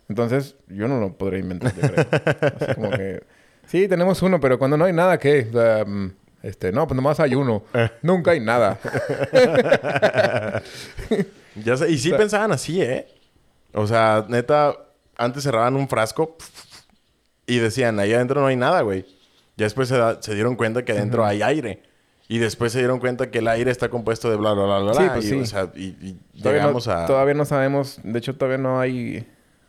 Entonces, 0.08 0.56
yo 0.68 0.88
no 0.88 1.00
lo 1.00 1.18
podré 1.18 1.40
inventar, 1.40 1.74
yo 1.74 1.82
creo. 1.82 2.06
Así 2.60 2.74
como 2.76 2.90
que... 2.92 3.22
Sí, 3.66 3.88
tenemos 3.88 4.22
uno, 4.22 4.40
pero 4.40 4.58
cuando 4.58 4.78
no 4.78 4.86
hay 4.86 4.94
nada, 4.94 5.18
¿qué? 5.18 5.48
O 5.50 5.52
sea, 5.52 5.84
mm, 5.84 6.12
este, 6.44 6.70
no, 6.72 6.86
pues 6.86 6.94
nomás 6.96 7.18
hay 7.20 7.34
uno. 7.34 7.64
Nunca 8.02 8.30
hay 8.32 8.40
nada. 8.40 8.78
Ya 11.56 11.76
sé. 11.76 11.88
Y 11.90 11.98
sí 11.98 12.10
pensaban 12.10 12.50
así, 12.52 12.82
¿eh? 12.82 13.06
O 13.74 13.86
sea, 13.86 14.26
neta, 14.28 14.74
antes 15.16 15.44
cerraban 15.44 15.76
un 15.76 15.88
frasco 15.88 16.36
y 17.46 17.58
decían, 17.58 17.98
ahí 18.00 18.12
adentro 18.12 18.40
no 18.40 18.48
hay 18.48 18.56
nada, 18.56 18.80
güey. 18.82 19.06
Ya 19.56 19.66
después 19.66 19.88
se, 19.88 19.96
da- 19.96 20.20
se 20.20 20.34
dieron 20.34 20.56
cuenta 20.56 20.84
que 20.84 20.92
adentro 20.92 21.24
hay 21.24 21.42
aire. 21.42 21.82
Y 22.26 22.38
después 22.38 22.72
se 22.72 22.78
dieron 22.78 22.98
cuenta 22.98 23.30
que 23.30 23.38
el 23.38 23.46
aire 23.48 23.70
está 23.70 23.88
compuesto 23.88 24.30
de 24.30 24.36
bla, 24.36 24.52
bla, 24.54 24.64
bla, 24.64 24.78
bla. 24.80 24.94
Sí, 24.94 25.02
pues 25.12 25.24
y, 25.26 25.28
sí. 25.28 25.40
o 25.40 25.46
sea, 25.46 25.70
y, 25.76 25.84
y 26.00 26.14
Todavía 26.40 26.62
no, 26.62 26.66
llegamos 26.68 26.88
a... 26.88 27.06
todavía 27.06 27.34
no 27.34 27.44
sabemos, 27.44 28.00
de 28.02 28.18
hecho 28.18 28.34
todavía 28.34 28.58
no 28.58 28.80
hay, 28.80 29.24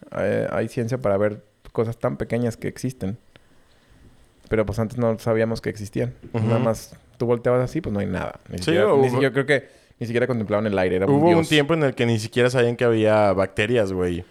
hay, 0.09 0.47
hay 0.49 0.67
ciencia 0.69 0.97
para 0.97 1.17
ver 1.17 1.43
cosas 1.71 1.97
tan 1.99 2.17
pequeñas 2.17 2.57
que 2.57 2.67
existen. 2.67 3.19
Pero 4.49 4.65
pues 4.65 4.79
antes 4.79 4.97
no 4.97 5.17
sabíamos 5.19 5.61
que 5.61 5.69
existían. 5.69 6.13
Nada 6.33 6.59
más 6.59 6.95
tú 7.17 7.25
volteabas 7.25 7.63
así, 7.63 7.81
pues 7.81 7.93
no 7.93 7.99
hay 7.99 8.05
nada. 8.07 8.39
Ni 8.49 8.57
Sí, 8.59 8.65
siquiera, 8.65 8.93
o- 8.93 9.01
ni 9.01 9.09
siquiera- 9.09 9.33
creo 9.33 9.45
que 9.45 9.67
ni 9.99 10.05
siquiera 10.07 10.27
contemplaban 10.27 10.67
el 10.67 10.77
aire. 10.77 10.97
Era 10.97 11.05
Hubo 11.07 11.29
un 11.29 11.45
tiempo 11.45 11.73
en 11.73 11.83
el 11.83 11.95
que 11.95 12.05
ni 12.05 12.19
siquiera 12.19 12.49
sabían 12.49 12.75
que 12.75 12.83
había 12.85 13.31
bacterias, 13.33 13.91
güey. 13.93 14.23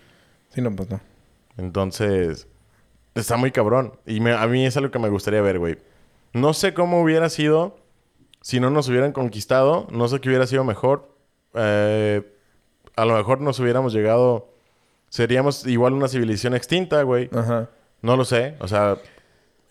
Sí, 0.51 0.61
no, 0.61 0.71
pues 0.75 0.89
no. 0.91 1.01
Entonces, 1.57 2.47
está 3.15 3.37
muy 3.37 3.51
cabrón. 3.51 3.95
Y 4.07 4.21
me- 4.21 4.33
a 4.35 4.47
mí 4.47 4.65
es 4.67 4.77
algo 4.77 4.91
que 4.91 4.99
me 4.99 5.09
gustaría 5.09 5.41
ver, 5.41 5.59
güey. 5.59 5.79
No 6.33 6.53
sé 6.53 6.75
cómo 6.75 7.01
hubiera 7.03 7.29
sido 7.29 7.77
si 8.41 8.61
no 8.61 8.71
nos 8.71 8.89
hubieran 8.89 9.13
conquistado. 9.13 9.87
No 9.91 10.09
sé 10.09 10.21
qué 10.21 10.29
hubiera 10.29 10.47
sido 10.47 10.65
mejor. 10.65 11.09
Eh, 11.55 12.23
a 12.97 13.05
lo 13.05 13.15
mejor 13.17 13.41
nos 13.41 13.59
hubiéramos 13.61 13.93
llegado... 13.93 14.51
Seríamos 15.09 15.65
igual 15.69 15.93
una 15.93 16.09
civilización 16.09 16.55
extinta, 16.55 17.03
güey. 17.05 17.31
Ajá. 17.33 17.69
No 18.03 18.17
lo 18.17 18.25
sé. 18.25 18.57
O 18.59 18.67
sea... 18.69 18.97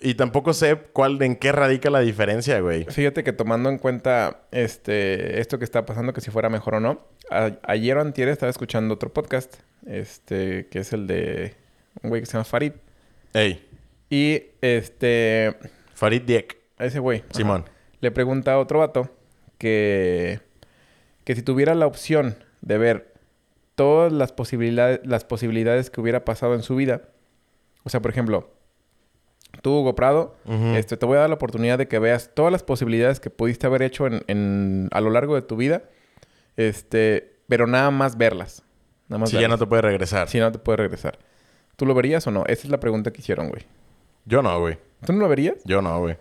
Y 0.06 0.16
tampoco 0.16 0.54
sé 0.54 0.76
cuál, 0.92 1.22
en 1.22 1.36
qué 1.38 1.52
radica 1.54 1.90
la 1.90 2.02
diferencia, 2.02 2.60
güey. 2.60 2.84
Fíjate 2.86 3.24
que 3.24 3.32
tomando 3.34 3.70
en 3.70 3.78
cuenta 3.78 4.42
este 4.52 5.40
esto 5.40 5.58
que 5.60 5.64
está 5.66 5.86
pasando, 5.86 6.12
que 6.14 6.20
si 6.22 6.30
fuera 6.30 6.50
mejor 6.50 6.76
o 6.76 6.80
no, 6.82 7.08
a- 7.32 7.52
ayer 7.64 7.96
o 7.98 8.02
antier 8.02 8.28
estaba 8.28 8.50
escuchando 8.50 8.94
otro 8.96 9.14
podcast, 9.14 9.56
este, 9.88 10.68
que 10.68 10.80
es 10.80 10.92
el 10.94 11.08
de 11.08 11.56
un 12.02 12.10
güey 12.10 12.22
que 12.22 12.26
se 12.26 12.34
llama 12.34 12.44
Farid. 12.44 12.74
Ey, 13.34 13.66
Y 14.10 14.44
este, 14.62 15.56
Farid 15.94 16.24
Diek. 16.24 16.58
a 16.78 16.86
ese 16.86 17.00
güey. 17.00 17.20
ajá, 17.20 17.34
Simón. 17.34 17.66
Le 18.02 18.12
pregunta 18.12 18.52
a 18.54 18.60
otro 18.60 18.80
vato 18.80 19.10
que, 19.58 20.42
que 21.24 21.36
si 21.36 21.42
tuviera 21.42 21.74
la 21.76 21.88
opción 21.88 22.36
de 22.62 22.78
ver 22.78 23.14
todas 23.76 24.12
las 24.12 24.32
posibilidades, 24.34 25.00
las 25.06 25.24
posibilidades 25.24 25.90
que 25.90 26.02
hubiera 26.02 26.26
pasado 26.26 26.54
en 26.56 26.62
su 26.64 26.76
vida. 26.76 27.04
O 27.84 27.90
sea, 27.90 28.02
por 28.02 28.12
ejemplo, 28.12 28.52
tú, 29.62 29.80
Hugo 29.80 29.96
Prado, 29.96 30.36
este, 30.76 30.98
te 30.98 31.06
voy 31.06 31.18
a 31.18 31.22
dar 31.22 31.30
la 31.30 31.36
oportunidad 31.36 31.78
de 31.78 31.88
que 31.88 32.00
veas 32.00 32.32
todas 32.34 32.52
las 32.52 32.64
posibilidades 32.64 33.20
que 33.20 33.30
pudiste 33.30 33.68
haber 33.68 33.82
hecho 33.84 34.08
en, 34.08 34.24
en- 34.28 34.90
a 34.92 35.00
lo 35.02 35.10
largo 35.10 35.36
de 35.36 35.42
tu 35.42 35.56
vida. 35.56 35.84
Este, 36.58 37.36
pero 37.48 37.68
nada 37.68 37.92
más 37.92 38.18
verlas. 38.18 38.64
Nada 39.08 39.20
más 39.20 39.30
Si 39.30 39.40
ya 39.40 39.48
no 39.48 39.58
te 39.58 39.66
puede 39.66 39.82
regresar. 39.82 40.28
Si 40.30 40.40
no 40.40 40.52
te 40.52 40.60
puedes 40.60 40.80
regresar. 40.80 41.18
¿Tú 41.76 41.86
lo 41.86 41.94
verías 41.94 42.26
o 42.28 42.32
no? 42.32 42.44
Esa 42.48 42.64
es 42.64 42.70
la 42.70 42.80
pregunta 42.80 43.12
que 43.12 43.22
hicieron, 43.22 43.50
güey. 43.50 43.64
Yo 44.26 44.42
no, 44.42 44.60
güey. 44.60 44.78
¿Tú 45.06 45.14
no 45.14 45.20
lo 45.20 45.28
verías? 45.30 45.56
Yo 45.66 45.82
no, 45.82 46.00
güey. 46.00 46.18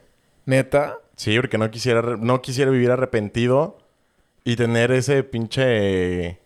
¿Neta? 0.47 0.99
Sí, 1.17 1.37
porque 1.39 1.59
no 1.59 1.71
quisiera, 1.71 2.17
no 2.19 2.41
quisiera 2.43 2.71
vivir 2.71 2.91
arrepentido 2.91 3.79
y 4.45 4.57
tener 4.57 4.91
ese 4.91 5.23
pinche 5.23 6.39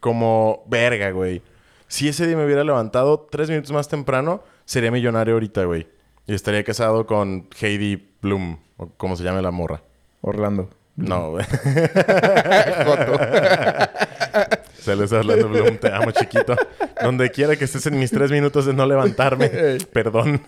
como 0.00 0.64
verga, 0.66 1.10
güey. 1.10 1.42
Si 1.86 2.08
ese 2.08 2.26
día 2.26 2.36
me 2.36 2.44
hubiera 2.44 2.64
levantado 2.64 3.20
tres 3.30 3.48
minutos 3.48 3.70
más 3.72 3.88
temprano, 3.88 4.42
sería 4.64 4.90
millonario 4.90 5.34
ahorita, 5.34 5.64
güey. 5.64 5.86
Y 6.26 6.34
estaría 6.34 6.64
casado 6.64 7.06
con 7.06 7.48
Heidi 7.60 8.14
Bloom, 8.22 8.58
o 8.76 8.88
como 8.96 9.16
se 9.16 9.24
llame 9.24 9.42
la 9.42 9.50
morra. 9.50 9.82
Orlando. 10.22 10.70
No, 10.96 11.32
güey. 11.32 11.44
Joto. 12.84 13.18
Saludos 14.78 15.12
a 15.12 15.18
Orlando 15.18 15.48
Bloom, 15.48 15.76
te 15.78 15.92
amo, 15.92 16.12
chiquito. 16.12 16.56
Donde 17.02 17.30
quiera 17.30 17.56
que 17.56 17.64
estés 17.64 17.86
en 17.86 17.98
mis 17.98 18.10
tres 18.10 18.30
minutos 18.30 18.64
de 18.64 18.72
no 18.72 18.86
levantarme. 18.86 19.48
Perdón. 19.92 20.42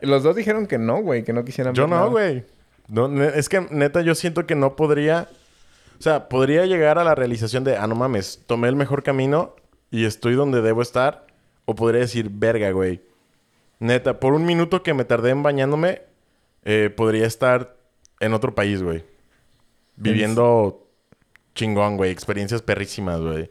Los 0.00 0.22
dos 0.22 0.36
dijeron 0.36 0.66
que 0.66 0.78
no, 0.78 1.02
güey, 1.02 1.24
que 1.24 1.32
no 1.32 1.44
quisieran 1.44 1.74
Yo 1.74 1.86
no, 1.86 2.10
güey. 2.10 2.44
No, 2.88 3.22
es 3.22 3.48
que 3.48 3.66
neta, 3.70 4.02
yo 4.02 4.14
siento 4.14 4.46
que 4.46 4.54
no 4.54 4.76
podría. 4.76 5.28
O 5.98 6.02
sea, 6.02 6.28
podría 6.28 6.66
llegar 6.66 6.98
a 6.98 7.04
la 7.04 7.14
realización 7.14 7.64
de, 7.64 7.76
ah, 7.76 7.86
no 7.86 7.94
mames, 7.94 8.42
tomé 8.46 8.68
el 8.68 8.76
mejor 8.76 9.02
camino 9.02 9.56
y 9.90 10.04
estoy 10.04 10.34
donde 10.34 10.60
debo 10.60 10.82
estar. 10.82 11.26
O 11.64 11.74
podría 11.74 12.02
decir, 12.02 12.28
verga, 12.30 12.70
güey. 12.72 13.00
Neta, 13.84 14.18
por 14.18 14.32
un 14.32 14.46
minuto 14.46 14.82
que 14.82 14.94
me 14.94 15.04
tardé 15.04 15.30
en 15.30 15.42
bañándome, 15.42 16.02
eh, 16.64 16.90
podría 16.94 17.26
estar 17.26 17.76
en 18.20 18.32
otro 18.32 18.54
país, 18.54 18.82
güey. 18.82 19.04
Viviendo 19.96 20.88
chingón, 21.54 21.96
güey. 21.96 22.10
Experiencias 22.10 22.62
perrísimas, 22.62 23.20
güey. 23.20 23.50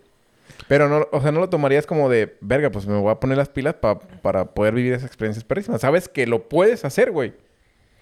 Pero 0.68 0.90
no, 0.90 1.08
o 1.12 1.22
sea, 1.22 1.32
no 1.32 1.40
lo 1.40 1.50
tomarías 1.50 1.86
como 1.86 2.10
de, 2.10 2.38
verga, 2.42 2.72
pues 2.72 2.88
me 2.88 2.98
voy 2.98 3.12
a 3.12 3.20
poner 3.20 3.38
las 3.38 3.50
pilas 3.50 3.76
pa- 3.76 4.00
para 4.00 4.54
poder 4.54 4.74
vivir 4.74 4.94
esas 4.94 5.06
experiencias 5.08 5.44
perrísimas. 5.44 5.82
Sabes 5.82 6.10
que 6.10 6.26
lo 6.26 6.50
puedes 6.50 6.84
hacer, 6.86 7.12
güey. 7.12 7.34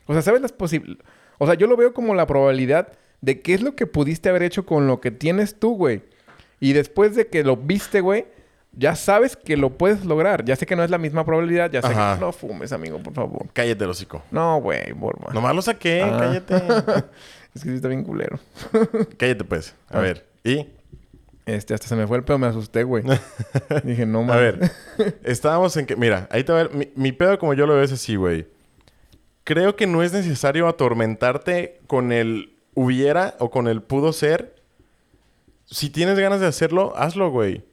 O 0.05 0.13
sea, 0.13 0.21
sabes 0.21 0.41
las 0.41 0.51
posibles. 0.53 0.97
O 1.37 1.45
sea, 1.45 1.55
yo 1.55 1.67
lo 1.67 1.75
veo 1.75 1.93
como 1.93 2.15
la 2.15 2.27
probabilidad 2.27 2.93
de 3.21 3.41
qué 3.41 3.53
es 3.53 3.61
lo 3.61 3.75
que 3.75 3.87
pudiste 3.87 4.29
haber 4.29 4.43
hecho 4.43 4.65
con 4.65 4.87
lo 4.87 5.01
que 5.01 5.11
tienes 5.11 5.59
tú, 5.59 5.75
güey. 5.75 6.01
Y 6.59 6.73
después 6.73 7.15
de 7.15 7.27
que 7.27 7.43
lo 7.43 7.57
viste, 7.57 8.01
güey, 8.01 8.25
ya 8.73 8.95
sabes 8.95 9.35
que 9.35 9.57
lo 9.57 9.71
puedes 9.77 10.05
lograr. 10.05 10.45
Ya 10.45 10.55
sé 10.55 10.65
que 10.65 10.75
no 10.75 10.83
es 10.83 10.89
la 10.89 10.97
misma 10.97 11.25
probabilidad, 11.25 11.71
ya 11.71 11.81
sé 11.81 11.89
Ajá. 11.89 12.15
que 12.15 12.21
no 12.21 12.31
fumes, 12.31 12.71
amigo, 12.71 12.99
por 12.99 13.13
favor. 13.13 13.47
Cállate, 13.53 13.85
hocico. 13.85 14.23
No, 14.31 14.59
güey, 14.61 14.93
porfa. 14.93 15.33
Nomás 15.33 15.55
lo 15.55 15.61
saqué, 15.61 16.01
Ah. 16.03 16.17
cállate. 16.19 16.55
Es 17.53 17.63
que 17.63 17.69
sí 17.69 17.75
está 17.75 17.89
bien 17.89 18.03
culero. 18.05 18.39
cállate, 19.17 19.43
pues. 19.43 19.75
A 19.89 19.97
Ah. 19.97 20.01
ver. 20.01 20.25
¿Y? 20.43 20.67
Este, 21.45 21.73
hasta 21.73 21.87
se 21.87 21.95
me 21.97 22.07
fue 22.07 22.15
el 22.17 22.23
pedo, 22.23 22.37
me 22.37 22.47
asusté, 22.47 22.83
güey. 22.83 23.03
Dije, 23.83 24.05
no 24.05 24.19
A 24.19 24.23
mames. 24.23 24.59
ver, 24.59 24.71
estábamos 25.23 25.75
en 25.75 25.85
que... 25.85 25.97
Mira, 25.97 26.27
ahí 26.31 26.45
te 26.45 26.53
va... 26.53 26.69
Mi, 26.69 26.89
mi 26.95 27.11
pedo 27.11 27.37
como 27.39 27.53
yo 27.53 27.65
lo 27.67 27.73
veo 27.73 27.83
es 27.83 27.91
así, 27.91 28.15
güey. 28.15 28.47
Creo 29.43 29.75
que 29.75 29.85
no 29.85 30.01
es 30.01 30.13
necesario 30.13 30.67
atormentarte 30.69 31.81
con 31.87 32.11
el 32.13 32.53
hubiera 32.73 33.35
o 33.39 33.49
con 33.51 33.67
el 33.67 33.81
pudo 33.81 34.13
ser. 34.13 34.55
Si 35.65 35.89
tienes 35.89 36.17
ganas 36.19 36.39
de 36.39 36.47
hacerlo, 36.47 36.93
hazlo, 36.95 37.31
güey. 37.31 37.63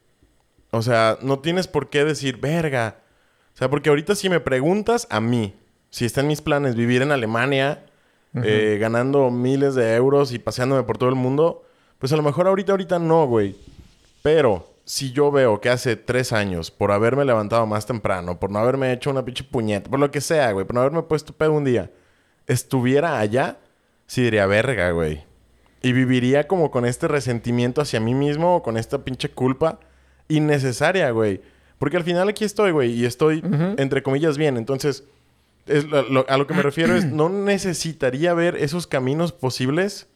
O 0.70 0.82
sea, 0.82 1.18
no 1.22 1.38
tienes 1.38 1.66
por 1.66 1.88
qué 1.88 2.04
decir, 2.04 2.38
verga. 2.38 2.98
O 3.54 3.58
sea, 3.58 3.70
porque 3.70 3.88
ahorita 3.88 4.14
si 4.14 4.28
me 4.28 4.40
preguntas 4.40 5.06
a 5.10 5.20
mí, 5.20 5.54
si 5.90 6.04
está 6.04 6.20
en 6.20 6.28
mis 6.28 6.42
planes 6.42 6.76
vivir 6.76 7.02
en 7.02 7.12
Alemania, 7.12 7.84
eh, 8.34 8.76
ganando 8.80 9.30
miles 9.30 9.74
de 9.74 9.94
euros 9.94 10.32
y 10.32 10.38
paseándome 10.38 10.82
por 10.82 10.98
todo 10.98 11.08
el 11.08 11.14
mundo, 11.14 11.64
pues 11.98 12.12
a 12.12 12.16
lo 12.16 12.22
mejor 12.22 12.46
ahorita, 12.46 12.72
ahorita 12.72 12.98
no, 12.98 13.26
güey. 13.26 13.56
Pero 14.22 14.68
si 14.84 15.12
yo 15.12 15.30
veo 15.30 15.60
que 15.60 15.70
hace 15.70 15.96
tres 15.96 16.32
años, 16.32 16.70
por 16.70 16.92
haberme 16.92 17.24
levantado 17.24 17.66
más 17.66 17.86
temprano, 17.86 18.38
por 18.38 18.50
no 18.50 18.58
haberme 18.58 18.92
hecho 18.92 19.10
una 19.10 19.24
pinche 19.24 19.44
puñeta, 19.44 19.90
por 19.90 19.98
lo 19.98 20.10
que 20.10 20.20
sea, 20.20 20.52
güey, 20.52 20.66
por 20.66 20.74
no 20.74 20.80
haberme 20.82 21.02
puesto 21.02 21.32
pedo 21.32 21.52
un 21.52 21.64
día, 21.64 21.90
estuviera 22.46 23.18
allá, 23.18 23.58
sí 24.06 24.22
diría 24.22 24.46
verga, 24.46 24.90
güey. 24.92 25.24
Y 25.82 25.92
viviría 25.92 26.46
como 26.46 26.70
con 26.70 26.84
este 26.84 27.08
resentimiento 27.08 27.80
hacia 27.80 28.00
mí 28.00 28.14
mismo 28.14 28.56
o 28.56 28.62
con 28.62 28.76
esta 28.76 28.98
pinche 28.98 29.30
culpa 29.30 29.78
innecesaria, 30.28 31.10
güey. 31.10 31.40
Porque 31.78 31.96
al 31.96 32.04
final 32.04 32.28
aquí 32.28 32.44
estoy, 32.44 32.72
güey, 32.72 32.92
y 32.92 33.04
estoy, 33.04 33.42
entre 33.78 34.02
comillas, 34.02 34.36
bien. 34.36 34.56
Entonces, 34.56 35.04
es 35.66 35.84
lo- 35.84 36.26
a 36.28 36.36
lo 36.36 36.46
que 36.46 36.54
me 36.54 36.62
refiero 36.62 36.94
es, 36.94 37.04
no 37.04 37.28
necesitaría 37.28 38.34
ver 38.34 38.56
esos 38.56 38.86
caminos 38.86 39.32
posibles 39.32 40.06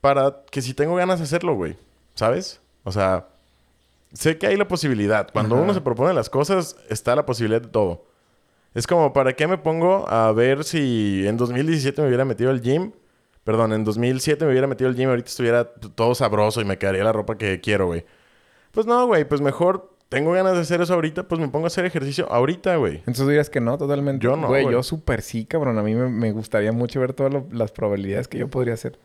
para 0.00 0.42
que 0.50 0.62
si 0.62 0.74
tengo 0.74 0.94
ganas 0.96 1.18
de 1.18 1.24
hacerlo, 1.24 1.54
güey. 1.54 1.76
¿Sabes? 2.14 2.60
O 2.84 2.92
sea, 2.92 3.26
sé 4.12 4.38
que 4.38 4.46
hay 4.46 4.56
la 4.56 4.68
posibilidad. 4.68 5.28
Cuando 5.32 5.56
uno 5.56 5.74
se 5.74 5.80
propone 5.80 6.14
las 6.14 6.30
cosas, 6.30 6.76
está 6.88 7.14
la 7.16 7.26
posibilidad 7.26 7.60
de 7.62 7.68
todo. 7.68 8.04
Es 8.74 8.86
como, 8.86 9.12
¿para 9.12 9.32
qué 9.34 9.46
me 9.46 9.56
pongo 9.58 10.08
a 10.08 10.30
ver 10.32 10.64
si 10.64 11.26
en 11.26 11.36
2017 11.36 12.02
me 12.02 12.08
hubiera 12.08 12.24
metido 12.24 12.50
al 12.50 12.60
gym? 12.60 12.92
Perdón, 13.44 13.72
en 13.72 13.84
2007 13.84 14.44
me 14.44 14.50
hubiera 14.50 14.66
metido 14.66 14.88
al 14.90 14.96
gym, 14.96 15.08
ahorita 15.08 15.28
estuviera 15.28 15.64
todo 15.64 16.14
sabroso 16.14 16.60
y 16.60 16.64
me 16.64 16.76
quedaría 16.78 17.04
la 17.04 17.12
ropa 17.12 17.38
que 17.38 17.60
quiero, 17.60 17.86
güey. 17.86 18.04
Pues 18.76 18.86
no, 18.86 19.06
güey, 19.06 19.24
pues 19.26 19.40
mejor 19.40 19.90
tengo 20.10 20.32
ganas 20.32 20.52
de 20.52 20.60
hacer 20.60 20.82
eso 20.82 20.92
ahorita, 20.92 21.26
pues 21.26 21.40
me 21.40 21.48
pongo 21.48 21.64
a 21.64 21.68
hacer 21.68 21.86
ejercicio 21.86 22.30
ahorita, 22.30 22.76
güey. 22.76 22.98
Entonces 22.98 23.24
tú 23.24 23.28
dirías 23.28 23.48
que 23.48 23.60
no, 23.60 23.78
totalmente. 23.78 24.22
Yo 24.22 24.36
no, 24.36 24.48
Güey, 24.48 24.64
güey. 24.64 24.74
yo 24.74 24.82
súper 24.82 25.22
sí, 25.22 25.46
cabrón. 25.46 25.78
A 25.78 25.82
mí 25.82 25.94
me, 25.94 26.08
me 26.10 26.30
gustaría 26.32 26.70
mucho 26.72 27.00
ver 27.00 27.14
todas 27.14 27.32
lo- 27.32 27.46
las 27.52 27.72
probabilidades 27.72 28.28
que 28.28 28.36
yo 28.38 28.48
podría 28.48 28.74
hacer. 28.74 28.98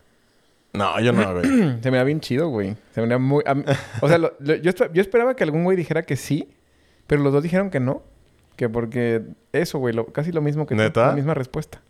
No, 0.74 1.00
yo 1.00 1.12
no, 1.14 1.32
güey. 1.32 1.44
Se 1.82 1.90
me 1.90 1.96
da 1.96 2.04
bien 2.04 2.20
chido, 2.20 2.48
güey. 2.50 2.76
Se 2.94 3.00
me 3.00 3.06
da 3.08 3.18
muy... 3.18 3.42
mí- 3.56 3.64
o 4.02 4.08
sea, 4.08 4.18
lo- 4.18 4.34
lo- 4.40 4.56
yo, 4.56 4.72
yo 4.92 5.00
esperaba 5.00 5.34
que 5.34 5.42
algún 5.44 5.64
güey 5.64 5.76
dijera 5.76 6.02
que 6.02 6.16
sí, 6.16 6.50
pero 7.06 7.22
los 7.22 7.32
dos 7.32 7.42
dijeron 7.42 7.70
que 7.70 7.80
no. 7.80 8.02
Que 8.56 8.68
porque 8.68 9.22
eso, 9.52 9.78
güey, 9.78 9.94
casi 10.12 10.30
lo 10.32 10.42
mismo 10.42 10.66
que 10.66 10.74
tú, 10.74 10.82
¿Neta? 10.82 11.06
la 11.08 11.14
misma 11.14 11.32
respuesta. 11.32 11.80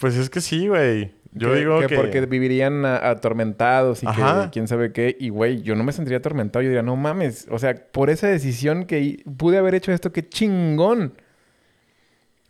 Pues 0.00 0.16
es 0.16 0.30
que 0.30 0.40
sí, 0.40 0.66
güey. 0.66 1.12
Yo 1.34 1.52
que, 1.52 1.58
digo 1.58 1.80
que... 1.80 1.86
que 1.86 1.96
porque 1.96 2.20
vivirían 2.26 2.84
atormentados 2.84 4.02
y 4.02 4.06
Ajá. 4.06 4.44
que 4.44 4.50
quién 4.50 4.68
sabe 4.68 4.92
qué. 4.92 5.16
Y, 5.18 5.30
güey, 5.30 5.62
yo 5.62 5.74
no 5.74 5.82
me 5.84 5.92
sentiría 5.92 6.18
atormentado. 6.18 6.62
Yo 6.62 6.68
diría, 6.68 6.82
no 6.82 6.96
mames. 6.96 7.46
O 7.50 7.58
sea, 7.58 7.74
por 7.74 8.10
esa 8.10 8.28
decisión 8.28 8.84
que 8.84 9.22
pude 9.38 9.56
haber 9.58 9.74
hecho 9.74 9.92
esto, 9.92 10.12
qué 10.12 10.28
chingón. 10.28 11.14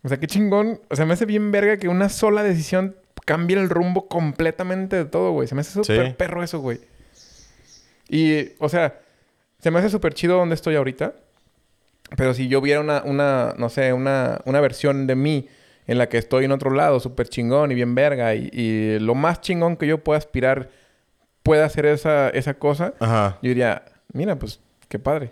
O 0.03 0.09
sea, 0.09 0.19
qué 0.19 0.27
chingón. 0.27 0.81
O 0.89 0.95
sea, 0.95 1.05
me 1.05 1.13
hace 1.13 1.25
bien 1.25 1.51
verga 1.51 1.77
que 1.77 1.87
una 1.87 2.09
sola 2.09 2.43
decisión 2.43 2.95
cambie 3.25 3.57
el 3.57 3.69
rumbo 3.69 4.09
completamente 4.09 4.97
de 4.97 5.05
todo, 5.05 5.31
güey. 5.31 5.47
Se 5.47 5.55
me 5.55 5.61
hace 5.61 5.71
súper 5.71 6.07
Sí. 6.07 6.13
perro 6.17 6.43
eso, 6.43 6.59
güey. 6.59 6.79
Y, 8.09 8.49
o 8.59 8.67
sea, 8.67 8.99
se 9.59 9.71
me 9.71 9.79
hace 9.79 9.89
súper 9.89 10.13
chido 10.13 10.37
donde 10.37 10.55
estoy 10.55 10.75
ahorita. 10.75 11.13
Pero 12.17 12.33
si 12.33 12.49
yo 12.49 12.59
viera 12.59 12.81
una, 12.81 13.01
una 13.05 13.55
no 13.57 13.69
sé, 13.69 13.93
una, 13.93 14.41
una 14.45 14.59
versión 14.59 15.07
de 15.07 15.15
mí 15.15 15.47
en 15.87 15.97
la 15.97 16.07
que 16.09 16.17
estoy 16.17 16.45
en 16.45 16.51
otro 16.51 16.71
lado, 16.71 16.99
súper 16.99 17.27
chingón 17.29 17.71
y 17.71 17.75
bien 17.75 17.95
verga, 17.95 18.35
y, 18.35 18.49
y 18.53 18.99
lo 18.99 19.15
más 19.15 19.41
chingón 19.41 19.75
que 19.77 19.87
yo 19.87 20.03
pueda 20.03 20.17
aspirar 20.17 20.69
pueda 21.43 21.65
hacer 21.65 21.85
esa, 21.85 22.29
esa 22.29 22.53
cosa, 22.53 22.93
Ajá. 22.99 23.37
yo 23.41 23.49
diría, 23.49 23.83
mira, 24.13 24.37
pues 24.39 24.59
qué 24.87 24.97
padre. 24.99 25.31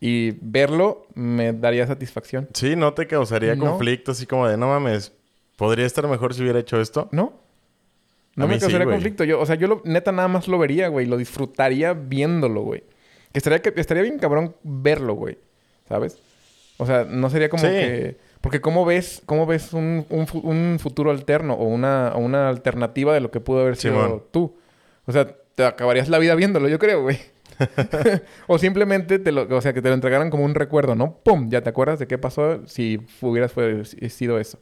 Y 0.00 0.32
verlo 0.40 1.06
me 1.14 1.52
daría 1.52 1.86
satisfacción. 1.86 2.48
Sí, 2.54 2.74
¿no 2.76 2.92
te 2.94 3.06
causaría 3.06 3.54
No. 3.54 3.66
conflicto 3.70 4.12
así 4.12 4.26
como 4.26 4.48
de, 4.48 4.56
no 4.56 4.68
mames, 4.68 5.12
podría 5.56 5.86
estar 5.86 6.06
mejor 6.08 6.34
si 6.34 6.42
hubiera 6.42 6.58
hecho 6.58 6.80
esto? 6.80 7.08
¿No? 7.12 7.40
No 8.34 8.48
me 8.48 8.54
sí, 8.54 8.60
causaría 8.60 8.86
conflicto. 8.86 9.24
Yo, 9.24 9.40
o 9.40 9.46
sea, 9.46 9.56
yo 9.56 9.68
lo, 9.68 9.82
neta 9.84 10.10
nada 10.10 10.26
más 10.28 10.48
lo 10.48 10.58
vería, 10.58 10.88
güey. 10.88 11.04
Lo 11.06 11.16
disfrutaría 11.18 11.92
viéndolo, 11.92 12.62
güey. 12.62 12.82
Que 13.32 13.38
estaría, 13.38 13.60
que 13.60 13.78
estaría 13.78 14.02
bien 14.02 14.18
cabrón 14.18 14.56
verlo, 14.62 15.14
güey. 15.14 15.36
¿Sabes? 15.88 16.18
O 16.78 16.86
sea, 16.86 17.04
no 17.04 17.28
sería 17.28 17.48
como 17.50 17.62
Sí. 17.62 17.68
que... 17.68 18.16
Porque 18.42 18.60
¿cómo 18.60 18.84
ves, 18.84 19.22
cómo 19.24 19.46
ves 19.46 19.72
un, 19.72 20.04
un 20.10 20.26
fu- 20.26 20.40
un 20.40 20.78
futuro 20.78 21.10
alterno 21.10 21.54
o 21.54 21.64
una, 21.64 22.12
una 22.16 22.48
alternativa 22.50 23.14
de 23.14 23.20
lo 23.20 23.30
que 23.30 23.40
pudo 23.40 23.60
haber 23.62 23.76
sido 23.76 23.94
Simón. 23.94 24.22
tú? 24.30 24.56
O 25.06 25.12
sea, 25.12 25.26
te 25.54 25.64
acabarías 25.64 26.08
la 26.10 26.18
vida 26.18 26.34
viéndolo, 26.34 26.68
yo 26.68 26.78
creo, 26.78 27.02
güey. 27.02 27.18
o 28.48 28.58
simplemente 28.58 29.18
te 29.18 29.30
lo, 29.32 29.42
o 29.56 29.60
sea, 29.60 29.72
que 29.72 29.80
te 29.80 29.88
lo 29.88 29.94
entregaran 29.94 30.28
como 30.30 30.44
un 30.44 30.54
recuerdo, 30.54 30.94
¿no? 30.94 31.18
¡Pum! 31.22 31.48
Ya 31.50 31.62
te 31.62 31.70
acuerdas 31.70 31.98
de 31.98 32.06
qué 32.06 32.18
pasó 32.18 32.66
si 32.66 33.00
hubieras 33.20 33.52
fue- 33.52 33.84
sido 33.84 34.38
eso. 34.38 34.58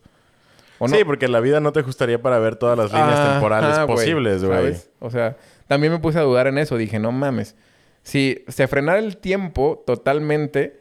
¿O 0.78 0.88
no? 0.88 0.96
Sí, 0.96 1.04
porque 1.04 1.28
la 1.28 1.40
vida 1.40 1.60
no 1.60 1.72
te 1.72 1.80
ajustaría 1.80 2.20
para 2.22 2.38
ver 2.38 2.56
todas 2.56 2.76
las 2.78 2.90
líneas 2.92 3.32
temporales 3.32 3.76
güey, 3.76 3.86
posibles, 3.86 4.44
güey. 4.44 4.74
O 4.98 5.10
sea, 5.10 5.36
también 5.66 5.92
me 5.92 5.98
puse 5.98 6.18
a 6.18 6.22
dudar 6.22 6.46
en 6.46 6.56
eso. 6.58 6.76
Dije, 6.78 6.98
no 6.98 7.12
mames. 7.12 7.54
Si 8.02 8.44
se 8.48 8.66
frenara 8.66 8.98
el 8.98 9.18
tiempo 9.18 9.82
totalmente, 9.86 10.80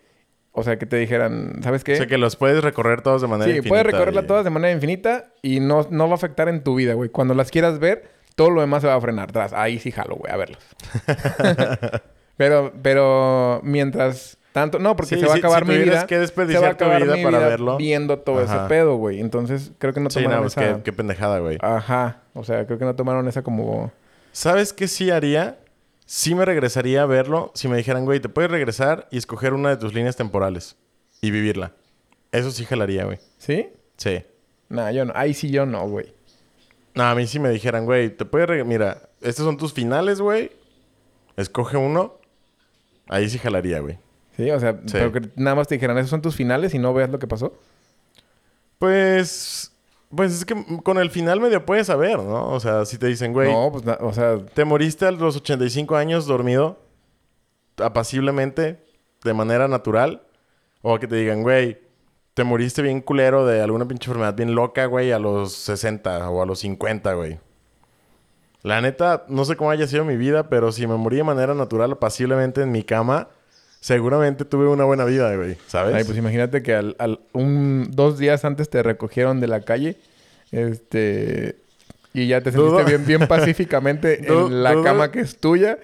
o 0.60 0.64
sea, 0.64 0.78
que 0.78 0.86
te 0.86 0.98
dijeran, 0.98 1.60
¿sabes 1.64 1.84
qué? 1.84 1.94
O 1.94 1.98
sea, 1.98 2.08
que 2.08 2.18
los 2.18 2.36
puedes 2.36 2.64
recorrer 2.64 3.02
todos 3.02 3.22
de 3.22 3.28
manera 3.28 3.46
sí, 3.46 3.58
infinita. 3.58 3.70
puedes 3.70 3.86
recorrerlas 3.86 4.28
todas 4.28 4.44
de 4.44 4.50
manera 4.52 4.74
infinita 4.74 5.26
y 5.42 5.60
no, 5.60 5.88
no 5.90 6.06
va 6.08 6.12
a 6.14 6.16
afectar 6.16 6.48
en 6.50 6.64
tu 6.64 6.76
vida, 6.76 6.94
güey. 6.94 7.10
Cuando 7.10 7.34
las 7.34 7.50
quieras 7.52 7.80
ver, 7.80 8.10
todo 8.36 8.50
lo 8.52 8.62
demás 8.62 8.82
se 8.82 8.88
va 8.88 8.96
a 8.96 9.02
frenar. 9.02 9.32
Tras, 9.32 9.54
ahí 9.54 9.80
sí 9.80 9.92
jalo, 9.92 10.16
güey, 10.16 10.32
a 10.32 10.38
verlos. 10.38 10.64
pero, 12.38 12.72
pero 12.82 13.60
mientras 13.64 14.38
tanto, 14.52 14.80
no, 14.80 14.96
porque 14.96 15.16
Sí, 15.16 15.22
se 15.22 15.28
va 15.28 15.34
a 15.34 15.36
sí, 15.36 15.40
acabar 15.40 15.64
si 15.64 15.70
mi 15.70 15.76
tuvieras 15.76 16.06
vida. 16.06 16.08
que 16.08 16.16
se 16.16 16.16
va 16.16 16.20
a 16.20 16.22
desperdiciar 16.22 16.76
tu 16.78 16.84
acabar 16.86 17.04
vida 17.04 17.16
mi 17.16 17.24
para 17.24 17.38
vida 17.38 17.48
verlo. 17.50 17.78
viendo 17.78 18.20
todo 18.20 18.42
ese 18.42 18.56
pedo, 18.68 18.96
güey. 18.96 19.20
Entonces, 19.20 19.72
creo 19.78 19.94
que 19.94 20.00
no 20.00 20.10
Sí, 20.10 20.20
tomaron 20.24 20.38
no, 20.38 20.42
pues 20.44 20.58
esa... 20.58 20.78
qué, 20.78 20.84
qué 20.84 20.94
pendejada, 20.94 21.40
güey. 21.40 21.58
Ajá. 21.62 22.22
O 22.34 22.44
sea, 22.44 22.66
creo 22.66 22.80
que 22.80 22.86
no 22.86 22.96
tomaron 22.96 23.28
esa 23.28 23.44
como... 23.44 23.92
¿Sabes 24.32 24.74
qué 24.74 24.88
sí 24.88 25.12
haría? 25.12 25.58
Sí 26.12 26.34
me 26.34 26.44
regresaría 26.44 27.04
a 27.04 27.06
verlo 27.06 27.52
si 27.54 27.68
me 27.68 27.78
dijeran, 27.78 28.04
güey, 28.04 28.20
te 28.20 28.30
puedes 28.30 28.50
regresar 28.50 29.08
y 29.12 29.20
escoger 29.20 29.54
una 29.54 29.70
de 29.70 29.78
tus 29.78 29.94
líneas 29.94 30.16
temporales 30.16 30.76
y 31.22 31.30
vivirla. 31.30 31.74
Eso 32.32 32.50
sí 32.50 32.66
jalaría, 32.66 33.06
güey. 33.06 33.20
¿Sí? 33.38 33.70
Sí. 33.96 34.24
Nah, 34.70 34.90
yo 34.90 35.06
no. 35.06 35.14
Ahí 35.16 35.36
sí 35.36 35.52
yo 35.52 35.68
no, 35.68 35.88
güey. 35.88 36.12
No, 36.96 37.04
a 37.04 37.14
mí 37.14 37.28
sí 37.28 37.38
me 37.40 37.52
dijeran, 37.52 37.86
güey, 37.86 38.10
te 38.10 38.26
puedes... 38.26 38.50
reg- 38.50 38.66
Mira, 38.66 39.08
estos 39.22 39.46
son 39.46 39.58
tus 39.58 39.72
finales, 39.72 40.20
güey. 40.20 40.52
Escoge 41.38 41.78
uno. 41.78 42.16
Ahí 43.08 43.30
sí 43.30 43.38
jalaría, 43.38 43.80
güey. 43.80 44.00
Sí, 44.36 44.50
o 44.50 44.60
sea, 44.60 44.74
Sí. 44.88 44.94
pero 44.94 45.12
que 45.12 45.22
nada 45.36 45.56
más 45.58 45.68
te 45.68 45.76
dijeran, 45.76 45.96
esos 46.00 46.10
son 46.10 46.24
tus 46.24 46.36
finales 46.36 46.74
y 46.74 46.80
no 46.80 46.92
veas 46.92 47.12
lo 47.12 47.20
que 47.20 47.28
pasó. 47.28 47.54
Pues... 48.80 49.69
Pues 50.16 50.34
es 50.34 50.46
que 50.46 50.56
con 50.84 50.98
el 50.98 51.12
final 51.12 51.40
medio 51.40 51.66
puedes 51.66 51.88
saber, 51.88 52.18
¿no? 52.18 52.50
O 52.52 52.60
sea, 52.60 52.86
si 52.86 52.98
te 52.98 53.08
dicen, 53.08 53.32
güey... 53.32 53.52
No, 53.52 53.72
pues, 53.72 53.86
o 54.00 54.12
sea, 54.12 54.38
Te 54.38 54.66
moriste 54.66 55.06
a 55.06 55.12
los 55.12 55.36
85 55.36 55.96
años 55.96 56.26
dormido, 56.26 56.80
apaciblemente, 57.78 58.84
de 59.24 59.34
manera 59.34 59.68
natural. 59.68 60.24
O 60.82 60.98
que 60.98 61.08
te 61.08 61.16
digan, 61.16 61.44
güey, 61.44 61.80
te 62.34 62.44
moriste 62.44 62.82
bien 62.82 63.02
culero 63.02 63.46
de 63.46 63.62
alguna 63.62 63.88
pinche 63.88 64.10
enfermedad 64.10 64.34
bien 64.34 64.56
loca, 64.56 64.86
güey, 64.86 65.12
a 65.12 65.20
los 65.20 65.54
60 65.54 66.30
o 66.30 66.42
a 66.42 66.46
los 66.46 66.60
50, 66.60 67.14
güey. 67.14 67.40
La 68.62 68.82
neta, 68.82 69.26
no 69.28 69.46
sé 69.46 69.56
cómo 69.56 69.72
haya 69.72 69.88
sido 69.88 70.06
mi 70.06 70.18
vida, 70.18 70.50
pero 70.50 70.72
si 70.72 70.88
me 70.88 70.96
morí 70.96 71.18
de 71.18 71.24
manera 71.24 71.54
natural, 71.54 71.92
apaciblemente 71.92 72.62
en 72.62 72.72
mi 72.72 72.84
cama, 72.84 73.30
seguramente 73.80 74.46
tuve 74.46 74.68
una 74.68 74.84
buena 74.86 75.06
vida, 75.06 75.36
güey, 75.36 75.58
¿sabes? 75.68 75.96
ay, 75.96 76.04
pues 76.04 76.18
imagínate 76.18 76.62
que 76.62 76.74
al, 76.76 76.96
al- 77.00 77.20
un, 77.34 77.90
dos 77.92 78.18
días 78.20 78.44
antes 78.46 78.70
te 78.70 78.84
recogieron 78.84 79.40
de 79.40 79.48
la 79.48 79.62
calle, 79.62 79.98
este, 80.52 81.56
y 82.14 82.28
ya 82.28 82.42
te 82.42 82.52
sentiste 82.52 82.76
Dudo- 82.76 82.86
bien, 82.86 83.06
bien 83.06 83.28
pacíficamente 83.28 84.28
en 84.32 84.64
la 84.64 84.74
dudo- 84.74 84.84
cama 84.84 85.12
que 85.12 85.22
es 85.22 85.38
tuya 85.40 85.78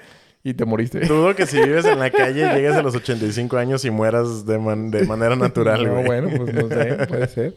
y 0.44 0.54
te 0.54 0.66
moriste. 0.66 1.00
Dudo 1.00 1.36
que 1.36 1.46
si 1.48 1.58
vives 1.62 1.86
en 1.86 2.00
la 2.00 2.10
calle 2.12 2.54
llegues 2.54 2.74
a 2.76 2.82
los 2.84 2.96
85 2.96 3.58
años 3.58 3.86
y 3.86 3.92
mueras 3.92 4.46
de, 4.46 4.58
man- 4.60 4.92
de 4.92 5.06
manera 5.06 5.36
natural, 5.36 5.86
no, 5.86 6.04
bueno, 6.04 6.30
pues 6.38 6.54
no 6.54 6.68
sé, 6.68 7.06
puede 7.08 7.28
ser. 7.28 7.54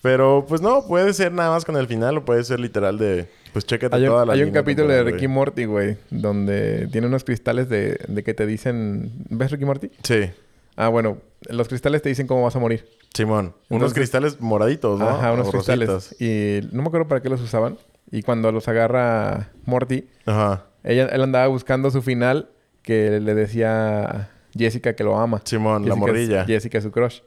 Pero, 0.00 0.44
pues 0.48 0.60
no, 0.60 0.86
puede 0.86 1.12
ser 1.12 1.32
nada 1.32 1.50
más 1.50 1.64
con 1.64 1.76
el 1.76 1.88
final 1.88 2.18
o 2.18 2.24
puede 2.24 2.44
ser 2.44 2.60
literal 2.60 2.98
de, 2.98 3.28
pues 3.52 3.66
chécate 3.66 3.94
Hay 3.96 4.04
toda 4.04 4.22
un, 4.22 4.28
la 4.28 4.34
hay 4.34 4.42
un 4.42 4.50
capítulo 4.50 4.88
de 4.88 5.02
Ricky. 5.04 5.28
Morty, 5.28 5.64
güey, 5.64 5.96
donde 6.10 6.88
tiene 6.92 7.06
unos 7.06 7.24
cristales 7.24 7.68
de, 7.68 7.98
de 8.08 8.22
que 8.22 8.34
te 8.34 8.46
dicen... 8.46 9.10
¿Ves 9.30 9.50
Ricky 9.50 9.64
Morty? 9.64 9.90
Sí, 10.02 10.30
Ah, 10.76 10.88
bueno, 10.88 11.18
los 11.48 11.66
cristales 11.66 12.02
te 12.02 12.08
dicen 12.08 12.28
cómo 12.28 12.44
vas 12.44 12.54
a 12.54 12.60
morir. 12.60 12.86
Simón. 13.12 13.52
Unos 13.68 13.92
cristales 13.94 14.40
moraditos, 14.40 15.00
¿no? 15.00 15.08
Ajá, 15.08 15.32
unos 15.32 15.48
O 15.48 15.50
cristales. 15.50 15.88
rositas. 15.88 16.20
Y 16.20 16.60
no 16.70 16.82
me 16.82 16.88
acuerdo 16.88 17.08
para 17.08 17.20
qué 17.20 17.28
los 17.28 17.40
usaban. 17.40 17.78
Y 18.12 18.22
cuando 18.22 18.52
los 18.52 18.68
agarra 18.68 19.50
Morty, 19.64 20.06
Ajá, 20.24 20.66
ella, 20.84 21.06
él 21.06 21.22
andaba 21.22 21.48
buscando 21.48 21.90
su 21.90 22.00
final 22.00 22.48
que 22.82 23.18
le 23.18 23.34
decía 23.34 24.30
Jessica 24.56 24.94
que 24.94 25.02
lo 25.02 25.18
ama. 25.18 25.42
Simón, 25.44 25.84
la 25.88 25.94
es- 25.94 25.98
morrilla. 26.00 26.44
Jessica 26.44 26.78
es 26.78 26.84
su 26.84 26.92
crush. 26.92 27.20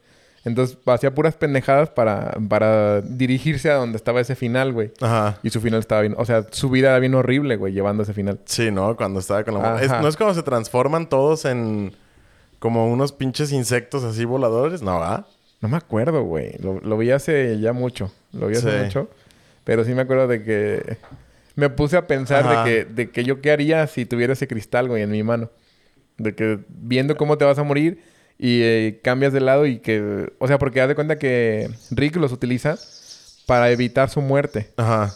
Entonces 0.44 0.78
hacía 0.88 1.14
puras 1.14 1.36
pendejadas 1.36 1.90
para, 1.92 2.36
para 2.50 3.02
dirigirse 3.02 3.70
a 3.70 3.76
donde 3.76 3.98
estaba 3.98 4.22
ese 4.22 4.36
final, 4.36 4.74
güey. 4.74 4.92
Ajá. 5.00 5.38
Y 5.44 5.52
su 5.52 5.62
final 5.62 5.80
estaba 5.80 6.02
bien... 6.02 6.16
O 6.18 6.26
sea, 6.26 6.46
su 6.50 6.70
vida 6.72 6.90
era 6.90 7.00
bien 7.00 7.14
horrible, 7.14 7.58
güey, 7.58 7.74
llevando 7.74 8.02
ese 8.04 8.14
final. 8.14 8.40
Sí, 8.46 8.72
¿no? 8.72 8.96
Cuando 8.96 9.20
estaba 9.20 9.44
con 9.44 9.54
la. 9.62 9.80
Es-. 9.82 9.92
¿No 9.92 10.08
es 10.08 10.18
cuando 10.18 10.34
se 10.34 10.42
transforman 10.42 11.08
todos 11.10 11.46
en 11.46 11.94
como 12.58 12.92
unos 12.92 13.12
pinches 13.12 13.52
insectos 13.52 14.04
así 14.04 14.26
voladores? 14.26 14.82
No, 14.82 14.98
¿va? 15.00 15.28
No 15.62 15.70
me 15.70 15.78
acuerdo, 15.78 16.24
güey. 16.24 16.54
Lo, 16.60 16.80
lo 16.80 16.98
vi 16.98 17.12
hace 17.12 17.60
ya 17.60 17.72
mucho. 17.72 18.12
Lo 18.34 18.48
vi 18.48 18.56
hace 18.56 18.72
Sí. 18.80 18.86
mucho. 18.86 19.10
Pero 19.64 19.84
sí 19.84 19.94
me 19.94 20.02
acuerdo 20.02 20.28
de 20.28 20.42
que... 20.44 20.98
Me 21.56 21.70
puse 21.70 21.98
a 21.98 22.08
pensar 22.08 22.46
Ajá. 22.48 22.64
de 22.64 22.72
que, 22.72 22.86
de 22.86 23.10
que 23.12 23.24
yo 23.24 23.42
qué 23.42 23.52
haría 23.52 23.86
si 23.86 24.06
tuviera 24.06 24.34
ese 24.34 24.48
cristal, 24.48 24.88
güey, 24.88 25.04
en 25.04 25.12
mi 25.12 25.22
mano. 25.22 25.52
De 26.18 26.34
que 26.34 26.60
viendo 26.68 27.16
cómo 27.16 27.38
te 27.38 27.46
vas 27.46 27.60
a 27.60 27.64
morir 27.64 28.02
y 28.44 28.64
eh, 28.64 29.00
cambias 29.04 29.34
de 29.34 29.40
lado 29.40 29.68
y 29.68 29.78
que... 29.78 30.34
O 30.40 30.48
sea, 30.48 30.58
porque 30.58 30.82
haz 30.82 30.88
de 30.88 30.96
cuenta 30.96 31.20
que 31.20 31.70
Rick 31.92 32.16
los 32.16 32.32
utiliza 32.32 32.76
para 33.46 33.70
evitar 33.70 34.10
su 34.10 34.20
muerte. 34.20 34.72
Ajá. 34.78 35.14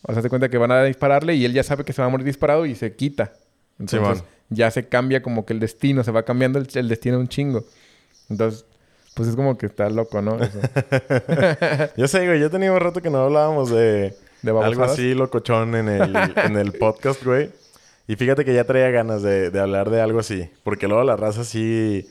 O 0.00 0.14
sea, 0.14 0.22
de 0.22 0.30
cuenta 0.30 0.48
que 0.48 0.56
van 0.56 0.70
a 0.70 0.82
dispararle 0.82 1.34
y 1.34 1.44
él 1.44 1.52
ya 1.52 1.62
sabe 1.62 1.84
que 1.84 1.92
se 1.92 2.00
va 2.00 2.06
a 2.06 2.10
morir 2.10 2.24
disparado 2.24 2.64
y 2.64 2.74
se 2.74 2.96
quita. 2.96 3.34
Entonces, 3.78 4.24
ya 4.48 4.70
se 4.70 4.88
cambia 4.88 5.20
como 5.20 5.44
que 5.44 5.52
el 5.52 5.60
destino, 5.60 6.02
se 6.04 6.10
va 6.10 6.22
cambiando 6.22 6.58
el, 6.58 6.66
el 6.72 6.88
destino 6.88 7.18
un 7.18 7.28
chingo. 7.28 7.66
Entonces, 8.30 8.64
pues 9.14 9.28
es 9.28 9.36
como 9.36 9.58
que 9.58 9.66
está 9.66 9.90
loco, 9.90 10.22
¿no? 10.22 10.38
Yo 11.98 12.08
sé, 12.08 12.26
güey. 12.26 12.40
Ya 12.40 12.48
tenía 12.48 12.72
un 12.72 12.80
rato 12.80 13.02
que 13.02 13.10
no 13.10 13.18
hablábamos 13.18 13.68
de, 13.68 14.16
De 14.40 14.50
algo 14.58 14.84
así 14.84 15.12
locochón 15.12 15.74
en 15.74 15.90
el, 15.90 16.16
en 16.36 16.56
el 16.56 16.72
podcast, 16.72 17.22
güey. 17.22 17.50
Y 18.08 18.16
fíjate 18.16 18.42
que 18.42 18.54
ya 18.54 18.64
traía 18.64 18.88
ganas 18.88 19.22
de, 19.22 19.50
de 19.50 19.60
hablar 19.60 19.90
de 19.90 20.00
algo 20.00 20.18
así. 20.18 20.48
Porque 20.62 20.88
luego 20.88 21.04
la 21.04 21.16
raza 21.16 21.44
sí... 21.44 22.08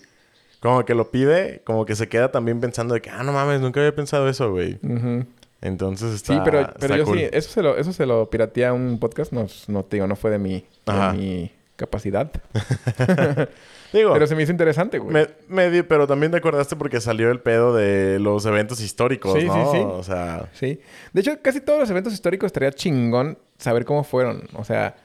Como 0.63 0.83
que 0.85 0.95
lo 0.95 1.11
pide, 1.11 1.61
como 1.65 1.85
que 1.85 1.95
se 1.95 2.07
queda 2.09 2.31
también 2.31 2.59
pensando 2.59 2.95
de 2.95 3.01
que... 3.01 3.09
Ah, 3.11 3.21
no 3.21 3.33
mames, 3.33 3.61
nunca 3.61 3.79
había 3.81 3.93
pensado 3.93 4.27
eso, 4.29 4.49
güey. 4.49 4.79
Ujú. 4.81 5.25
Entonces 5.61 6.13
está 6.15 6.33
Sí, 6.33 6.39
pero, 6.43 6.61
está 6.61 6.97
yo 6.97 7.03
cool. 7.05 7.19
sí, 7.19 7.25
eso 7.31 7.51
se 7.51 7.61
lo, 7.61 7.77
eso 7.77 7.93
se 7.93 8.05
lo 8.05 8.29
pirateé 8.29 8.65
a 8.65 8.73
un 8.73 8.97
podcast, 8.97 9.31
no, 9.33 9.45
no 9.67 9.83
te 9.83 9.97
digo, 9.97 10.07
no 10.07 10.15
fue 10.15 10.31
de 10.31 10.39
mi, 10.39 10.65
de 10.85 11.11
mi 11.17 11.51
capacidad. 11.75 12.31
Digo, 13.93 14.11
Pero 14.13 14.25
se 14.25 14.35
me 14.35 14.41
hizo 14.41 14.51
interesante, 14.51 14.97
güey. 14.97 15.13
me, 15.13 15.27
me 15.47 15.69
di- 15.69 15.83
pero 15.83 16.07
también 16.07 16.31
te 16.31 16.37
acordaste 16.39 16.75
porque 16.75 16.99
salió 16.99 17.29
el 17.29 17.39
pedo 17.41 17.75
de 17.75 18.17
los 18.19 18.43
eventos 18.47 18.81
históricos, 18.81 19.37
Sí, 19.39 19.45
¿no? 19.45 19.71
sí, 19.71 19.77
sí. 19.77 19.83
O 19.85 20.01
sea... 20.03 20.49
Sí. 20.53 20.79
De 21.13 21.21
hecho, 21.21 21.37
casi 21.43 21.61
todos 21.61 21.79
los 21.79 21.89
eventos 21.91 22.11
históricos 22.11 22.47
estaría 22.47 22.71
chingón 22.71 23.37
saber 23.59 23.85
cómo 23.85 24.03
fueron. 24.03 24.47
O 24.55 24.63
sea, 24.63 24.95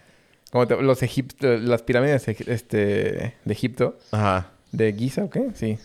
como 0.50 0.66
te- 0.66 0.80
los 0.80 1.02
Egipto, 1.02 1.46
las 1.58 1.82
pirámides 1.82 2.26
este, 2.28 3.34
de 3.44 3.52
Egipto, 3.52 3.98
Ajá. 4.10 4.52
De 4.72 4.92
Giza, 4.92 5.24
¿o 5.24 5.30
qué? 5.30 5.48
Sí. 5.54 5.78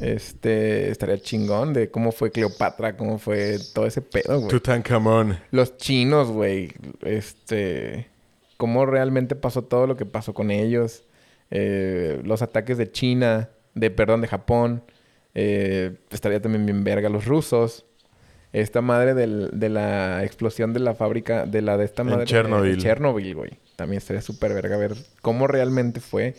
Este, 0.00 0.90
estaría 0.90 1.18
chingón 1.18 1.72
de 1.72 1.90
cómo 1.90 2.10
fue 2.10 2.30
Cleopatra, 2.32 2.96
cómo 2.96 3.18
fue 3.18 3.58
todo 3.74 3.86
ese 3.86 4.02
pedo, 4.02 4.38
güey. 4.38 4.48
Tutankamón. 4.48 5.38
Los 5.52 5.76
chinos, 5.76 6.28
güey. 6.30 6.72
Este. 7.02 8.08
Cómo 8.56 8.86
realmente 8.86 9.36
pasó 9.36 9.62
todo 9.62 9.86
lo 9.86 9.96
que 9.96 10.06
pasó 10.06 10.34
con 10.34 10.50
ellos. 10.50 11.04
Eh, 11.50 12.20
los 12.24 12.42
ataques 12.42 12.76
de 12.78 12.90
China. 12.90 13.50
De, 13.74 13.90
perdón, 13.90 14.20
de 14.20 14.28
Japón. 14.28 14.82
Eh, 15.34 15.96
estaría 16.10 16.40
también 16.42 16.66
bien 16.66 16.82
verga. 16.84 17.08
Los 17.08 17.24
rusos. 17.26 17.84
Esta 18.52 18.80
madre 18.80 19.14
del- 19.14 19.50
de 19.52 19.68
la 19.68 20.22
explosión 20.24 20.72
de 20.72 20.80
la 20.80 20.94
fábrica. 20.94 21.46
De 21.46 21.62
la 21.62 21.76
de 21.76 21.84
esta 21.84 22.02
En 22.02 22.08
madre. 22.10 22.24
Chernobyl. 22.26 22.76
de 22.76 22.82
Chernobyl, 22.82 23.34
güey. 23.34 23.50
También 23.76 23.98
estaría 23.98 24.22
súper 24.22 24.54
verga 24.54 24.76
ver 24.76 24.94
cómo 25.22 25.46
realmente 25.48 26.00
fue. 26.00 26.34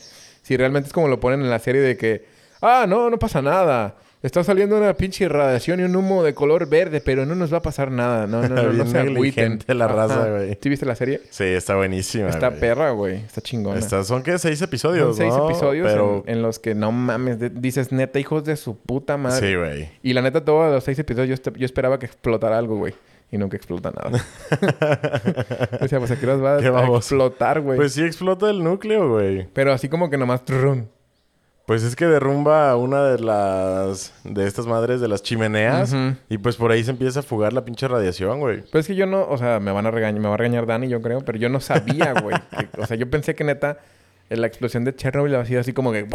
Si 0.46 0.56
realmente 0.58 0.88
es 0.88 0.93
como 0.93 1.08
lo 1.08 1.20
ponen 1.20 1.41
en 1.41 1.50
la 1.50 1.58
serie 1.60 1.82
de 1.82 1.98
que, 1.98 2.26
ah, 2.62 2.86
no, 2.88 3.10
no 3.10 3.18
pasa 3.18 3.41
nada. 3.41 3.96
Está 4.22 4.43
saliendo 4.43 4.76
una 4.78 4.93
pinche 4.96 5.28
radiación 5.30 5.80
y 5.80 5.84
un 5.84 5.96
humo 5.96 6.24
de 6.24 6.34
color 6.34 6.68
verde, 6.68 7.00
pero 7.00 7.26
no 7.28 7.36
nos 7.36 7.52
va 7.54 7.58
a 7.58 7.62
pasar 7.62 7.91
nada. 7.91 8.26
No, 8.26 8.41
no, 8.48 8.56
no, 8.56 8.74
no 8.74 8.86
se 8.91 8.98
agüiten. 8.98 9.60
la 9.68 9.88
raza, 9.88 10.30
güey. 10.32 10.58
¿Sí 10.60 10.70
viste 10.70 10.86
la 10.86 10.96
serie? 10.96 11.22
Sí, 11.30 11.43
está 11.43 11.76
buenísima. 11.76 12.30
Está 12.30 12.50
perra, 12.52 12.89
güey. 12.91 13.18
Está 13.18 13.41
chingona. 13.41 13.78
Estas 13.80 14.08
son 14.08 14.24
que 14.24 14.38
seis 14.39 14.60
episodios, 14.64 15.16
Son 15.16 15.16
seis 15.16 15.34
¿no? 15.36 15.48
episodios 15.50 15.88
Pero 15.91 16.24
en, 16.26 16.36
en 16.38 16.41
los 16.41 16.58
que 16.60 16.74
no 16.74 16.91
mames, 16.91 17.38
de- 17.39 17.50
dices 17.52 17.91
neta, 17.91 18.20
hijos 18.20 18.43
de 18.46 18.56
su 18.56 18.76
puta 18.78 19.16
madre. 19.18 19.48
sí, 19.48 19.56
güey. 19.56 19.89
Y 20.02 20.14
la 20.14 20.22
neta, 20.24 20.43
todos 20.43 20.72
los 20.74 20.84
seis 20.84 20.98
episodios 20.98 21.39
yo, 21.43 21.52
yo 21.54 21.66
esperaba 21.66 22.00
que 22.00 22.08
explotara 22.08 22.58
algo, 22.58 22.78
güey. 22.78 22.93
Y 23.32 23.38
nunca 23.38 23.58
explota 23.58 23.92
nada. 23.92 24.12
o 25.82 25.88
sea, 25.88 26.00
pues 26.00 26.12
aquí 26.12 26.26
nos 26.26 26.44
va 26.44 26.58
a 26.58 26.98
explotar, 26.98 27.62
güey. 27.62 27.78
Pues 27.78 27.94
sí 27.94 28.04
explota 28.04 28.50
el 28.50 28.64
núcleo, 28.64 29.10
güey. 29.10 29.48
Pero 29.54 29.74
así 29.74 29.90
como 29.90 30.10
que 30.10 30.18
nomás... 30.18 30.46
trrrun. 30.46 30.90
Pues 31.66 31.82
es 31.82 31.96
que 31.96 32.06
derrumba 32.06 32.76
una 32.78 33.04
de 33.06 33.20
las 33.20 34.14
de 34.24 34.46
estas 34.46 34.68
madres 34.68 35.02
de 35.02 35.08
las 35.08 35.24
chimeneas 35.24 35.96
y 36.30 36.38
pues 36.38 36.58
por 36.58 36.72
ahí 36.72 36.84
se 36.84 36.92
empieza 36.92 37.22
a 37.22 37.24
fugar 37.24 37.54
la 37.54 37.66
pinche 37.66 37.88
radiación, 37.88 38.40
güey. 38.40 38.62
Pero 38.72 38.80
es 38.80 38.86
que 38.88 38.94
yo 38.94 39.08
no... 39.08 39.28
O 39.28 39.38
sea, 39.40 39.60
me 39.60 39.72
van 39.72 39.88
a 39.88 39.92
regañar... 39.92 40.22
Me 40.22 40.28
va 40.28 40.36
a 40.36 40.38
regañar 40.38 40.68
Dani, 40.68 40.88
yo 40.88 41.02
creo. 41.02 41.22
Pero 41.22 41.40
yo 41.40 41.50
no 41.50 41.60
sabía, 41.60 42.14
güey. 42.22 42.36
o 42.78 42.86
sea, 42.86 42.96
yo 42.96 43.10
pensé 43.10 43.34
que 43.34 43.44
neta... 43.44 43.80
en 44.30 44.42
La 44.42 44.48
explosión 44.48 44.84
de 44.86 44.96
Chernobyl 44.96 45.34
había 45.34 45.48
sido 45.48 45.62
así 45.62 45.74
como 45.74 45.92
que... 45.92 46.06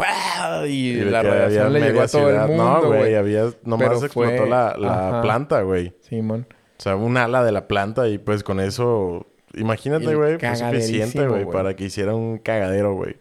Y, 0.69 1.01
la 1.01 1.21
radiación 1.21 1.73
le 1.73 1.81
llegó 1.81 2.01
a 2.01 2.07
todo 2.07 2.27
ciudad. 2.29 2.43
el 2.45 2.55
mundo, 2.55 2.79
No, 2.83 2.87
güey, 2.87 3.15
había 3.15 3.49
nomás 3.65 3.89
Pero 3.89 4.05
explotó 4.05 4.37
fue- 4.37 4.49
la, 4.49 5.19
planta, 5.21 5.61
güey. 5.63 5.93
Simón. 5.99 6.47
O 6.81 6.83
sea, 6.83 6.95
un 6.95 7.15
ala 7.15 7.43
de 7.43 7.51
la 7.51 7.67
planta 7.67 8.09
y 8.09 8.17
pues 8.17 8.43
con 8.43 8.59
eso 8.59 9.27
imagínate, 9.53 10.15
güey, 10.15 10.39
fue 10.39 10.55
suficiente, 10.55 11.19
cagaderísimo, 11.19 11.29
güey, 11.29 11.45
para 11.45 11.75
que 11.75 11.83
hiciera 11.83 12.15
un 12.15 12.39
cagadero, 12.39 12.95
güey. 12.95 13.17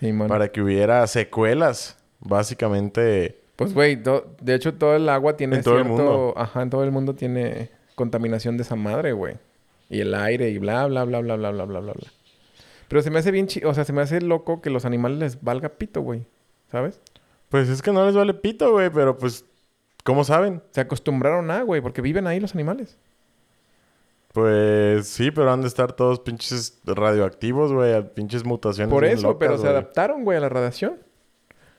Simón. 0.00 0.26
Para 0.26 0.50
que 0.50 0.62
hubiera 0.62 1.06
secuelas, 1.06 1.98
básicamente. 2.18 3.42
Pues, 3.56 3.74
güey, 3.74 3.96
de 3.96 4.54
hecho, 4.54 4.72
todo 4.72 4.96
el 4.96 5.06
agua 5.10 5.36
tiene 5.36 5.56
En 5.56 5.62
todo 5.64 5.76
el 5.76 5.84
cierto... 5.84 6.02
mundo. 6.02 6.34
Ajá, 6.38 6.62
en 6.62 6.70
todo 6.70 6.82
el 6.82 6.90
mundo 6.90 7.14
tiene 7.14 7.68
contaminación 7.94 8.56
de 8.56 8.62
esa 8.62 8.74
madre, 8.74 9.12
güey. 9.12 9.34
Y 9.90 10.00
el 10.00 10.14
aire 10.14 10.48
y 10.48 10.56
bla, 10.56 10.86
bla, 10.86 11.04
bla, 11.04 11.20
bla, 11.20 11.36
bla, 11.36 11.50
bla, 11.50 11.64
bla, 11.66 11.80
bla, 11.80 11.92
bla. 11.92 12.10
Pero 12.88 13.02
se 13.02 13.10
me 13.10 13.18
hace 13.18 13.30
bien 13.32 13.48
chi... 13.48 13.62
O 13.64 13.74
sea, 13.74 13.84
se 13.84 13.92
me 13.92 14.00
hace 14.00 14.22
loco 14.22 14.62
que 14.62 14.70
los 14.70 14.86
animales 14.86 15.18
les 15.18 15.42
valga 15.42 15.68
pito, 15.68 16.00
güey. 16.00 16.24
¿Sabes? 16.72 17.02
Pues 17.50 17.68
es 17.68 17.82
que 17.82 17.92
no 17.92 18.06
les 18.06 18.14
vale 18.14 18.32
pito, 18.32 18.72
güey, 18.72 18.88
pero 18.88 19.18
pues 19.18 19.44
¿cómo 20.08 20.24
saben? 20.24 20.62
Se 20.70 20.80
acostumbraron 20.80 21.50
a, 21.50 21.60
güey, 21.60 21.82
porque 21.82 22.00
viven 22.00 22.26
ahí 22.26 22.40
los 22.40 22.54
animales. 22.54 22.96
Pues 24.32 25.06
sí, 25.06 25.30
pero 25.30 25.52
han 25.52 25.60
de 25.60 25.68
estar 25.68 25.92
todos 25.92 26.20
pinches 26.20 26.80
radioactivos, 26.86 27.74
güey, 27.74 27.92
a 27.92 28.14
pinches 28.14 28.42
mutaciones. 28.42 28.90
Por 28.90 29.04
eso, 29.04 29.26
locas, 29.26 29.36
pero 29.38 29.58
se 29.58 29.68
adaptaron, 29.68 30.24
güey, 30.24 30.38
a 30.38 30.40
la 30.40 30.48
radiación. 30.48 30.94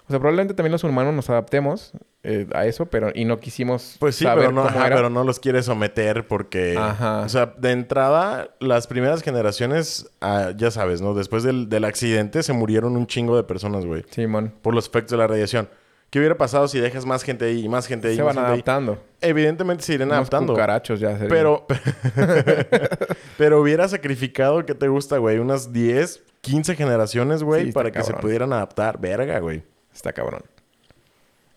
O 0.05 0.11
sea, 0.11 0.19
probablemente 0.19 0.53
también 0.53 0.71
los 0.71 0.83
humanos 0.83 1.11
nos 1.15 1.27
adaptemos 1.31 1.93
eh, 2.21 2.45
a 2.53 2.67
eso, 2.67 2.85
pero... 2.85 3.09
Y 3.15 3.25
no 3.25 3.39
quisimos 3.39 3.95
Pues 3.99 4.15
sí, 4.15 4.25
saber 4.25 4.45
pero 4.45 4.51
no, 4.51 4.61
cómo 4.61 4.75
ajá, 4.77 4.85
era. 4.87 4.95
pero 4.97 5.09
no 5.09 5.23
los 5.23 5.39
quiere 5.39 5.63
someter 5.63 6.27
porque... 6.27 6.75
Ajá. 6.77 7.21
O 7.21 7.29
sea, 7.29 7.47
de 7.57 7.71
entrada, 7.71 8.49
las 8.59 8.85
primeras 8.85 9.23
generaciones, 9.23 10.07
ah, 10.21 10.51
ya 10.55 10.69
sabes, 10.69 11.01
¿no? 11.01 11.15
Después 11.15 11.41
del, 11.41 11.67
del 11.67 11.83
accidente 11.83 12.43
se 12.43 12.53
murieron 12.53 12.95
un 12.95 13.07
chingo 13.07 13.35
de 13.35 13.43
personas, 13.43 13.87
güey. 13.87 14.03
Simón. 14.11 14.53
Por 14.61 14.75
los 14.75 14.87
efectos 14.87 15.11
de 15.11 15.17
la 15.17 15.25
radiación. 15.25 15.67
¿Qué 16.09 16.17
hubiera 16.17 16.35
pasado 16.35 16.67
si 16.67 16.79
dejas 16.79 17.05
más 17.05 17.21
gente 17.23 17.45
ahí 17.45 17.65
y 17.65 17.69
más 17.69 17.85
gente 17.85 18.07
ahí? 18.07 18.15
Se 18.15 18.23
van 18.23 18.37
ahí? 18.37 18.45
adaptando. 18.45 18.97
Evidentemente 19.21 19.83
se 19.83 19.93
irían 19.93 20.09
Unos 20.09 20.17
adaptando. 20.17 20.53
cucarachos 20.53 20.99
ya 20.99 21.11
serían. 21.11 21.29
Pero... 21.29 21.67
pero 23.37 23.61
hubiera 23.61 23.87
sacrificado, 23.87 24.65
¿qué 24.65 24.73
te 24.73 24.87
gusta, 24.87 25.17
güey? 25.17 25.37
Unas 25.37 25.71
10, 25.71 26.23
15 26.41 26.75
generaciones, 26.75 27.43
güey, 27.43 27.67
Sí, 27.67 27.71
para 27.71 27.91
que 27.91 28.03
se 28.03 28.13
pudieran 28.13 28.51
adaptar. 28.53 28.99
Verga, 28.99 29.39
güey. 29.39 29.61
Está 29.93 30.11
cabrón. 30.13 30.41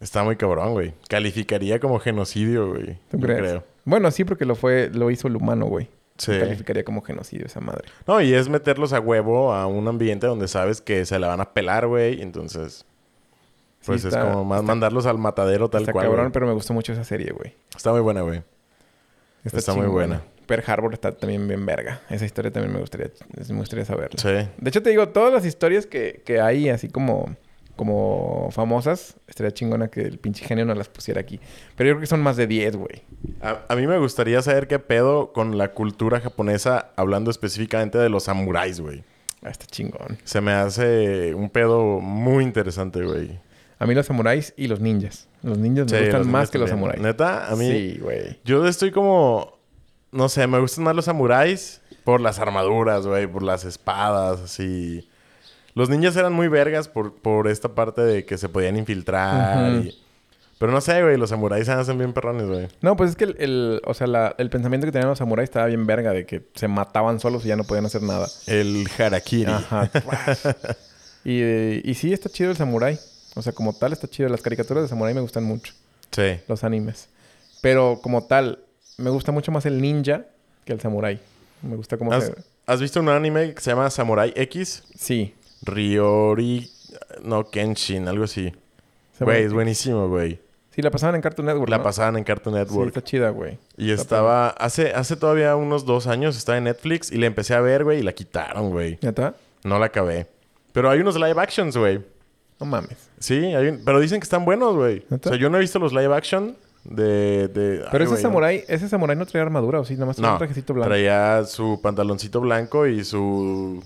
Está 0.01 0.23
muy 0.23 0.37
cabrón, 0.37 0.73
güey. 0.73 0.95
Calificaría 1.09 1.79
como 1.81 1.99
genocidio, 1.99 2.71
güey. 2.71 2.99
¿Tú 3.11 3.21
crees? 3.21 3.39
creo. 3.39 3.65
Bueno, 3.85 4.11
sí, 4.11 4.25
porque 4.25 4.45
lo 4.45 4.55
fue... 4.55 4.91
Lo 4.93 5.11
hizo 5.11 5.29
el 5.29 5.37
humano, 5.37 5.67
güey. 5.67 5.89
Sí. 6.19 6.39
Calificaría 6.39 6.85
como 6.85 7.01
genocidio 7.03 7.47
esa 7.47 7.61
madre. 7.61 7.85
No, 8.07 8.21
y 8.21 8.35
es 8.35 8.49
meterlos 8.49 8.93
a 8.93 9.01
huevo 9.01 9.55
a 9.55 9.67
un 9.67 9.89
ambiente 9.89 10.27
donde 10.27 10.47
sabes 10.47 10.81
que 10.83 11.07
se 11.07 11.19
la 11.19 11.29
van 11.29 11.41
a 11.41 11.55
pelar, 11.55 11.87
güey. 11.87 12.21
Entonces, 12.21 12.85
pues 13.85 14.03
Sí, 14.03 14.09
es 14.09 14.15
está- 14.15 14.31
como 14.31 14.45
más 14.45 14.63
mandarlos 14.63 15.07
al 15.07 15.19
matadero 15.19 15.69
tal 15.71 15.83
está 15.83 15.93
cual. 15.93 16.07
cabrón, 16.07 16.25
güey. 16.27 16.33
pero 16.33 16.47
me 16.47 16.53
gustó 16.53 16.73
mucho 16.75 16.93
esa 16.93 17.05
serie, 17.05 17.33
güey. 17.33 17.55
Está 17.77 17.91
muy 17.93 18.01
buena, 18.01 18.21
güey. 18.23 18.43
Está 19.45 19.75
muy 19.75 19.87
buena. 19.87 20.23
Pearl 20.47 20.63
Harbor 20.67 20.93
está 20.93 21.13
también 21.13 21.47
bien 21.49 21.65
verga. 21.67 22.01
Esa 22.11 22.25
historia 22.25 22.51
también 22.53 22.73
me 22.75 22.81
gustaría, 22.81 23.11
me 23.49 23.59
gustaría 23.59 23.85
saberla. 23.85 24.19
Sí. 24.21 24.29
De 24.59 24.69
hecho, 24.69 24.83
te 24.83 24.91
digo, 24.91 25.09
todas 25.09 25.33
las 25.33 25.45
historias 25.47 25.87
que, 25.87 26.23
que 26.27 26.41
hay 26.41 26.69
así 26.69 26.89
como, 26.89 27.37
como 27.77 28.49
famosas, 28.53 29.17
estaría 29.29 29.53
chingona 29.53 29.89
que 29.89 30.03
el 30.03 30.19
pinche 30.19 30.45
genio 30.45 30.65
nos 30.65 30.77
las 30.77 30.89
pusiera 30.89 31.21
aquí. 31.21 31.41
Pero 31.77 31.89
yo 31.89 31.95
creo 31.95 32.01
que 32.01 32.07
son 32.07 32.21
más 32.23 32.37
de 32.37 32.47
10, 32.47 32.77
güey. 32.77 33.03
A, 33.41 33.63
a 33.69 33.77
mí 33.77 33.87
me 33.87 33.99
gustaría 33.99 34.43
saber 34.43 34.67
qué 34.69 34.79
pedo 34.79 35.33
con 35.33 35.57
la 35.59 35.73
cultura 35.73 36.21
japonesa, 36.21 36.91
hablando 36.97 37.31
específicamente 37.31 37.99
de 37.99 38.09
los 38.09 38.25
samuráis, 38.25 38.81
güey. 38.81 39.05
Ah, 39.43 39.51
está 39.51 39.67
chingón. 39.67 40.19
Se 40.25 40.41
me 40.41 40.53
hace 40.53 41.35
un 41.35 41.51
pedo 41.51 41.99
muy 42.01 42.45
interesante, 42.45 43.03
güey. 43.03 43.41
A 43.83 43.87
mí 43.87 43.95
los 43.95 44.07
samuráis 44.07 44.55
y 44.57 44.69
los 44.69 44.81
ninjas. 44.81 45.27
Los 45.43 45.59
ninjas 45.59 45.87
Sí, 45.91 45.95
me 45.97 46.03
gustan 46.03 46.31
más 46.31 46.51
que 46.51 46.59
los 46.59 46.71
samuráis. 46.71 47.01
Neta, 47.03 47.49
a 47.51 47.57
mí... 47.57 47.67
Sí, 47.67 47.99
güey. 48.01 48.39
Yo 48.45 48.67
estoy 48.67 48.91
como... 48.93 49.59
No 50.13 50.29
sé, 50.29 50.47
me 50.47 50.59
gustan 50.61 50.85
más 50.85 50.95
los 50.95 51.07
samuráis 51.07 51.81
por 52.05 52.21
las 52.21 52.39
armaduras, 52.39 53.07
güey, 53.07 53.27
por 53.27 53.43
las 53.43 53.65
espadas, 53.65 54.41
así. 54.41 55.09
Los 55.75 55.89
ninjas 55.89 56.15
eran 56.17 56.33
muy 56.35 56.49
vergas 56.49 56.87
por, 56.89 57.15
por 57.15 57.49
esta 57.49 57.75
parte 57.75 58.03
de 58.03 58.25
que 58.27 58.37
se 58.39 58.49
podían 58.49 58.77
infiltrar. 58.77 59.73
Y- 59.85 59.99
Pero 60.59 60.71
no 60.71 60.81
sé, 60.81 61.03
güey, 61.03 61.17
los 61.17 61.31
samuráis 61.31 61.65
se 61.67 61.73
hacen 61.73 61.97
bien 61.99 62.13
perrones, 62.13 62.47
güey. 62.47 62.69
No, 62.83 62.95
pues 62.95 63.11
es 63.11 63.17
que 63.17 63.25
el, 63.25 63.37
el- 63.41 63.83
o 63.87 63.95
sea, 63.95 64.07
la- 64.07 64.35
el 64.39 64.51
pensamiento 64.51 64.87
que 64.87 64.93
tenían 64.93 65.09
los 65.09 65.19
samuráis 65.19 65.49
estaba 65.49 65.67
bien 65.67 65.87
verga 65.87 66.13
de 66.13 66.27
que 66.27 66.43
se 66.55 66.69
mataban 66.69 67.19
solos 67.19 67.45
y 67.45 67.49
ya 67.49 67.57
no 67.57 67.65
podían 67.65 67.87
hacer 67.87 68.03
nada. 68.03 68.29
El 68.47 68.87
harakiri. 68.99 69.51
Ajá. 69.51 69.91
y, 71.25 71.41
y 71.91 71.95
sí, 71.95 72.13
está 72.13 72.29
chido 72.29 72.51
el 72.51 72.57
samurái. 72.57 72.99
O 73.35 73.43
sea, 73.43 73.53
como 73.53 73.73
tal 73.73 73.93
está 73.93 74.09
chido. 74.09 74.29
Las 74.29 74.43
caricaturas 74.43 74.83
de 74.83 74.89
samurái 74.89 75.15
me 75.15 75.21
gustan 75.21 75.45
mucho. 75.45 75.73
Sí. 76.11 76.39
Los 76.49 76.65
animes. 76.65 77.09
Pero 77.61 78.01
como 78.03 78.25
tal, 78.25 78.59
me 78.99 79.11
gusta 79.11 79.33
mucho 79.33 79.53
más 79.53 79.65
el 79.67 79.81
ninja 79.81 80.27
que 80.65 80.73
el 80.73 80.81
samurái. 80.81 81.21
Me 81.63 81.77
gusta 81.77 81.97
cómo 81.97 82.13
¿Has, 82.13 82.27
se... 82.27 82.35
has 82.67 82.81
visto 82.81 83.01
un 83.01 83.09
anime 83.09 83.55
que 83.55 83.61
se 83.61 83.71
llama 83.71 83.89
Samurai 83.91 84.33
X? 84.37 84.83
Sí. 84.97 85.35
Ryori... 85.63 86.69
No, 87.23 87.49
Kenshin, 87.49 88.07
algo 88.09 88.25
así. 88.25 88.53
Samurai 89.19 89.39
Güey, 89.39 89.47
es 89.47 89.53
buenísimo, 89.53 90.09
güey. 90.09 90.39
Sí, 90.75 90.83
la 90.83 90.91
pasaban 90.91 91.15
en 91.15 91.21
Cartoon 91.23 91.47
Network, 91.47 91.71
La 91.71 91.79
¿no? 91.79 91.83
pasaban 91.85 92.17
en 92.17 92.25
Cartoon 92.25 92.55
Sí, 92.55 92.59
Network. 92.61 92.89
está 92.89 93.03
chida, 93.05 93.31
güey. 93.31 93.59
Y 93.77 93.91
Está 93.91 94.03
estaba... 94.03 94.49
Hace, 94.51 94.93
hace 94.93 95.17
todavía 95.17 95.55
unos 95.57 95.85
dos 95.85 96.07
años 96.07 96.37
estaba 96.37 96.59
en 96.59 96.65
Netflix 96.65 97.11
y 97.11 97.17
la 97.19 97.27
empecé 97.27 97.55
a 97.55 97.61
ver, 97.61 97.85
güey, 97.85 98.01
y 98.01 98.03
la 98.03 98.13
quitaron, 98.13 98.71
güey. 98.71 98.99
¿Ya 99.01 99.11
está? 99.11 99.35
No 99.65 99.79
la 99.79 99.87
acabé. 99.87 100.27
Pero 100.73 100.91
hay 100.91 101.01
unos 101.01 101.17
live 101.17 101.41
actions, 101.41 101.77
güey. 101.77 102.01
No 102.63 102.71
mames. 102.71 102.97
Sí, 103.19 103.35
hay 103.55 103.67
un- 103.69 103.83
pero 103.85 103.99
dicen 104.01 104.21
que 104.21 104.25
están 104.25 104.45
buenos, 104.45 104.75
güey. 104.75 105.05
O 105.11 105.19
sea, 105.23 105.37
yo 105.37 105.51
no 105.51 105.57
he 105.57 105.61
visto 105.61 105.79
los 105.79 105.93
live 105.93 106.15
action 106.15 106.57
de... 106.85 107.49
de- 107.49 107.85
Pero 107.91 108.05
ay, 108.05 108.13
ese 108.13 108.23
samurái, 108.23 108.65
ese 108.69 108.89
samurái 108.89 109.17
no 109.17 109.27
traía 109.27 109.43
armadura, 109.45 109.81
¿o 109.81 109.85
sí? 109.85 109.95
Nada 109.95 110.07
más 110.07 110.17
traía 110.17 110.29
No, 110.29 110.35
un 110.35 110.39
trajecito 110.39 110.75
blanco. 110.75 110.89
traía 110.89 111.45
su 111.45 111.81
pantaloncito 111.83 112.41
blanco 112.41 112.87
y 112.87 113.05
su... 113.05 113.83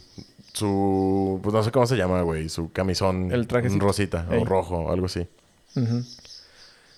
Su... 0.53 1.41
Pues 1.43 1.53
no 1.55 1.63
sé 1.63 1.71
cómo 1.71 1.87
se 1.87 1.97
llama, 1.97 2.23
güey. 2.23 2.49
Su 2.49 2.73
camisón 2.73 3.31
El 3.33 3.47
trajecito. 3.47 3.85
rosita 3.85 4.27
Ey. 4.31 4.41
o 4.41 4.45
rojo, 4.47 4.91
algo 4.91 5.07
así. 5.07 5.27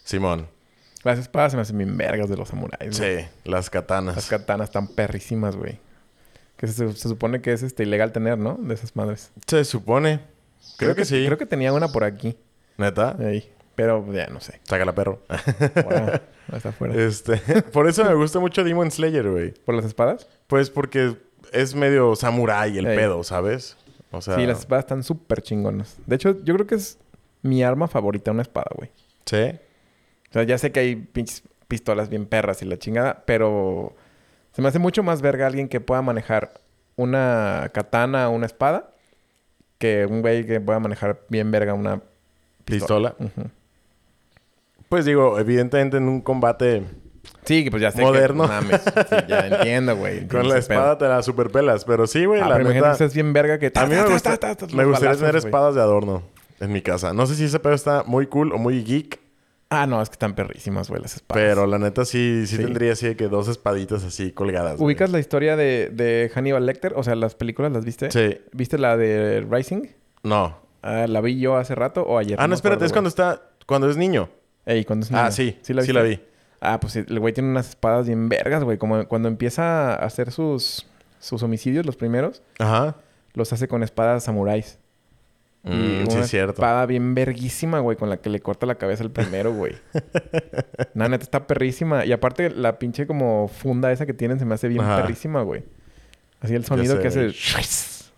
Simón. 0.04 0.46
Las 1.04 1.18
espadas 1.18 1.52
se 1.52 1.56
me 1.56 1.62
hacen 1.62 1.78
bien 1.78 1.96
vergas 1.96 2.28
de 2.28 2.36
los 2.36 2.48
samuráis. 2.48 2.96
Sí, 2.96 3.24
las 3.44 3.70
katanas. 3.70 4.16
Las 4.16 4.26
katanas 4.28 4.68
están 4.68 4.88
perrísimas, 4.88 5.56
güey. 5.56 5.78
Que 6.56 6.66
se, 6.66 6.92
se 6.92 7.08
supone 7.08 7.40
que 7.40 7.52
es 7.52 7.62
este 7.62 7.84
ilegal 7.84 8.10
tener, 8.12 8.36
¿no? 8.38 8.56
De 8.60 8.74
esas 8.74 8.96
madres. 8.96 9.30
Se 9.46 9.64
supone. 9.64 10.20
Creo, 10.76 10.94
que, 10.94 11.04
sí. 11.04 11.24
Creo 11.26 11.38
que 11.38 11.46
tenía 11.46 11.72
una 11.72 11.88
por 11.88 12.04
aquí. 12.04 12.36
¿Neta? 12.76 13.16
Ahí. 13.18 13.50
Pero 13.74 14.12
ya 14.12 14.26
no 14.26 14.40
sé. 14.40 14.60
Sácala, 14.64 14.94
perro. 14.94 15.22
Ahora, 15.28 16.22
está 16.52 16.70
afuera. 16.70 16.94
este... 16.94 17.36
Por 17.72 17.88
eso 17.88 18.04
me 18.04 18.14
gusta 18.14 18.40
mucho 18.40 18.64
Demon 18.64 18.90
Slayer, 18.90 19.28
güey. 19.30 19.52
¿Por 19.52 19.76
las 19.76 19.84
espadas? 19.84 20.28
Pues 20.48 20.68
porque 20.68 21.16
es 21.52 21.74
medio 21.76 22.16
samurái 22.16 22.78
el 22.78 22.86
Ey. 22.86 22.96
pedo, 22.96 23.22
¿sabes? 23.22 23.76
O 24.10 24.20
sea... 24.20 24.34
Sí, 24.34 24.46
las 24.46 24.60
espadas 24.60 24.84
están 24.84 25.04
súper 25.04 25.42
chingonas. 25.42 25.96
De 26.06 26.16
hecho, 26.16 26.42
yo 26.42 26.54
creo 26.54 26.66
que 26.66 26.74
es 26.74 26.98
mi 27.42 27.62
arma 27.62 27.86
favorita, 27.86 28.32
una 28.32 28.42
espada, 28.42 28.70
güey. 28.74 28.90
Sí. 29.26 29.58
O 30.30 30.32
sea, 30.32 30.42
ya 30.42 30.58
sé 30.58 30.72
que 30.72 30.80
hay 30.80 30.96
pinches 30.96 31.42
pistolas 31.68 32.08
bien 32.08 32.26
perras 32.26 32.62
y 32.62 32.64
la 32.64 32.78
chingada, 32.78 33.22
pero 33.26 33.94
se 34.52 34.62
me 34.62 34.68
hace 34.68 34.78
mucho 34.78 35.02
más 35.02 35.22
verga 35.22 35.46
alguien 35.46 35.68
que 35.68 35.80
pueda 35.80 36.02
manejar 36.02 36.60
una 36.96 37.70
katana 37.72 38.28
o 38.28 38.32
una 38.32 38.46
espada 38.46 38.90
que 39.78 40.06
un 40.06 40.20
güey 40.20 40.44
que 40.46 40.60
pueda 40.60 40.78
manejar 40.80 41.20
bien 41.28 41.50
verga 41.50 41.74
una 41.74 42.00
Pistola. 42.64 43.14
Pues 44.88 45.04
digo, 45.04 45.38
evidentemente 45.38 45.96
en 45.98 46.08
un 46.08 46.20
combate 46.20 46.82
Sí, 47.44 47.64
que 47.64 47.70
pues 47.70 47.80
ya 47.82 47.90
sé 47.90 48.02
Moderno. 48.02 48.42
que... 48.44 48.48
Mames. 48.48 48.80
Sí, 48.82 49.16
ya 49.28 49.46
entiendo, 49.46 49.96
güey. 49.96 50.26
Con 50.28 50.42
la 50.42 50.48
pedo. 50.54 50.58
espada 50.58 50.98
te 50.98 51.06
la 51.06 51.22
superpelas. 51.22 51.84
Pero 51.84 52.06
sí, 52.06 52.24
güey, 52.26 52.40
Ah, 52.42 52.48
la 52.48 52.56
pero 52.56 52.68
neta... 52.70 52.96
bien 53.14 53.32
verga 53.32 53.58
que... 53.58 53.72
A 53.74 53.86
mí 53.86 53.94
me, 53.94 54.02
ta, 54.02 54.08
gusta- 54.12 54.30
me 54.74 54.84
gustaría 54.84 54.86
balazos, 55.10 55.18
tener 55.18 55.36
espadas 55.36 55.74
de 55.74 55.80
adorno 55.80 56.22
en 56.60 56.72
mi 56.72 56.82
casa. 56.82 57.12
No 57.14 57.26
sé 57.26 57.36
si 57.36 57.44
ese 57.44 57.58
pedo 57.58 57.72
está 57.74 58.02
muy 58.06 58.26
cool 58.26 58.52
o 58.52 58.58
muy 58.58 58.82
geek. 58.84 59.18
Ah, 59.70 59.86
no, 59.86 60.00
es 60.00 60.08
que 60.08 60.14
están 60.14 60.34
perrísimas, 60.34 60.88
güey, 60.88 61.02
las 61.02 61.14
espadas. 61.16 61.42
Pero 61.44 61.66
la 61.66 61.78
neta 61.78 62.04
sí, 62.06 62.44
sí, 62.46 62.56
Sí. 62.56 62.62
tendría 62.64 62.92
así 62.92 63.06
de 63.08 63.16
que 63.16 63.28
dos 63.28 63.48
espaditas 63.48 64.02
así 64.02 64.32
colgadas. 64.32 64.76
güey. 64.78 64.86
¿Ubicas 64.94 65.10
la 65.10 65.18
historia 65.18 65.56
de, 65.56 65.90
de 65.92 66.30
Hannibal 66.34 66.64
Lecter? 66.64 66.94
O 66.96 67.02
sea, 67.02 67.14
las 67.14 67.34
películas 67.34 67.70
las 67.72 67.84
viste. 67.84 68.10
Sí. 68.10 68.38
¿Viste 68.52 68.78
la 68.78 68.96
de 68.96 69.46
Rising? 69.48 69.82
No. 70.22 70.56
Ah, 70.80 71.06
la 71.06 71.20
vi 71.20 71.38
yo 71.38 71.56
hace 71.56 71.74
rato 71.74 72.02
o 72.02 72.16
ayer. 72.18 72.38
Ah, 72.40 72.48
no, 72.48 72.54
espérate. 72.54 72.76
acuerdo, 72.76 72.86
Es 72.86 72.92
cuando 72.92 73.08
está... 73.08 73.42
Cuando 73.66 73.90
es 73.90 73.98
niño. 73.98 74.30
Ey, 74.64 74.84
cuando 74.86 75.04
es 75.04 75.12
Ah, 75.12 75.24
niño. 75.24 75.32
sí. 75.32 75.58
¿Sí 75.60 75.74
la, 75.74 75.82
Sí 75.82 75.92
la 75.92 76.02
vi. 76.02 76.18
Ah, 76.60 76.80
pues 76.80 76.94
sí, 76.94 77.04
el 77.06 77.20
güey 77.20 77.34
tiene 77.34 77.50
unas 77.50 77.68
espadas 77.68 78.06
bien 78.06 78.28
vergas, 78.30 78.64
güey. 78.64 78.78
Como 78.78 79.06
cuando 79.06 79.28
empieza 79.28 79.92
a 79.94 79.96
hacer 79.96 80.32
sus, 80.32 80.86
sus 81.20 81.42
homicidios, 81.42 81.84
los 81.84 81.96
primeros, 81.96 82.42
Ajá. 82.58 82.96
los 83.34 83.52
hace 83.52 83.68
con 83.68 83.82
espadas 83.82 84.24
samuráis. 84.24 84.78
Mm, 85.68 86.02
y 86.02 86.06
sí, 86.06 86.12
una 86.16 86.20
es 86.24 86.30
cierto. 86.30 86.52
espada 86.52 86.86
bien 86.86 87.14
verguísima, 87.14 87.80
güey, 87.80 87.96
con 87.96 88.08
la 88.10 88.16
que 88.18 88.30
le 88.30 88.40
corta 88.40 88.66
la 88.66 88.76
cabeza 88.76 89.04
al 89.04 89.10
primero, 89.10 89.52
güey. 89.52 89.74
La 90.94 91.08
neta 91.08 91.22
está 91.24 91.46
perrísima. 91.46 92.04
Y 92.04 92.12
aparte, 92.12 92.50
la 92.50 92.78
pinche 92.78 93.06
como 93.06 93.48
funda 93.48 93.92
esa 93.92 94.06
que 94.06 94.14
tienen 94.14 94.38
se 94.38 94.44
me 94.44 94.54
hace 94.54 94.68
bien 94.68 94.80
Ajá. 94.82 95.02
perrísima, 95.02 95.42
güey. 95.42 95.64
Así 96.40 96.54
el 96.54 96.64
sonido 96.64 96.96
sé, 96.96 97.02
que 97.02 97.08
hace. 97.08 97.32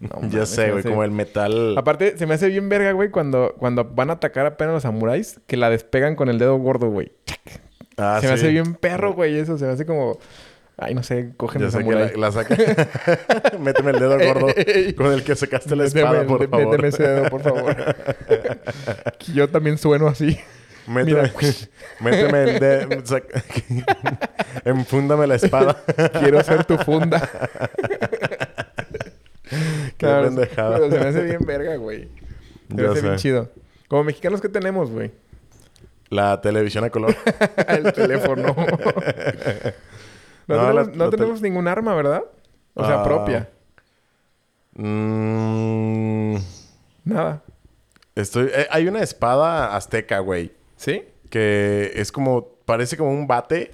No 0.00 0.26
ya 0.30 0.46
sé, 0.46 0.68
güey. 0.70 0.78
hace- 0.80 0.88
Como 0.88 1.04
el 1.04 1.10
metal... 1.10 1.76
Aparte, 1.76 2.16
se 2.16 2.24
me 2.26 2.32
hace 2.32 2.48
bien 2.48 2.70
verga, 2.70 2.92
güey, 2.92 3.10
cuando, 3.10 3.54
cuando 3.58 3.84
van 3.84 4.08
a 4.08 4.14
atacar 4.14 4.46
apenas 4.46 4.72
los 4.72 4.82
samuráis, 4.84 5.40
que 5.46 5.58
la 5.58 5.68
despegan 5.68 6.16
con 6.16 6.30
el 6.30 6.38
dedo 6.38 6.56
gordo, 6.56 6.88
güey. 6.88 7.12
Ah, 7.98 8.16
se 8.22 8.26
me 8.28 8.32
hace 8.32 8.48
bien 8.48 8.74
perro, 8.76 9.12
güey, 9.12 9.38
eso. 9.38 9.58
Se 9.58 9.66
me 9.66 9.72
hace 9.72 9.84
como... 9.84 10.18
Ay, 10.82 10.94
no 10.94 11.02
sé, 11.02 11.32
cógeme 11.36 11.70
samurái. 11.70 12.12
la, 12.16 12.28
la 12.28 12.32
saca. 12.32 12.56
Méteme 13.60 13.90
el 13.90 13.98
dedo 14.00 14.18
gordo 14.18 14.46
con 14.96 15.12
el 15.12 15.22
que 15.22 15.36
sacaste 15.36 15.76
la 15.76 15.84
espada, 15.84 16.24
por 16.26 16.48
favor. 16.48 16.70
Méteme 16.70 16.88
ese 16.88 17.02
dedo, 17.02 17.28
por 17.28 17.42
favor. 17.42 17.76
Yo 19.34 19.48
también 19.50 19.76
sueno 19.76 20.08
así. 20.08 20.38
Méteme, 20.86 21.30
méteme 22.00 22.42
el 22.44 22.58
dedo. 22.60 22.88
Enfúndame 24.64 25.26
la 25.26 25.34
espada. 25.34 25.76
Quiero 26.18 26.42
ser 26.42 26.64
tu 26.64 26.78
funda. 26.78 27.28
Qué 29.50 29.92
Claro, 29.98 30.24
pendejada. 30.28 30.78
Pero 30.78 30.90
se 30.90 30.98
me 30.98 31.06
hace 31.06 31.22
bien 31.22 31.40
verga, 31.46 31.76
güey. 31.76 32.08
Se 32.68 32.74
me 32.74 32.88
hace 32.88 33.02
bien 33.02 33.16
chido. 33.16 33.50
Como 33.88 34.04
mexicanos, 34.04 34.40
¿qué 34.40 34.48
tenemos, 34.48 34.90
güey? 34.90 35.10
La 36.08 36.40
televisión 36.40 36.84
a 36.84 36.90
color. 36.90 37.14
El 37.68 37.92
teléfono. 37.92 38.56
No, 40.46 40.72
No, 40.72 41.10
tenemos, 41.10 41.40
no 41.40 41.46
ningún 41.46 41.68
arma, 41.68 41.94
¿verdad? 41.94 42.22
O 42.74 42.84
sea, 42.84 43.00
Ah. 43.00 43.04
propia. 43.04 43.48
Mm, 44.74 46.36
Nada. 47.04 47.42
estoy... 48.14 48.46
eh, 48.54 48.66
hay 48.70 48.86
una 48.88 49.00
espada 49.00 49.76
azteca, 49.76 50.18
güey. 50.20 50.52
¿Sí? 50.76 51.04
Que 51.28 51.92
es 51.94 52.10
como... 52.12 52.48
Parece 52.64 52.96
como 52.96 53.10
un 53.10 53.26
bate. 53.26 53.72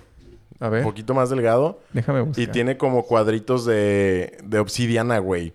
A 0.59 0.67
Un 0.67 0.73
ver, 0.73 0.83
poquito 0.85 1.12
más 1.14 1.29
delgado. 1.29 1.81
déjame 1.93 2.23
buscar. 2.23 2.43
Y 2.43 2.47
tiene 2.47 2.79
como 2.79 3.05
cuadritos 3.05 3.67
de, 3.67 4.39
de 4.43 4.59
obsidiana, 4.59 5.19
güey. 5.19 5.53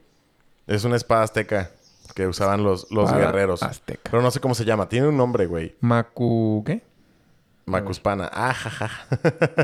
Es 0.68 0.84
una 0.84 0.96
espada 0.96 1.24
azteca 1.24 1.72
que 2.14 2.28
usaban 2.28 2.64
los, 2.64 2.92
los 2.92 3.12
guerreros. 3.12 3.64
azteca. 3.64 4.02
Pero 4.12 4.22
no 4.22 4.30
sé 4.30 4.40
cómo 4.40 4.54
se 4.54 4.64
llama. 4.64 4.88
Tiene 4.90 5.08
un 5.08 5.18
nombre, 5.18 5.48
güey. 5.48 5.76
Macu... 5.82 6.64
¿Qué? 6.66 6.84
Macuspana. 7.66 8.30
Ah, 8.32 8.54
jaja. 8.54 8.92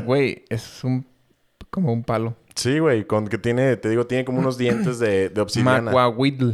Güey, 0.04 0.44
es 0.48 0.82
un... 0.82 1.06
Como 1.70 1.92
un 1.92 2.02
palo. 2.02 2.34
Sí, 2.54 2.78
güey. 2.78 3.04
Con 3.04 3.28
que 3.28 3.38
tiene... 3.38 3.76
Te 3.76 3.88
digo, 3.88 4.06
tiene 4.06 4.24
como 4.24 4.38
unos 4.38 4.58
dientes 4.58 4.98
de, 4.98 5.28
de 5.28 5.40
obsidiana. 5.40 5.80
Macuahuitl. 5.82 6.52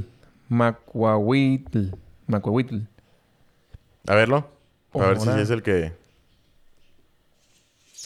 Macuahuitl. 0.49 1.95
Macuahuitl. 2.27 2.77
A 4.07 4.15
verlo. 4.15 4.49
A 4.93 4.99
ver 4.99 5.21
si 5.21 5.29
es 5.31 5.51
el 5.51 5.63
que... 5.63 5.93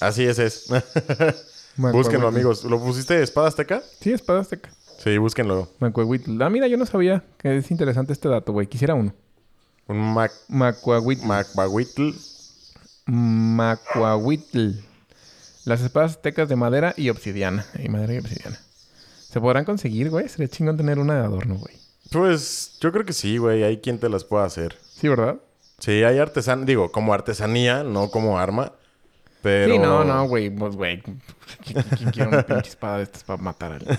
Así 0.00 0.24
es, 0.24 0.38
es. 0.38 0.68
Búsquenlo, 1.76 2.28
amigos. 2.28 2.64
¿Lo 2.64 2.80
pusiste 2.80 3.20
espada 3.22 3.48
azteca? 3.48 3.82
Sí, 4.00 4.12
espada 4.12 4.40
azteca. 4.40 4.70
Sí, 4.98 5.18
búsquenlo. 5.18 5.68
Macuahuitl. 5.80 6.40
Ah, 6.42 6.50
mira, 6.50 6.66
yo 6.68 6.76
no 6.76 6.86
sabía 6.86 7.24
que 7.38 7.56
es 7.56 7.70
interesante 7.70 8.12
este 8.12 8.28
dato, 8.28 8.52
güey. 8.52 8.66
Quisiera 8.66 8.94
uno. 8.94 9.12
Un 9.86 10.14
mac... 10.14 10.32
Macuahuitl. 10.48 11.26
Macuahuitl. 11.26 12.10
Macuahuitl. 13.06 14.87
Las 15.68 15.82
espadas 15.82 16.12
aztecas 16.12 16.48
de 16.48 16.56
madera 16.56 16.94
y 16.96 17.10
obsidiana. 17.10 17.66
Y 17.78 17.90
madera 17.90 18.14
y 18.14 18.18
obsidiana. 18.20 18.58
¿Se 19.18 19.38
podrán 19.38 19.66
conseguir, 19.66 20.08
güey? 20.08 20.26
Sería 20.26 20.48
chingón 20.48 20.78
tener 20.78 20.98
una 20.98 21.16
de 21.16 21.26
adorno, 21.26 21.56
güey. 21.56 21.76
Pues 22.10 22.78
yo 22.80 22.90
creo 22.90 23.04
que 23.04 23.12
sí, 23.12 23.36
güey. 23.36 23.62
Hay 23.64 23.76
quien 23.76 23.98
te 23.98 24.08
las 24.08 24.24
pueda 24.24 24.46
hacer. 24.46 24.76
Sí, 24.80 25.08
¿verdad? 25.08 25.36
Sí, 25.78 26.04
hay 26.04 26.18
artesan... 26.20 26.64
Digo, 26.64 26.90
como 26.90 27.12
artesanía, 27.12 27.84
no 27.84 28.10
como 28.10 28.38
arma. 28.38 28.72
Pero... 29.42 29.74
Sí, 29.74 29.78
no, 29.78 30.04
no, 30.04 30.26
güey. 30.26 30.48
Pues, 30.48 30.74
güey. 30.74 31.02
¿Quién, 31.62 31.84
quiere 32.12 32.28
una 32.28 32.46
pinche 32.46 32.70
espada 32.70 32.96
de 32.96 33.02
estas 33.02 33.24
para 33.24 33.42
matar 33.42 33.72
a 33.72 33.74
alguien? 33.74 33.98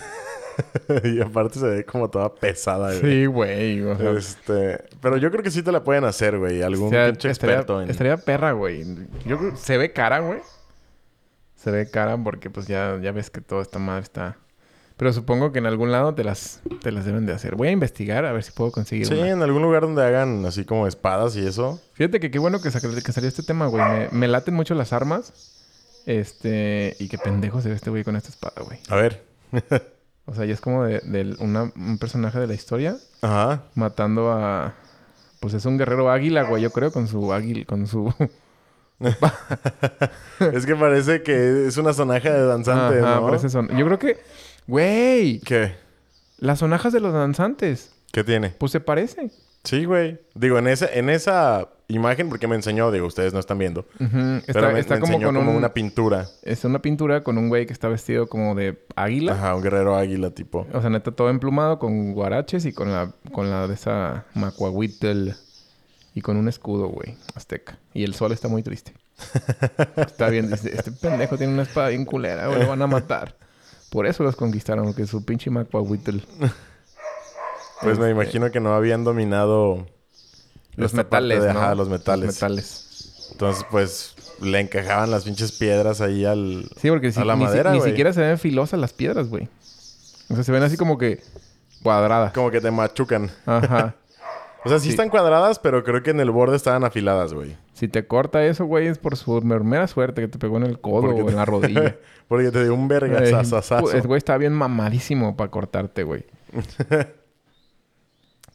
y 1.03 1.21
aparte 1.21 1.59
se 1.59 1.67
ve 1.67 1.85
como 1.85 2.09
toda 2.09 2.33
pesada, 2.33 2.97
güey. 2.97 2.99
Sí, 2.99 3.25
güey. 3.27 3.81
O 3.83 3.95
sea, 3.95 4.09
Este... 4.13 4.85
Pero 4.99 5.17
yo 5.17 5.29
creo 5.29 5.43
que 5.43 5.51
sí 5.51 5.61
te 5.61 5.71
la 5.71 5.83
pueden 5.83 6.05
hacer, 6.05 6.39
güey. 6.39 6.63
Algún 6.63 6.87
o 6.87 6.89
sea, 6.89 7.05
pinche 7.05 7.29
estaría, 7.29 7.57
experto 7.57 7.79
en... 7.79 7.91
estaría 7.91 8.17
perra, 8.17 8.53
güey. 8.53 8.83
Yo 9.27 9.37
se 9.55 9.77
ve 9.77 9.93
cara, 9.93 10.17
güey. 10.17 10.39
Se 11.61 11.71
ve 11.71 11.89
cara 11.89 12.17
porque 12.23 12.49
pues 12.49 12.67
ya, 12.67 12.97
ya 13.01 13.11
ves 13.11 13.29
que 13.29 13.41
toda 13.41 13.61
esta 13.61 13.79
madre 13.79 14.03
está... 14.03 14.37
Pero 14.97 15.13
supongo 15.13 15.51
que 15.53 15.59
en 15.59 15.65
algún 15.65 15.91
lado 15.93 16.13
te 16.13 16.25
las, 16.25 16.59
te 16.81 16.91
las 16.91 17.05
deben 17.05 17.25
de 17.25 17.31
hacer. 17.33 17.55
Voy 17.55 17.69
a 17.69 17.71
investigar 17.71 18.25
a 18.25 18.33
ver 18.33 18.43
si 18.43 18.51
puedo 18.51 18.71
conseguir 18.71 19.05
Sí, 19.07 19.13
una. 19.13 19.29
en 19.29 19.41
algún 19.41 19.61
lugar 19.61 19.83
donde 19.83 20.03
hagan 20.05 20.45
así 20.45 20.65
como 20.65 20.87
espadas 20.87 21.37
y 21.37 21.45
eso. 21.47 21.79
Fíjate 21.93 22.19
que 22.19 22.29
qué 22.31 22.37
bueno 22.39 22.59
que, 22.61 22.69
que 22.69 23.11
salió 23.13 23.29
este 23.29 23.43
tema, 23.43 23.67
güey. 23.67 23.81
Me, 23.83 24.09
me 24.11 24.27
laten 24.27 24.53
mucho 24.55 24.75
las 24.75 24.91
armas. 24.91 25.31
Este... 26.05 26.95
Y 26.99 27.07
qué 27.07 27.17
pendejo 27.17 27.61
se 27.61 27.69
ve 27.69 27.75
este 27.75 27.89
güey 27.89 28.03
con 28.03 28.15
esta 28.17 28.29
espada, 28.29 28.61
güey. 28.65 28.79
A 28.89 28.95
ver. 28.95 29.23
O 30.25 30.35
sea, 30.35 30.45
ya 30.45 30.53
es 30.53 30.61
como 30.61 30.83
de, 30.83 30.99
de 30.99 31.35
una- 31.39 31.71
un 31.75 31.97
personaje 31.97 32.37
de 32.39 32.45
la 32.45 32.53
historia 32.53 32.97
Ajá. 33.21 33.63
matando 33.73 34.31
a... 34.31 34.75
Pues 35.39 35.55
es 35.55 35.65
un 35.65 35.79
guerrero 35.79 36.11
águila, 36.11 36.43
güey, 36.43 36.61
yo 36.61 36.69
creo, 36.71 36.91
con 36.91 37.07
su 37.07 37.33
águila, 37.33 37.65
con 37.65 37.87
su... 37.87 38.13
es 40.53 40.65
que 40.65 40.75
parece 40.75 41.21
que 41.23 41.67
es 41.67 41.77
una 41.77 41.93
sonaja 41.93 42.31
de 42.31 42.45
danzantes, 42.45 43.03
Ajá, 43.03 43.15
¿no? 43.15 43.25
parece 43.27 43.49
son... 43.49 43.67
Yo 43.77 43.85
creo 43.85 43.99
que... 43.99 44.17
Güey, 44.67 45.39
¿Qué? 45.39 45.73
las 46.37 46.59
sonajas 46.59 46.93
de 46.93 46.99
los 46.99 47.13
danzantes, 47.13 47.91
¿Qué 48.11 48.23
tiene? 48.23 48.49
pues 48.57 48.71
se 48.71 48.79
parecen. 48.79 49.31
Sí, 49.63 49.83
güey. 49.85 50.17
Digo, 50.35 50.57
en 50.57 50.67
esa, 50.67 50.87
en 50.93 51.09
esa 51.09 51.67
imagen, 51.89 52.29
porque 52.29 52.47
me 52.47 52.55
enseñó, 52.55 52.91
digo, 52.91 53.05
ustedes 53.07 53.33
no 53.33 53.39
están 53.39 53.57
viendo. 53.57 53.85
Está, 53.99 54.53
pero 54.53 54.71
me, 54.71 54.79
está 54.79 54.93
me 54.95 55.01
como 55.01 55.13
enseñó 55.13 55.27
con 55.27 55.35
como 55.35 55.51
un- 55.51 55.57
una 55.57 55.73
pintura. 55.73 56.27
Es 56.43 56.63
una 56.63 56.81
pintura 56.81 57.23
con 57.23 57.37
un 57.37 57.49
güey 57.49 57.65
que 57.65 57.73
está 57.73 57.89
vestido 57.89 58.27
como 58.27 58.55
de 58.55 58.81
águila. 58.95 59.33
Ajá, 59.33 59.55
un 59.55 59.61
guerrero 59.63 59.95
águila 59.97 60.31
tipo. 60.31 60.65
O 60.71 60.79
sea, 60.79 60.89
neta, 60.89 61.11
todo 61.11 61.29
emplumado 61.29 61.77
con 61.77 62.13
guaraches 62.13 62.65
y 62.65 62.71
con 62.71 62.89
la, 62.91 63.11
con 63.33 63.49
la 63.49 63.67
de 63.67 63.73
esa 63.73 64.23
macuahuitl. 64.33 65.31
Y 66.19 66.21
con 66.21 66.35
un 66.35 66.49
escudo, 66.49 66.89
güey, 66.89 67.15
azteca. 67.33 67.77
Y 67.93 68.03
el 68.03 68.13
sol 68.13 68.33
está 68.33 68.49
muy 68.49 68.61
triste. 68.61 68.93
está 69.95 70.27
bien, 70.27 70.51
dice, 70.51 70.69
este 70.75 70.91
pendejo 70.91 71.37
tiene 71.37 71.53
una 71.53 71.61
espada 71.63 71.87
bien 71.87 72.03
culera, 72.03 72.47
güey, 72.47 72.59
lo 72.63 72.67
van 72.67 72.81
a 72.81 72.87
matar. 72.87 73.37
Por 73.89 74.05
eso 74.05 74.21
los 74.23 74.35
conquistaron, 74.35 74.83
porque 74.85 75.07
su 75.07 75.23
pinche 75.23 75.49
macuahuitl. 75.49 76.17
Pues 77.81 77.97
me 77.97 78.09
Este, 78.09 78.11
imagino 78.11 78.51
que 78.51 78.59
no 78.59 78.73
habían 78.75 79.05
dominado 79.05 79.87
Los 80.75 80.93
metales, 80.93 81.41
de- 81.41 81.53
¿no? 81.53 81.59
ajá, 81.61 81.73
los 81.75 81.87
metales. 81.87 82.25
Los 82.25 82.35
metales. 82.35 83.29
Entonces, 83.31 83.65
pues, 83.71 84.15
le 84.41 84.59
encajaban 84.59 85.09
las 85.09 85.23
pinches 85.23 85.53
piedras 85.53 86.01
ahí 86.01 86.25
al... 86.25 86.69
Sí, 86.81 86.89
porque 86.89 87.13
si- 87.13 87.21
a 87.21 87.23
la 87.23 87.35
ni, 87.37 87.43
si- 87.43 87.45
madera, 87.45 87.71
ni 87.71 87.77
güey. 87.79 87.91
siquiera 87.91 88.11
se 88.11 88.19
ven 88.19 88.37
filosas 88.37 88.77
las 88.77 88.91
piedras, 88.91 89.29
güey. 89.29 89.47
O 90.29 90.35
sea, 90.35 90.43
se 90.43 90.51
ven 90.51 90.63
así 90.63 90.75
como 90.75 90.97
que 90.97 91.23
cuadradas. 91.81 92.33
Como 92.33 92.51
que 92.51 92.59
te 92.59 92.71
machucan. 92.71 93.31
Ajá. 93.45 93.95
O 94.65 94.69
sea, 94.69 94.77
sí, 94.79 94.85
Sí. 94.85 94.89
están 94.91 95.09
cuadradas, 95.09 95.57
pero 95.59 95.83
creo 95.83 96.03
que 96.03 96.09
en 96.11 96.19
el 96.19 96.31
borde 96.31 96.55
estaban 96.57 96.83
afiladas, 96.83 97.33
güey. 97.33 97.55
Si 97.73 97.87
te 97.87 98.05
corta 98.07 98.45
eso, 98.45 98.65
güey, 98.65 98.87
es 98.87 98.97
por 98.97 99.15
su 99.15 99.41
mera 99.41 99.87
suerte 99.87 100.21
que 100.21 100.27
te 100.27 100.37
pegó 100.37 100.57
en 100.57 100.63
el 100.63 100.79
codo 100.81 101.01
Porque 101.07 101.21
o 101.21 101.25
te- 101.25 101.31
en 101.31 101.37
la 101.37 101.45
rodilla. 101.45 101.95
Porque 102.27 102.51
te 102.51 102.63
dio 102.63 102.73
un 102.73 102.87
vergasasazo. 102.89 103.85
pu- 103.87 103.93
El 103.95 104.01
güey 104.05 104.17
está 104.17 104.37
bien 104.37 104.53
mamadísimo 104.53 105.37
para 105.37 105.49
cortarte, 105.49 106.03
güey. 106.03 106.25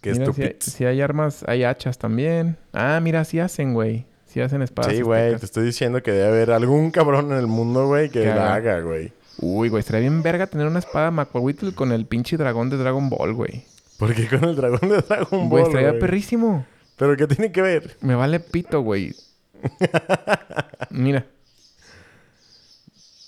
Qué 0.00 0.12
Mira, 0.12 0.26
si 0.34 0.42
hay, 0.42 0.48
estúpido. 0.48 0.56
si 0.76 0.84
hay 0.84 1.00
armas, 1.00 1.44
hay 1.48 1.64
hachas 1.64 1.96
también. 1.98 2.58
Ah, 2.74 3.00
mira, 3.02 3.24
sí 3.24 3.40
hacen, 3.40 3.72
güey. 3.72 4.04
Sí 4.26 4.40
hacen 4.42 4.60
espadas. 4.62 4.92
Sí, 4.92 5.00
güey. 5.00 5.36
Te 5.36 5.44
estoy 5.46 5.64
diciendo 5.64 6.02
que 6.02 6.12
debe 6.12 6.26
haber 6.28 6.50
algún 6.50 6.90
cabrón 6.90 7.32
en 7.32 7.38
el 7.38 7.46
mundo, 7.46 7.86
güey, 7.86 8.10
que 8.10 8.26
la 8.26 8.54
haga. 8.54 8.74
haga, 8.74 8.80
güey. 8.80 9.12
Uy, 9.38 9.68
güey, 9.70 9.80
estaría 9.80 10.02
bien 10.02 10.22
verga 10.22 10.46
tener 10.46 10.66
una 10.66 10.78
espada 10.80 11.10
Macuahuitl 11.10 11.70
con 11.74 11.90
el 11.92 12.04
pinche 12.06 12.36
dragón 12.36 12.68
de 12.68 12.76
Dragon 12.76 13.08
Ball, 13.08 13.32
güey. 13.32 13.64
Porque 13.98 14.28
con 14.28 14.44
el 14.44 14.56
dragón 14.56 14.88
de 14.88 14.96
Dragon 15.02 15.48
Güey, 15.48 15.62
Ball, 15.62 15.70
estaría 15.70 15.88
güey. 15.90 16.00
perrísimo. 16.00 16.66
¿Pero 16.96 17.16
qué 17.16 17.26
tiene 17.26 17.52
que 17.52 17.62
ver? 17.62 17.96
Me 18.00 18.14
vale 18.14 18.40
pito, 18.40 18.80
güey. 18.80 19.14
Mira. 20.90 21.26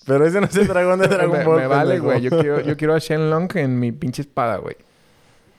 Pero 0.07 0.25
ese 0.27 0.41
no 0.41 0.47
es 0.47 0.57
el 0.57 0.67
dragón 0.69 1.01
de 1.01 1.09
Dragon 1.09 1.39
me, 1.39 1.45
Ball. 1.45 1.57
me 1.61 1.67
vale, 1.67 1.99
güey. 1.99 2.21
Yo 2.21 2.31
quiero, 2.31 2.61
yo 2.61 2.77
quiero 2.77 2.95
a 2.95 2.99
Shenlong 2.99 3.49
en 3.57 3.79
mi 3.79 3.93
pinche 3.93 4.23
espada, 4.23 4.57
güey. 4.59 4.77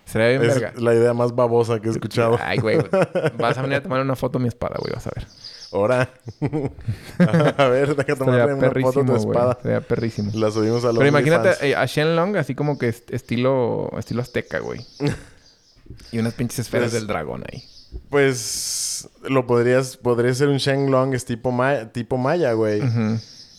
Sería 0.06 0.30
bien 0.30 0.42
verga. 0.42 0.72
Es 0.76 0.82
la 0.82 0.94
idea 0.94 1.14
más 1.14 1.36
babosa 1.36 1.82
que 1.82 1.90
he 1.90 1.92
escuchado. 1.92 2.38
Ay, 2.42 2.60
güey. 2.60 2.78
Vas 3.38 3.58
a 3.58 3.62
venir 3.62 3.78
a 3.78 3.84
tomar 3.84 4.02
una 4.02 4.16
foto 4.16 4.38
a 4.38 4.42
mi 4.42 4.48
espada, 4.48 4.76
güey. 4.80 4.94
Vas 4.94 5.08
a 5.08 5.12
ver. 5.14 5.28
Ahora. 5.72 6.10
a 7.58 7.66
ver, 7.68 7.96
deja 7.96 8.16
tomarle 8.16 8.54
una 8.54 8.72
foto 8.72 9.02
de 9.04 9.06
tu 9.06 9.16
espada. 9.16 9.58
Sería 9.62 9.82
perrísimo. 9.82 10.32
La 10.34 10.50
subimos 10.52 10.84
a 10.84 10.88
los 10.88 10.98
Pero 10.98 11.08
imagínate 11.10 11.52
eh, 11.70 11.76
a 11.76 11.86
Shenlong 11.86 12.38
así 12.38 12.56
como 12.56 12.78
que 12.78 12.88
est- 12.90 13.12
estilo, 13.14 13.92
estilo 13.98 14.22
azteca, 14.22 14.60
güey. 14.60 14.86
y 16.12 16.20
unas 16.20 16.34
pinches 16.34 16.60
esferas 16.60 16.92
Pues- 16.92 17.02
del 17.02 17.08
dragón 17.08 17.44
ahí. 17.52 17.64
Pues 18.10 19.10
lo 19.30 19.48
podrías, 19.48 19.96
podría 19.98 20.34
ser 20.34 20.50
un 20.50 20.58
Shenlong 20.58 21.14
es 21.14 21.26
tipo, 21.26 21.52
ma- 21.52 21.86
tipo 21.92 22.18
maya, 22.18 22.52
güey. 22.54 22.82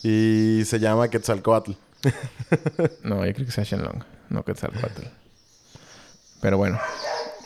Y 0.03 0.63
se 0.65 0.79
llama 0.79 1.09
Quetzalcoatl. 1.09 1.73
No, 3.03 3.25
yo 3.27 3.35
creo 3.35 3.47
que 3.47 3.53
sea 3.53 3.65
Shenlong. 3.65 4.03
No 4.31 4.45
Quetzalcoatl. 4.45 5.03
Pero 6.41 6.57
bueno. 6.59 6.79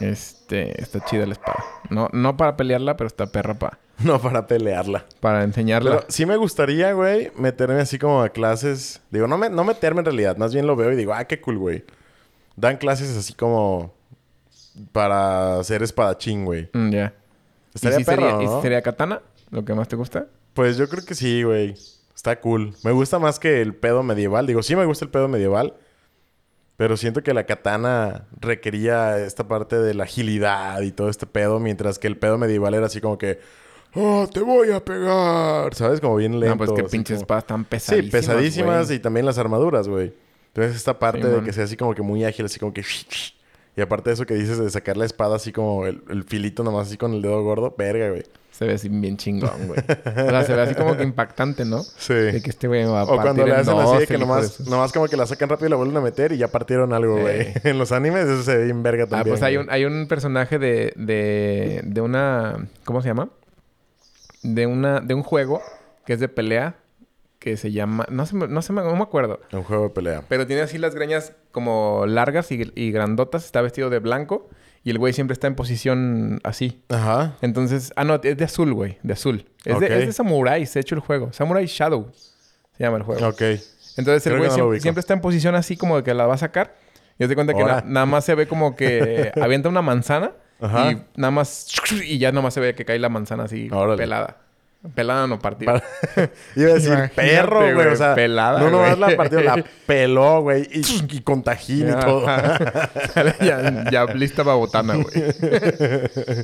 Este... 0.03 0.81
Está 0.81 1.05
chida 1.05 1.27
la 1.27 1.33
espada. 1.33 1.63
No, 1.91 2.09
no 2.13 2.37
para 2.37 2.57
pelearla, 2.57 2.97
pero 2.97 3.07
está 3.09 3.27
perra 3.27 3.55
pa- 3.55 3.79
No 4.03 4.21
para 4.21 4.47
pelearla. 4.47 5.05
para 5.21 5.45
enseñarla. 5.45 5.91
Pero 5.99 6.05
sí 6.09 6.27
me 6.27 6.37
gustaría, 6.37 6.93
güey, 6.93 7.31
meterme 7.37 7.81
así 7.81 7.99
como 7.99 8.23
a 8.23 8.29
clases. 8.31 9.01
Digo, 9.11 9.27
no, 9.27 9.39
me, 9.39 9.49
no 9.51 9.65
meterme 9.65 10.01
en 10.01 10.07
realidad. 10.07 10.37
Más 10.37 10.53
bien 10.53 10.67
lo 10.67 10.77
veo 10.77 10.93
y 10.93 10.97
digo, 10.97 11.13
ah, 11.15 11.25
qué 11.25 11.41
cool, 11.41 11.59
güey. 11.59 11.85
Dan 12.57 12.77
clases 12.77 13.17
así 13.17 13.33
como 13.35 13.95
para 14.93 15.63
ser 15.65 15.83
espadachín, 15.83 16.45
güey. 16.45 16.69
Mm, 16.73 16.91
ya. 16.91 17.15
¿Y 17.75 17.77
Estaría 17.77 17.99
si 17.99 18.05
perro, 18.05 18.23
sería, 18.23 18.37
y 18.43 18.47
si 18.47 18.53
¿no? 18.53 18.63
sería 18.63 18.83
katana? 18.83 19.23
¿Lo 19.51 19.65
que 19.65 19.75
más 19.75 19.89
te 19.89 19.97
gusta? 19.97 20.27
Pues 20.55 20.77
yo 20.77 20.89
creo 20.89 21.05
que 21.05 21.15
sí, 21.15 21.43
güey. 21.43 21.75
Está 22.15 22.39
cool. 22.41 22.75
Me 22.85 22.93
gusta 22.93 23.19
más 23.19 23.39
que 23.39 23.61
el 23.63 23.75
pedo 23.75 24.03
medieval. 24.03 24.47
Digo, 24.47 24.63
sí 24.63 24.77
me 24.77 24.85
gusta 24.85 25.05
el 25.05 25.11
pedo 25.11 25.29
medieval. 25.29 25.75
Pero 26.77 26.97
siento 26.97 27.23
que 27.23 27.35
la 27.35 27.45
katana 27.45 28.27
requería 28.41 29.19
esta 29.25 29.47
parte 29.47 29.77
de 29.79 29.95
la 29.95 30.05
agilidad 30.05 30.81
y 30.83 30.91
todo 30.91 31.09
este 31.09 31.27
pedo. 31.27 31.61
Mientras 31.61 31.99
que 31.99 32.07
el 32.09 32.17
pedo 32.17 32.39
medieval 32.39 32.75
era 32.75 32.87
así 32.87 33.01
como 33.01 33.19
que... 33.19 33.41
¡Oh, 33.95 34.27
te 34.33 34.41
voy 34.41 34.71
a 34.71 34.83
pegar! 34.85 35.75
¿Sabes? 35.75 36.01
Como 36.01 36.17
bien 36.17 36.41
lento. 36.41 36.57
no, 36.57 36.59
pues 36.59 36.73
que 36.73 36.89
pinches 36.89 37.17
como- 37.17 37.23
espadas 37.25 37.47
tan 37.47 37.61
Sí, 37.61 37.67
pesadísimas. 37.69 38.11
pesadísimas 38.11 38.87
güey. 38.87 38.97
y 38.97 39.01
también 39.01 39.27
las 39.27 39.37
armaduras, 39.39 39.87
güey. 39.87 40.15
Entonces 40.49 40.77
esta 40.77 40.99
parte 40.99 41.21
Sí, 41.23 41.29
de 41.29 41.37
man. 41.37 41.45
que 41.45 41.53
sea 41.53 41.65
así 41.65 41.77
como 41.77 41.95
que 41.95 42.03
muy 42.03 42.25
ágil, 42.25 42.47
así 42.47 42.59
como 42.59 42.73
que... 42.73 42.83
Y 43.77 43.81
aparte 43.81 44.11
de 44.11 44.15
eso 44.15 44.27
que 44.27 44.35
dices 44.35 44.59
de 44.59 44.69
sacar 44.71 44.97
la 44.97 45.05
espada 45.07 45.37
así 45.37 45.53
como 45.53 45.87
el, 45.87 46.03
el 46.11 46.25
filito 46.25 46.63
nomás 46.65 46.89
así 46.89 46.97
con 46.97 47.13
el 47.15 47.23
dedo 47.23 47.43
gordo. 47.43 47.75
Verga, 47.77 48.11
güey. 48.11 48.25
Se 48.63 48.69
ve 48.69 48.75
así 48.75 48.89
bien 48.89 49.17
chingón, 49.17 49.67
güey. 49.67 49.81
o 49.81 50.31
sea, 50.31 50.45
se 50.45 50.55
ve 50.55 50.63
así 50.63 50.75
como 50.77 50.97
que 50.97 51.03
impactante, 51.03 51.65
¿no? 51.65 51.83
Sí. 51.83 52.15
De 52.15 52.41
que 52.41 52.51
este 52.51 52.69
güey 52.69 52.85
va 52.85 53.01
a 53.01 53.05
O 53.05 53.17
cuando 53.21 53.45
le 53.45 53.53
en 53.53 53.59
hacen 53.59 53.77
así 53.77 53.99
de 53.99 54.07
que 54.07 54.19
nomás, 54.19 54.61
nomás 54.61 54.93
como 54.93 55.09
que 55.09 55.17
la 55.17 55.27
sacan 55.27 55.49
rápido 55.49 55.67
y 55.67 55.71
la 55.71 55.77
vuelven 55.77 55.97
a 55.97 56.01
meter 56.01 56.31
y 56.31 56.37
ya 56.37 56.47
partieron 56.47 56.93
algo, 56.93 57.19
güey. 57.19 57.41
Eh. 57.41 57.55
en 57.65 57.79
los 57.79 57.91
animes 57.91 58.27
eso 58.27 58.45
se 58.45 58.57
ve 58.57 58.65
bien 58.67 58.85
verga 58.85 59.03
Ah, 59.05 59.09
también. 59.09 59.33
pues 59.33 59.43
hay 59.43 59.57
un, 59.57 59.69
hay 59.69 59.85
un 59.85 60.07
personaje 60.07 60.61
de, 60.61 60.93
de, 60.95 61.81
de 61.85 62.01
una... 62.01 62.69
¿Cómo 62.85 63.03
se 63.03 63.09
llama? 63.09 63.31
De, 64.45 64.67
una, 64.67 65.01
de 65.01 65.15
un 65.15 65.25
juego 65.25 65.61
que 66.07 66.13
es 66.13 66.21
de 66.21 66.29
pelea 66.29 66.77
que 67.41 67.57
se 67.57 67.73
llama... 67.73 68.07
No, 68.11 68.27
se 68.27 68.37
no, 68.37 68.63
se 68.63 68.73
no 68.73 68.95
me 68.95 69.03
acuerdo. 69.03 69.41
Un 69.51 69.65
juego 69.65 69.85
de 69.85 69.91
pelea. 69.91 70.23
Pero 70.29 70.47
tiene 70.47 70.63
así 70.63 70.79
las 70.79 70.95
greñas 70.95 71.33
como 71.51 72.05
largas 72.07 72.53
y, 72.53 72.71
y 72.77 72.93
grandotas. 72.93 73.45
Está 73.45 73.61
vestido 73.63 73.91
de 73.91 73.99
blanco. 73.99 74.49
Y 74.85 74.91
el 74.91 74.99
güey 74.99 75.13
siempre 75.13 75.33
está 75.33 75.47
en 75.47 75.55
posición 75.55 76.41
así. 76.43 76.83
Ajá. 76.89 77.37
Entonces... 77.41 77.93
Ah, 77.95 78.03
no. 78.05 78.17
Es 78.23 78.37
de 78.37 78.45
azul, 78.45 78.75
güey. 78.75 78.99
De 79.03 79.13
azul. 79.13 79.45
Es, 79.65 79.79
de, 79.79 79.87
es 80.01 80.07
de 80.07 80.13
samuráis. 80.13 80.75
Hecho 80.75 80.95
el 80.97 81.01
juego. 81.01 81.33
Samurai 81.33 81.67
Shadow. 81.67 82.11
Se 82.77 82.83
llama 82.85 82.97
el 82.97 83.05
juego. 83.05 83.29
Ok. 83.29 83.43
Entonces 83.97 84.27
el 84.27 84.39
güey 84.39 84.49
no 84.51 84.81
siempre, 84.81 85.01
está 85.01 85.15
en 85.15 85.21
posición 85.21 85.55
así 85.55 85.77
como 85.77 85.97
de 85.99 86.03
que 86.03 86.15
la 86.15 86.27
va 86.27 86.35
a 86.35 86.39
sacar. 86.39 86.75
Y 87.19 87.29
te 87.29 87.35
cuenta 87.35 87.55
que 87.55 87.63
na- 87.63 87.85
nada 87.87 88.07
más 88.07 88.25
se 88.25 88.35
ve 88.35 88.49
como 88.49 88.75
que 88.75 89.31
avienta 89.41 89.69
una 89.69 89.83
manzana. 89.83 90.33
Ajá. 90.61 90.91
Y 90.93 91.03
nada 91.17 91.31
más... 91.31 91.69
Y 92.05 92.19
ya 92.19 92.33
nada 92.33 92.43
más 92.43 92.55
se 92.55 92.61
ve 92.61 92.75
que 92.75 92.85
cae 92.85 92.99
la 92.99 93.09
manzana 93.09 93.45
así 93.45 93.69
Órale. 93.71 93.97
pelada. 93.99 94.39
Pelada 94.97 95.29
no 95.29 95.39
partida. 95.39 95.81
Iba 96.57 96.71
a 96.71 96.75
decir 96.75 96.89
Imagínate, 96.89 97.15
perro, 97.15 97.75
güey. 97.75 97.87
O 97.87 97.95
sea, 97.97 98.17
pelada, 98.17 98.59
no 98.59 98.69
nomás 98.71 98.99
la 98.99 99.17
partió, 99.17 99.41
la 99.41 99.65
peló, 99.87 100.41
güey. 100.43 100.67
Y, 100.73 100.83
y 101.17 101.21
con 101.21 101.43
tajín 101.45 101.89
y 101.91 101.93
todo. 102.01 102.27
Ya, 103.41 103.85
ya 103.91 104.05
lista 104.07 104.43
para 104.43 104.57
botana, 104.57 104.95
güey. 104.97 105.15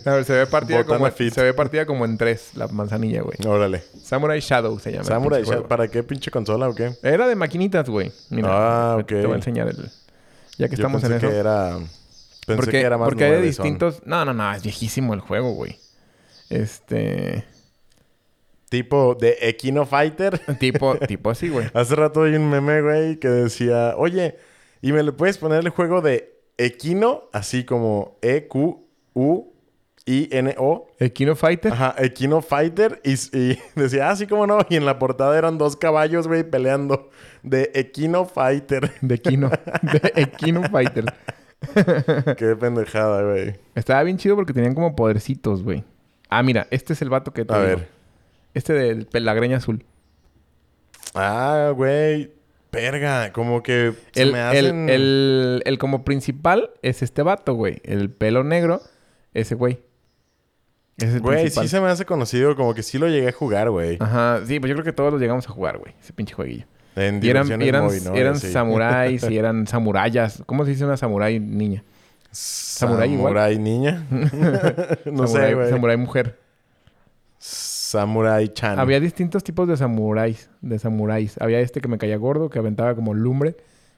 A 0.05 0.11
ver, 0.13 0.25
se 0.25 0.33
ve 0.35 0.47
partida 0.47 0.79
Botana 0.79 0.99
como 0.99 1.11
fit. 1.11 1.33
se 1.35 1.43
ve 1.43 1.53
partida 1.53 1.85
como 1.85 2.05
en 2.05 2.17
tres 2.17 2.51
la 2.55 2.69
manzanilla, 2.69 3.23
güey. 3.23 3.37
Órale. 3.47 3.83
Samurai 4.03 4.39
Shadow 4.41 4.79
se 4.79 4.93
llama. 4.93 5.05
Samurai, 5.05 5.43
juego. 5.43 5.67
¿para 5.67 5.89
qué 5.89 6.03
pinche 6.05 6.31
consola 6.31 6.69
o 6.69 6.75
qué? 6.75 6.93
Era 7.03 7.27
de 7.27 7.35
maquinitas, 7.35 7.89
güey. 7.89 8.13
Mira, 8.31 8.49
Ah, 8.51 8.97
ok. 9.01 9.07
Te 9.07 9.23
voy 9.27 9.33
a 9.33 9.37
enseñar 9.37 9.67
el. 9.69 9.91
Ya 10.59 10.69
que 10.69 10.77
Yo 10.77 10.83
estamos 10.83 11.03
en 11.05 11.11
pensé 11.11 11.27
eso. 11.27 11.33
que 11.35 11.39
era... 11.41 11.71
Pensé 12.47 12.57
porque 12.57 12.71
que 12.71 12.81
era 12.81 12.97
más 12.99 13.09
porque 13.09 13.25
hay 13.25 13.43
distintos. 13.43 14.01
No, 14.05 14.25
no, 14.25 14.33
no, 14.33 14.53
es 14.53 14.63
viejísimo 14.63 15.13
el 15.15 15.21
juego, 15.21 15.53
güey. 15.55 15.77
Este. 16.51 17.45
Tipo 18.69 19.15
de 19.15 19.37
Equino 19.41 19.87
Fighter. 19.87 20.39
Tipo, 20.59 20.97
tipo 20.97 21.31
así, 21.31 21.49
güey. 21.49 21.67
Hace 21.73 21.95
rato 21.97 22.25
hay 22.25 22.35
un 22.35 22.51
meme, 22.51 22.83
güey, 22.83 23.17
que 23.17 23.29
decía, 23.29 23.95
oye, 23.97 24.37
¿y 24.83 24.93
me 24.93 25.03
le 25.03 25.13
puedes 25.13 25.39
poner 25.39 25.61
el 25.65 25.71
juego 25.71 26.03
de 26.03 26.35
Equino? 26.59 27.25
Así 27.33 27.65
como 27.65 28.19
E 28.21 28.49
E-Q-U-I-N-O. 30.11 30.87
Equino 30.99 31.35
Fighter. 31.37 31.73
Ajá, 31.73 31.95
Equino 31.99 32.43
Fighter. 32.43 33.01
Y, 33.05 33.15
y 33.37 33.59
decía, 33.75 34.11
así 34.11 34.27
como 34.27 34.47
no. 34.47 34.59
Y 34.69 34.77
en 34.77 34.85
la 34.85 34.99
portada 34.99 35.37
eran 35.39 35.57
dos 35.59 35.77
caballos, 35.77 36.29
güey, 36.29 36.45
peleando. 36.45 37.11
De 37.43 37.71
Equino 37.75 38.25
Fighter. 38.27 38.91
De 39.01 39.15
Equino. 39.15 39.51
De 39.83 40.13
Equino 40.17 40.63
Fighter. 40.65 41.05
Qué 42.37 42.55
pendejada, 42.57 43.23
güey. 43.23 43.55
Estaba 43.75 44.03
bien 44.03 44.17
chido 44.19 44.37
porque 44.37 44.53
tenían 44.53 44.75
como 44.75 44.95
podercitos, 44.95 45.63
güey. 45.63 45.85
Ah, 46.29 46.43
mira, 46.43 46.67
este 46.71 46.93
es 46.93 47.03
el 47.03 47.09
vato 47.11 47.33
que 47.33 47.45
te 47.45 47.55
A 47.55 47.57
digo. 47.63 47.69
ver. 47.69 47.98
Este 48.59 48.73
del 48.73 49.07
pelagreña 49.07 49.59
azul. 49.59 49.85
Ah, 51.15 51.73
güey. 51.75 52.33
Perga, 52.71 53.33
como 53.33 53.63
que 53.63 53.95
se 54.13 54.23
El, 54.23 54.33
me 54.33 54.41
hacen... 54.41 54.91
el- 54.91 55.63
el 55.65 55.79
como 55.79 56.05
principal 56.05 56.71
es 56.83 57.03
este 57.03 57.23
vato, 57.23 57.55
güey. 57.55 57.81
El 57.85 58.11
pelo 58.11 58.45
negro, 58.45 58.83
ese 59.33 59.55
güey. 59.55 59.79
Ese 60.99 61.21
Güey, 61.21 61.39
principal. 61.43 61.65
sí 61.65 61.69
se 61.71 61.81
me 61.81 61.89
hace 61.89 62.05
conocido. 62.05 62.57
Como 62.57 62.75
que 62.75 62.83
sí 62.83 62.99
lo 62.99 63.07
llegué 63.09 63.29
a 63.29 63.33
jugar, 63.33 63.71
güey. 63.71 63.97
Ajá, 64.01 64.41
sí, 64.45 64.59
pues 64.59 64.69
yo 64.69 64.75
creo 64.75 64.85
que 64.85 64.93
todos 64.93 65.13
los 65.13 65.21
llegamos 65.21 65.47
a 65.49 65.51
jugar, 65.53 65.79
güey. 65.79 65.95
Ese 66.03 66.13
pinche 66.13 66.35
jueguillo. 66.35 66.67
En 66.97 67.25
Y 67.25 67.31
eran, 67.31 67.47
y 67.63 67.69
eran, 67.69 67.85
Móvil, 67.85 68.03
¿no? 68.05 68.15
eran 68.17 68.37
Sí. 68.41 68.51
samuráis 68.51 69.23
y 69.31 69.39
eran 69.39 69.67
samurayas. 69.69 70.43
¿Cómo 70.45 70.65
se 70.65 70.73
dice 70.73 70.85
una 70.85 70.97
samurái 70.97 71.39
niña? 71.39 71.85
Samurái 72.33 73.13
igual. 73.13 73.33
Samurai 73.35 73.59
niña. 73.59 74.05
no 74.11 75.27
sé, 75.29 75.39
Samurái- 75.39 75.55
güey. 75.55 75.71
Samurái 75.71 75.97
mujer. 75.97 76.39
Samurai 77.89 78.49
Chan. 78.49 78.79
Había 78.79 79.01
distintos 79.01 79.43
tipos 79.43 79.67
de 79.67 79.77
samuráis. 79.77 80.51
De 80.61 80.79
samuráis. 80.79 81.37
Había 81.41 81.61
este 81.61 81.81
que 81.81 81.89
me 81.89 81.97
caía 81.97 82.19
gordo, 82.19 82.51
que 82.51 82.59
aventaba 82.59 82.95
como 82.95 83.15
lumbre. 83.15 83.57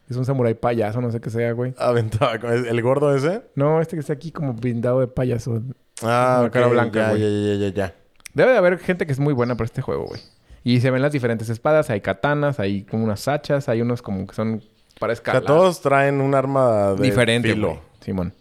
Es 0.08 0.16
un 0.16 0.24
samurái 0.24 0.54
payaso, 0.54 1.00
no 1.00 1.10
sé 1.10 1.20
qué 1.20 1.28
sea, 1.30 1.52
güey. 1.52 1.74
Aventaba 1.78 2.38
con 2.38 2.52
el, 2.52 2.82
gordo 2.82 3.14
ese. 3.14 3.42
No, 3.56 3.80
este 3.80 3.96
que 3.96 4.00
está 4.00 4.12
aquí 4.12 4.30
como 4.30 4.54
pintado 4.56 5.00
de 5.00 5.08
payaso. 5.08 5.62
Ah, 6.02 6.48
cara 6.52 6.68
blanca, 6.68 7.00
ya, 7.00 7.10
güey. 7.10 7.20
ya, 7.22 7.54
ya, 7.54 7.68
ya, 7.68 7.74
ya. 7.74 7.94
Debe 8.34 8.52
de 8.52 8.58
haber 8.58 8.78
gente 8.78 9.06
que 9.06 9.12
es 9.12 9.18
muy 9.18 9.34
buena 9.34 9.56
para 9.56 9.66
este 9.66 9.82
juego, 9.82 10.06
güey. 10.06 10.20
Y 10.62 10.80
se 10.80 10.90
ven 10.90 11.02
las 11.02 11.12
diferentes 11.12 11.48
espadas. 11.48 11.90
Hay 11.90 12.00
katanas, 12.00 12.60
hay 12.60 12.84
como 12.84 13.04
unas 13.04 13.26
hachas, 13.28 13.68
hay 13.68 13.82
unos 13.82 14.02
como 14.02 14.26
que 14.26 14.34
son 14.34 14.62
para 15.00 15.12
O 15.12 15.16
sea, 15.16 15.20
escalar. 15.20 15.42
todos 15.42 15.80
traen 15.80 16.20
un 16.20 16.34
arma 16.34 16.94
de 16.94 17.02
Diferente, 17.02 17.52
filo. 17.52 17.68
güey. 17.68 17.80
Simón. 18.00 18.34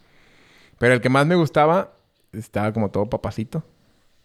Pero 0.77 0.93
el 0.93 1.01
que 1.01 1.09
más 1.09 1.25
me 1.25 1.35
gustaba, 1.35 1.91
estaba 2.33 2.71
como 2.73 2.89
todo 2.91 3.07
papacito. 3.09 3.63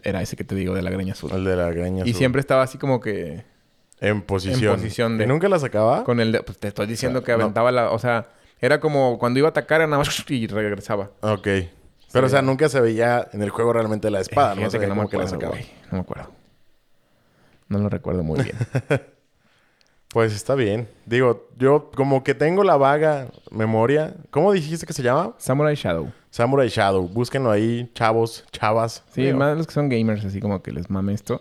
Era 0.05 0.23
ese 0.23 0.37
que 0.37 0.45
te 0.45 0.55
digo 0.55 0.75
de 0.75 0.83
la 0.83 0.91
greña 0.91 1.15
azul. 1.15 1.33
El 1.33 1.45
de 1.45 1.57
la 1.57 1.71
greña 1.71 2.01
Y 2.05 2.11
azul. 2.11 2.15
siempre 2.15 2.41
estaba 2.41 2.63
así 2.63 2.79
como 2.79 3.01
que 3.01 3.43
En 4.01 4.23
posición. 4.23 4.75
en 4.75 4.81
posición 4.81 5.19
de- 5.19 5.25
¿Y 5.25 5.27
nunca 5.27 5.49
la 5.49 5.59
sacaba? 5.59 6.05
con 6.05 6.21
el 6.21 6.31
de- 6.33 6.43
pues 6.43 6.59
te 6.59 6.69
estoy 6.69 6.87
diciendo 6.87 7.19
O 7.21 7.23
sea, 7.23 7.27
que 7.35 7.39
no. 7.39 7.45
aventaba 7.45 7.73
la, 7.73 7.91
o 7.91 7.99
sea, 7.99 8.29
era 8.61 8.79
como 8.81 9.19
cuando 9.19 9.39
iba 9.39 9.49
a 9.49 9.51
atacar 9.51 9.81
nada 9.81 9.99
más 9.99 10.25
y 10.31 10.47
regresaba. 10.47 11.11
Ok. 11.23 11.49
Pero, 12.13 12.27
o 12.27 12.31
sea, 12.31 12.43
nunca 12.43 12.69
se 12.69 12.81
veía 12.81 13.29
en 13.33 13.43
el 13.43 13.51
juego 13.51 13.73
realmente 13.73 14.09
la 14.11 14.21
espada, 14.21 14.51
¿no? 14.51 14.57
Fíjate 14.57 14.71
Se 14.73 14.79
que 14.79 14.87
no 14.87 14.95
me 14.95 14.99
como 15.01 15.09
que 15.09 15.17
la 15.17 15.27
sacaba. 15.27 15.57
No 15.91 15.97
me 15.97 15.99
acuerdo. 16.01 16.31
No 17.69 17.79
lo 17.79 17.89
recuerdo 17.89 18.23
muy 18.23 18.41
bien. 18.43 18.57
Pues 20.09 20.33
está 20.33 20.55
bien. 20.55 20.87
Digo, 21.07 21.49
yo 21.59 21.91
como 21.97 22.23
que 22.23 22.35
tengo 22.37 22.63
la 22.63 22.77
vaga 22.77 23.29
memoria. 23.51 24.15
¿Cómo 24.31 24.53
dijiste 24.53 24.87
que 24.87 24.93
se 24.93 25.03
llama? 25.03 25.35
Samurai 25.39 25.75
Shadow. 25.75 26.13
Samurai 26.35 26.67
Shadow. 26.67 27.07
Búsquenlo 27.07 27.49
ahí, 27.49 27.89
chavos, 27.95 28.45
chavas. 28.51 29.05
Sí, 29.13 29.23
Digo, 29.23 29.39
más 29.39 29.57
los 29.57 29.69
que 29.69 29.73
son 29.73 29.89
gamers, 29.89 30.25
así 30.25 30.41
como 30.41 30.65
que 30.65 30.73
les 30.73 30.91
mame 30.91 31.15
esto. 31.15 31.41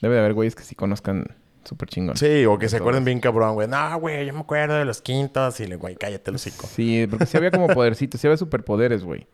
Debe 0.00 0.14
de 0.14 0.20
haber 0.20 0.32
güeyes 0.32 0.54
que 0.54 0.62
sí 0.62 0.74
conozcan 0.74 1.26
súper 1.62 1.90
chingón. 1.90 2.16
Sí, 2.16 2.46
o 2.46 2.58
que 2.58 2.70
se 2.70 2.78
acuerden 2.78 3.04
bien 3.04 3.20
cabrón, 3.20 3.52
güey. 3.52 3.68
No, 3.68 4.00
güey, 4.00 4.24
yo 4.24 4.32
me 4.32 4.40
acuerdo 4.40 4.76
de 4.76 4.86
los 4.86 5.02
quintos. 5.02 5.60
Y 5.60 5.66
le, 5.66 5.76
güey, 5.76 5.94
cállate 5.94 6.30
el 6.30 6.36
hocico. 6.36 6.66
Sí, 6.68 7.06
porque 7.10 7.26
sí 7.26 7.36
había 7.36 7.50
como 7.50 7.66
podercitos, 7.74 8.18
sí 8.18 8.28
había 8.28 8.38
superpoderes, 8.38 9.04
güey. 9.04 9.26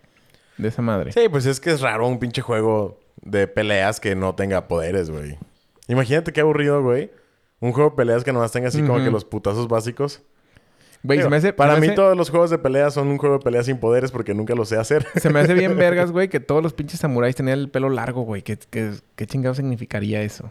De 0.59 0.67
esa 0.67 0.83
madre. 0.83 1.13
Sí, 1.13 1.29
pues 1.31 1.47
es 1.47 1.61
que 1.61 1.71
es 1.71 1.81
raro 1.83 2.09
un 2.09 2.19
pinche 2.19 2.43
juego 2.43 2.99
de 3.23 3.47
peleas 3.47 4.01
que 4.01 4.17
no 4.17 4.35
tenga 4.35 4.67
poderes, 4.67 5.09
güey. 5.09 5.39
Imagínate 5.87 6.33
qué 6.33 6.41
aburrido, 6.41 6.83
güey. 6.83 7.13
Un 7.61 7.71
juego 7.71 7.91
de 7.91 7.97
peleas 7.97 8.25
que 8.25 8.33
nomás 8.33 8.51
tenga 8.51 8.67
así 8.67 8.83
como 8.83 8.97
que 8.97 9.13
los 9.13 9.25
putazos 9.25 9.69
básicos. 9.69 10.23
Güey, 11.07 11.19
se 11.19 11.23
Digo, 11.23 11.31
me 11.31 11.37
hace... 11.37 11.53
para 11.53 11.75
se 11.75 11.81
me 11.81 11.87
mí 11.87 11.87
hace- 11.89 11.97
todos 11.97 12.17
los 12.17 12.31
juegos 12.31 12.51
de 12.51 12.59
peleas 12.59 12.95
son 12.95 13.09
un 13.09 13.19
juego 13.19 13.39
de 13.39 13.45
peleas 13.45 13.67
sin 13.67 13.79
poderes 13.79 14.11
porque 14.11 14.35
nunca 14.35 14.55
lo 14.55 14.65
sé 14.65 14.77
hacer. 14.77 15.07
Se 15.17 15.31
me 15.31 15.41
hace 15.41 15.55
bien 15.55 15.77
vergas, 15.79 16.11
güey, 16.13 16.29
que 16.29 16.41
todos 16.41 16.63
los 16.63 16.73
pinches 16.75 17.01
samuráis 17.01 17.35
tenían 17.37 17.59
el 17.59 17.69
pelo 17.71 17.89
largo, 17.89 18.23
güey. 18.23 18.43
¿Qué, 18.43 18.59
qué, 18.71 18.93
qué 19.15 19.27
chingado 19.27 19.55
significaría 19.55 20.23
eso? 20.23 20.51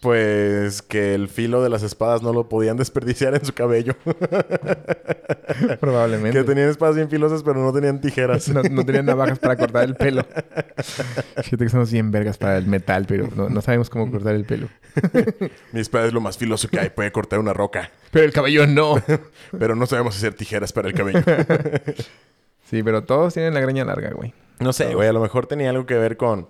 Pues 0.00 0.82
que 0.82 1.14
el 1.14 1.28
filo 1.28 1.62
de 1.62 1.68
las 1.68 1.82
espadas 1.82 2.22
no 2.22 2.32
lo 2.32 2.48
podían 2.48 2.76
desperdiciar 2.78 3.34
en 3.34 3.44
su 3.44 3.52
cabello. 3.52 3.94
Probablemente. 5.80 6.38
que 6.38 6.44
tenían 6.44 6.68
espadas 6.70 6.96
bien 6.96 7.08
filosas 7.08 7.42
pero 7.42 7.62
no 7.62 7.72
tenían 7.72 8.00
tijeras. 8.00 8.48
No, 8.48 8.62
no 8.62 8.84
tenían 8.84 9.06
navajas 9.06 9.38
para 9.38 9.56
cortar 9.56 9.84
el 9.84 9.94
pelo. 9.94 10.24
Fíjate 11.42 11.64
que 11.64 11.68
somos 11.68 11.92
bien 11.92 12.10
vergas 12.10 12.38
para 12.38 12.56
el 12.58 12.66
metal, 12.66 13.04
pero 13.06 13.28
no, 13.34 13.48
no 13.48 13.60
sabemos 13.60 13.90
cómo 13.90 14.10
cortar 14.10 14.34
el 14.34 14.44
pelo. 14.44 14.68
Mi 15.72 15.80
espada 15.80 16.06
es 16.06 16.12
lo 16.12 16.20
más 16.20 16.36
filoso 16.38 16.68
que 16.68 16.80
hay, 16.80 16.90
puede 16.90 17.12
cortar 17.12 17.38
una 17.38 17.52
roca. 17.52 17.90
Pero 18.10 18.24
el 18.24 18.32
cabello 18.32 18.66
no. 18.66 18.96
Pero 19.58 19.74
no 19.74 19.86
sabemos 19.86 20.16
hacer 20.16 20.34
tijeras 20.34 20.72
para 20.72 20.88
el 20.88 20.94
cabello. 20.94 21.20
Sí, 22.64 22.82
pero 22.82 23.04
todos 23.04 23.34
tienen 23.34 23.54
la 23.54 23.60
greña 23.60 23.84
larga, 23.84 24.10
güey. 24.10 24.32
No 24.58 24.72
sé, 24.72 24.94
güey, 24.94 25.08
a 25.08 25.12
lo 25.12 25.20
mejor 25.20 25.46
tenía 25.46 25.70
algo 25.70 25.86
que 25.86 25.94
ver 25.94 26.16
con 26.16 26.48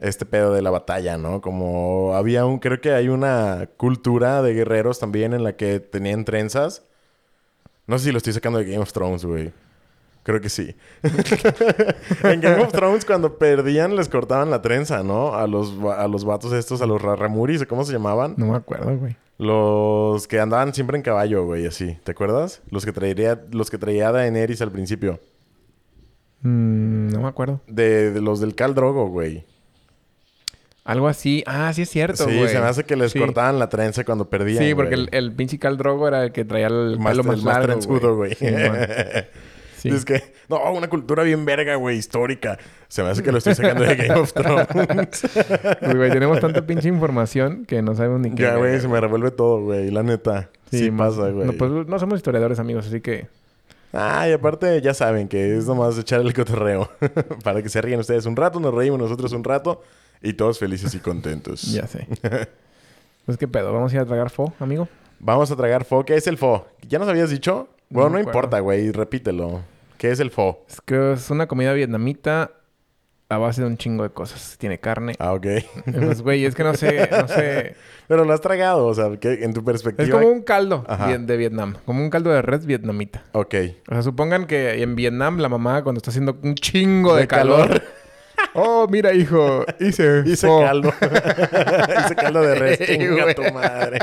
este 0.00 0.26
pedo 0.26 0.52
de 0.52 0.62
la 0.62 0.70
batalla, 0.70 1.18
¿no? 1.18 1.40
Como 1.40 2.14
había 2.14 2.46
un, 2.46 2.58
creo 2.58 2.80
que 2.80 2.92
hay 2.92 3.08
una 3.08 3.68
cultura 3.76 4.42
de 4.42 4.54
guerreros 4.54 4.98
también 4.98 5.34
en 5.34 5.44
la 5.44 5.56
que 5.56 5.78
tenían 5.78 6.24
trenzas. 6.24 6.84
No 7.86 7.98
sé 7.98 8.06
si 8.06 8.12
lo 8.12 8.18
estoy 8.18 8.32
sacando 8.32 8.58
de 8.58 8.64
Game 8.64 8.78
of 8.78 8.92
Thrones, 8.92 9.24
güey. 9.24 9.52
Creo 10.22 10.40
que 10.40 10.48
sí. 10.48 10.74
en 12.22 12.40
Game 12.40 12.62
of 12.62 12.72
Thrones 12.72 13.04
cuando 13.04 13.38
perdían 13.38 13.96
les 13.96 14.08
cortaban 14.08 14.50
la 14.50 14.62
trenza, 14.62 15.02
¿no? 15.02 15.34
A 15.34 15.46
los, 15.46 15.74
a 15.96 16.06
los 16.08 16.24
vatos 16.24 16.52
estos, 16.52 16.82
a 16.82 16.86
los 16.86 17.00
Raramuris, 17.00 17.64
¿cómo 17.66 17.84
se 17.84 17.92
llamaban? 17.92 18.34
No 18.36 18.46
me 18.46 18.56
acuerdo, 18.56 18.96
güey. 18.96 19.16
Los 19.38 20.28
que 20.28 20.38
andaban 20.38 20.74
siempre 20.74 20.98
en 20.98 21.02
caballo, 21.02 21.44
güey, 21.46 21.66
así. 21.66 21.98
¿Te 22.04 22.12
acuerdas? 22.12 22.60
Los 22.70 22.84
que 22.84 22.92
traería, 22.92 23.42
los 23.50 23.70
que 23.70 23.78
traía 23.78 24.12
Daenerys 24.12 24.60
al 24.60 24.70
principio. 24.70 25.18
Mm, 26.42 27.08
no 27.08 27.22
me 27.22 27.28
acuerdo. 27.28 27.60
De, 27.66 28.12
de 28.12 28.20
los 28.20 28.40
del 28.40 28.54
Cal 28.54 28.74
Drogo, 28.74 29.08
güey. 29.08 29.46
Algo 30.90 31.06
así. 31.08 31.44
Ah, 31.46 31.72
sí 31.72 31.82
es 31.82 31.88
cierto, 31.90 32.24
Sí, 32.28 32.36
güey. 32.36 32.48
se 32.48 32.58
me 32.58 32.66
hace 32.66 32.82
que 32.84 32.96
les 32.96 33.12
Sí. 33.12 33.18
cortaban 33.20 33.58
la 33.60 33.68
trenza 33.68 34.04
cuando 34.04 34.28
perdían. 34.28 34.64
Sí, 34.64 34.74
porque 34.74 34.96
güey. 34.96 35.08
el, 35.12 35.24
el 35.26 35.32
pinche 35.32 35.58
Khal 35.58 35.76
Drogo 35.76 36.08
era 36.08 36.24
el 36.24 36.32
que 36.32 36.44
traía 36.44 36.66
el 36.66 36.98
Más- 36.98 37.12
pelo 37.12 37.24
más 37.24 37.42
más 37.44 37.62
trenzudo, 37.62 38.16
güey. 38.16 38.34
Sí. 38.40 39.88
Sí. 39.88 39.88
Es 39.88 40.04
que, 40.04 40.22
no, 40.50 40.58
una 40.72 40.88
cultura 40.90 41.22
bien 41.22 41.46
verga, 41.46 41.74
güey, 41.76 41.96
histórica. 41.96 42.58
Se 42.88 43.02
me 43.02 43.08
hace 43.08 43.22
que 43.22 43.32
lo 43.32 43.38
estoy 43.38 43.54
sacando 43.54 43.82
de 43.84 43.94
Game 43.96 44.20
of 44.20 44.30
Thrones. 44.34 44.66
Pues, 45.80 45.96
güey, 45.96 46.10
tenemos 46.10 46.38
tanta 46.40 46.66
pinche 46.66 46.88
información 46.88 47.64
que 47.64 47.80
no 47.80 47.94
sabemos 47.94 48.20
ni 48.20 48.30
qué. 48.34 48.42
ya, 48.42 48.56
güey, 48.56 48.78
se 48.78 48.88
me 48.88 49.00
revuelve 49.00 49.30
todo, 49.30 49.62
güey. 49.62 49.90
La 49.90 50.02
neta. 50.02 50.50
Sí, 50.70 50.90
man. 50.90 51.08
pasa, 51.08 51.30
güey. 51.30 51.46
No, 51.46 51.52
pues 51.54 51.70
no 51.70 51.98
somos 51.98 52.18
historiadores, 52.18 52.58
amigos, 52.58 52.88
así 52.88 53.00
que... 53.00 53.28
Ah, 53.94 54.28
y 54.28 54.32
aparte, 54.32 54.82
ya 54.82 54.92
saben 54.92 55.28
que 55.28 55.56
es 55.56 55.66
nomás 55.66 55.96
echar 55.98 56.20
el 56.20 56.34
cotorreo. 56.34 56.90
Para 57.42 57.62
que 57.62 57.68
se 57.70 57.80
ríen 57.80 58.00
ustedes 58.00 58.26
un 58.26 58.36
rato, 58.36 58.60
nos 58.60 58.74
reímos 58.74 58.98
nosotros 59.00 59.32
un 59.32 59.44
rato. 59.44 59.82
Y 60.22 60.32
todos 60.34 60.58
felices 60.58 60.94
y 60.94 60.98
contentos. 60.98 61.62
Ya 61.72 61.86
sé. 61.86 62.06
pues 63.26 63.38
qué 63.38 63.48
pedo, 63.48 63.72
¿vamos 63.72 63.92
a 63.92 63.96
ir 63.96 64.00
a 64.02 64.06
tragar 64.06 64.30
fo, 64.30 64.52
amigo? 64.60 64.88
Vamos 65.18 65.50
a 65.50 65.56
tragar 65.56 65.84
fo. 65.84 66.04
¿Qué 66.04 66.14
es 66.16 66.26
el 66.26 66.38
fo? 66.38 66.66
¿Ya 66.88 66.98
nos 66.98 67.08
habías 67.08 67.30
dicho? 67.30 67.68
No 67.90 68.00
Bueno, 68.00 68.10
no, 68.10 68.20
importa, 68.20 68.60
güey. 68.60 68.90
Repítelo. 68.92 69.62
¿Qué 69.98 70.10
es 70.10 70.20
el 70.20 70.30
fo? 70.30 70.64
Es- 70.68 70.80
que 70.80 71.12
es 71.12 71.30
una 71.30 71.46
comida 71.46 71.72
vietnamita 71.74 72.52
a 73.28 73.38
base 73.38 73.60
de 73.60 73.66
un 73.68 73.76
chingo 73.76 74.02
de 74.02 74.10
cosas. 74.10 74.56
Tiene 74.58 74.78
carne. 74.80 75.14
Ah, 75.18 75.32
ok. 75.34 75.46
Pues, 75.84 76.22
güey, 76.22 76.44
es 76.46 76.54
que 76.54 76.64
no 76.64 76.74
sé, 76.74 77.08
no 77.10 77.28
sé. 77.28 77.76
Pero 78.08 78.24
lo 78.24 78.32
has 78.32 78.40
tragado, 78.40 78.86
o 78.86 78.94
sea, 78.94 79.10
¿qué- 79.20 79.44
en 79.44 79.52
tu 79.52 79.62
perspectiva. 79.62 80.04
Es 80.08 80.10
como 80.12 80.28
un 80.28 80.42
caldo 80.42 80.84
Ajá. 80.88 81.16
de 81.16 81.36
Vietnam. 81.36 81.76
Como 81.84 82.02
un 82.02 82.10
caldo 82.10 82.30
de 82.30 82.42
red 82.42 82.64
vietnamita. 82.64 83.22
Ok. 83.32 83.54
O 83.88 83.92
sea, 83.92 84.02
supongan 84.02 84.46
que 84.46 84.82
en 84.82 84.96
Vietnam 84.96 85.38
la 85.38 85.48
mamá 85.48 85.82
cuando 85.84 85.98
está 85.98 86.10
haciendo 86.10 86.36
un 86.42 86.54
chingo 86.54 87.14
de, 87.14 87.22
De 87.22 87.28
calor. 87.28 87.68
calor. 87.68 87.82
oh, 88.54 88.86
mira, 88.90 89.12
hijo, 89.12 89.64
hice 89.78 90.22
Hice 90.26 90.46
pho". 90.46 90.60
caldo. 90.60 90.92
Hice 92.04 92.14
caldo 92.16 92.42
de 92.42 92.54
res. 92.54 92.78
Chinga 92.78 93.34
tu 93.34 93.42
madre. 93.52 93.98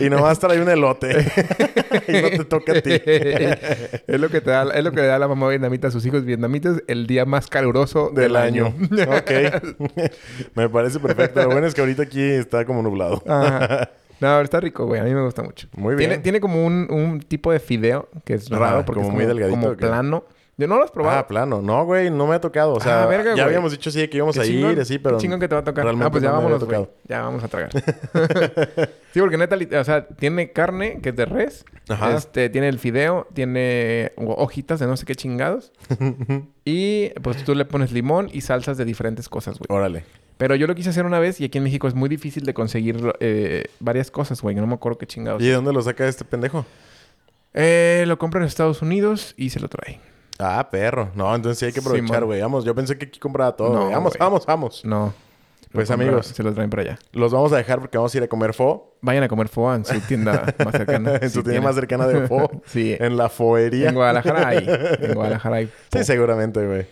y 0.00 0.08
nomás 0.10 0.38
trae 0.38 0.60
un 0.60 0.68
elote. 0.68 1.10
y 2.08 2.12
no 2.12 2.30
te 2.30 2.44
toca 2.44 2.72
a 2.72 2.80
ti. 2.80 2.90
es 2.94 4.20
lo 4.20 4.28
que 4.28 4.40
te 4.40 4.50
da, 4.50 4.64
es 4.74 4.84
lo 4.84 4.90
que 4.92 5.00
le 5.00 5.06
da 5.06 5.18
la 5.18 5.28
mamá 5.28 5.48
vietnamita 5.48 5.88
a 5.88 5.90
sus 5.90 6.04
hijos 6.06 6.24
vietnamitas 6.24 6.82
el 6.86 7.06
día 7.06 7.24
más 7.24 7.46
caluroso 7.48 8.10
Del 8.14 8.36
año. 8.36 8.66
ok. 9.08 9.30
Me 10.54 10.68
parece 10.68 10.98
perfecto. 11.00 11.42
Lo 11.42 11.50
bueno 11.50 11.66
es 11.66 11.74
que 11.74 11.80
ahorita 11.80 12.02
aquí 12.04 12.22
está 12.22 12.64
como 12.64 12.82
nublado. 12.82 13.22
Ajá. 13.26 13.90
No, 14.20 14.40
está 14.40 14.60
rico, 14.60 14.86
güey. 14.86 15.00
A 15.00 15.04
mí 15.04 15.12
me 15.12 15.22
gusta 15.22 15.42
mucho. 15.42 15.68
Muy 15.76 15.96
bien. 15.96 16.22
tiene 16.22 16.40
como 16.40 16.64
un, 16.64 16.86
un 16.90 17.20
tipo 17.20 17.52
de 17.52 17.58
fideo 17.60 18.08
que 18.24 18.34
es 18.34 18.50
Ajá, 18.50 18.60
raro 18.60 18.84
porque 18.84 19.02
como 19.02 19.08
es 19.10 19.14
muy 19.14 19.24
como, 19.24 19.34
delgadito, 19.34 19.60
como 19.60 19.76
plano. 19.76 20.24
Yo 20.56 20.68
no 20.68 20.76
lo 20.76 20.84
has 20.84 20.90
probado. 20.92 21.18
Ah, 21.18 21.26
plano. 21.26 21.60
No, 21.60 21.84
güey, 21.84 22.10
no 22.10 22.26
me 22.28 22.36
ha 22.36 22.40
tocado. 22.40 22.74
O 22.74 22.80
sea, 22.80 23.02
Ah, 23.02 23.06
verga, 23.06 23.30
ya 23.30 23.42
güey. 23.42 23.46
habíamos 23.46 23.72
dicho 23.72 23.90
sí 23.90 24.06
que 24.06 24.18
íbamos 24.18 24.38
a 24.38 24.44
chingón, 24.44 24.72
ir, 24.72 24.80
así, 24.80 24.98
pero. 25.00 25.16
Qué 25.16 25.22
chingón 25.22 25.40
que 25.40 25.48
te 25.48 25.54
va 25.56 25.62
a 25.62 25.64
tocar. 25.64 25.84
Ah, 25.88 26.10
pues 26.10 26.22
ya 26.22 26.28
no 26.30 26.36
vámonos, 26.36 26.64
güey. 26.64 26.86
Ya 27.08 27.22
vamos 27.22 27.42
a 27.42 27.48
tragar. 27.48 27.70
sí, 29.12 29.20
porque 29.20 29.36
neta, 29.36 29.56
o 29.80 29.84
sea, 29.84 30.06
tiene 30.06 30.52
carne 30.52 31.00
que 31.02 31.08
es 31.10 31.16
de 31.16 31.24
res. 31.26 31.64
Ajá. 31.88 32.16
Este, 32.16 32.48
tiene 32.50 32.68
el 32.68 32.78
fideo, 32.78 33.26
tiene 33.34 34.12
ho- 34.16 34.34
hojitas 34.42 34.78
de 34.80 34.86
no 34.86 34.96
sé 34.96 35.04
qué 35.06 35.14
chingados. 35.16 35.72
y 36.64 37.08
pues 37.22 37.44
tú 37.44 37.54
le 37.54 37.64
pones 37.64 37.90
limón 37.92 38.28
y 38.32 38.40
salsas 38.42 38.76
de 38.76 38.84
diferentes 38.84 39.28
cosas, 39.28 39.58
güey. 39.58 39.66
Órale. 39.76 40.04
Pero 40.36 40.54
yo 40.56 40.66
lo 40.66 40.74
quise 40.74 40.90
hacer 40.90 41.04
una 41.06 41.18
vez 41.18 41.40
y 41.40 41.44
aquí 41.44 41.58
en 41.58 41.64
México 41.64 41.86
es 41.88 41.94
muy 41.94 42.08
difícil 42.08 42.44
de 42.44 42.54
conseguir 42.54 43.12
eh, 43.20 43.64
varias 43.80 44.10
cosas, 44.10 44.40
güey. 44.40 44.54
No 44.56 44.66
me 44.66 44.74
acuerdo 44.74 44.98
qué 44.98 45.06
chingados. 45.06 45.42
¿Y 45.42 45.46
de 45.46 45.52
dónde 45.52 45.72
lo 45.72 45.80
saca 45.82 46.06
este 46.08 46.24
pendejo? 46.24 46.64
Eh, 47.54 48.04
lo 48.08 48.18
compra 48.18 48.40
en 48.40 48.46
Estados 48.46 48.82
Unidos 48.82 49.34
y 49.36 49.50
se 49.50 49.60
lo 49.60 49.68
trae. 49.68 50.00
Ah, 50.44 50.68
perro. 50.70 51.10
No, 51.14 51.34
entonces 51.34 51.58
sí 51.58 51.64
hay 51.66 51.72
que 51.72 51.80
aprovechar, 51.80 52.24
güey. 52.24 52.40
Vamos, 52.40 52.64
yo 52.64 52.74
pensé 52.74 52.98
que 52.98 53.06
aquí 53.06 53.18
compraba 53.18 53.56
todo. 53.56 53.72
No, 53.72 53.90
vamos, 53.90 54.14
vamos, 54.18 54.46
vamos. 54.46 54.84
No. 54.84 55.12
Pues, 55.72 55.90
compra- 55.90 56.04
amigos. 56.06 56.26
Se 56.28 56.42
lo 56.42 56.52
traen 56.52 56.70
para 56.70 56.82
allá. 56.82 56.98
Los 57.12 57.32
vamos 57.32 57.52
a 57.52 57.56
dejar 57.56 57.80
porque 57.80 57.98
vamos 57.98 58.14
a 58.14 58.18
ir 58.18 58.22
a 58.24 58.28
comer 58.28 58.54
fo. 58.54 58.94
Vayan 59.00 59.24
a 59.24 59.28
comer 59.28 59.48
foie 59.48 59.74
en 59.76 59.84
su 59.84 59.98
tienda 60.00 60.54
más 60.64 60.72
cercana. 60.72 61.16
en 61.20 61.30
su 61.30 61.42
tienda 61.42 61.60
más 61.62 61.74
cercana 61.74 62.06
de 62.06 62.28
fo. 62.28 62.48
Sí. 62.66 62.96
En 62.98 63.16
la 63.16 63.28
foería. 63.28 63.88
En 63.88 63.94
Guadalajara 63.96 64.48
hay. 64.48 64.58
En 65.00 65.14
Guadalajara 65.14 65.56
hay. 65.56 65.66
Sí, 65.66 65.98
fo. 65.98 66.04
seguramente, 66.04 66.64
güey. 66.66 66.86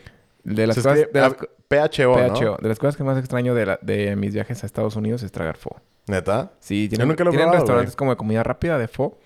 De 0.44 0.66
las 0.66 0.74
Se 0.76 0.82
cosas... 0.82 0.98
De 1.12 1.20
las, 1.20 1.32
ah, 1.32 1.46
PHO, 1.68 2.16
¿no? 2.28 2.34
PHO. 2.34 2.56
De 2.60 2.68
las 2.68 2.78
cosas 2.80 2.96
que 2.96 3.04
más 3.04 3.16
extraño 3.18 3.54
de, 3.54 3.66
la- 3.66 3.78
de 3.82 4.16
mis 4.16 4.34
viajes 4.34 4.62
a 4.64 4.66
Estados 4.66 4.96
Unidos 4.96 5.22
es 5.22 5.30
tragar 5.30 5.56
fo. 5.56 5.76
¿Neta? 6.08 6.50
Sí, 6.58 6.88
tienen, 6.88 7.06
nunca 7.06 7.22
lo 7.22 7.30
he 7.30 7.32
tienen 7.32 7.46
probado, 7.50 7.64
restaurantes 7.64 7.94
como 7.94 8.10
de 8.10 8.16
comida 8.16 8.42
rápida 8.42 8.76
de 8.78 8.88
pho 8.88 9.16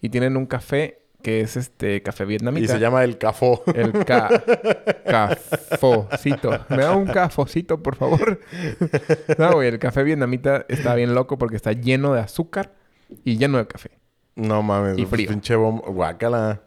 y 0.00 0.08
tienen 0.08 0.36
un 0.36 0.46
café 0.46 1.02
que 1.24 1.40
es 1.40 1.56
este 1.56 2.02
café 2.02 2.26
vietnamita. 2.26 2.66
Y 2.66 2.68
se 2.68 2.78
llama 2.78 3.02
el 3.02 3.16
cafó. 3.16 3.64
El 3.74 4.04
ca... 4.04 4.28
cafocito. 5.06 6.50
¿Me 6.68 6.82
da 6.82 6.94
un 6.94 7.06
cafocito, 7.06 7.82
por 7.82 7.96
favor? 7.96 8.40
no, 9.38 9.52
güey. 9.54 9.68
El 9.68 9.78
café 9.78 10.02
vietnamita 10.02 10.66
está 10.68 10.94
bien 10.94 11.14
loco 11.14 11.38
porque 11.38 11.56
está 11.56 11.72
lleno 11.72 12.12
de 12.12 12.20
azúcar 12.20 12.74
y 13.24 13.38
lleno 13.38 13.56
de 13.56 13.66
café. 13.66 13.90
No 14.36 14.62
mames. 14.62 14.98
Y 14.98 15.06
frío. 15.06 15.30
Pinche 15.30 15.56
bomba. 15.56 15.88
Guácala. 15.88 16.60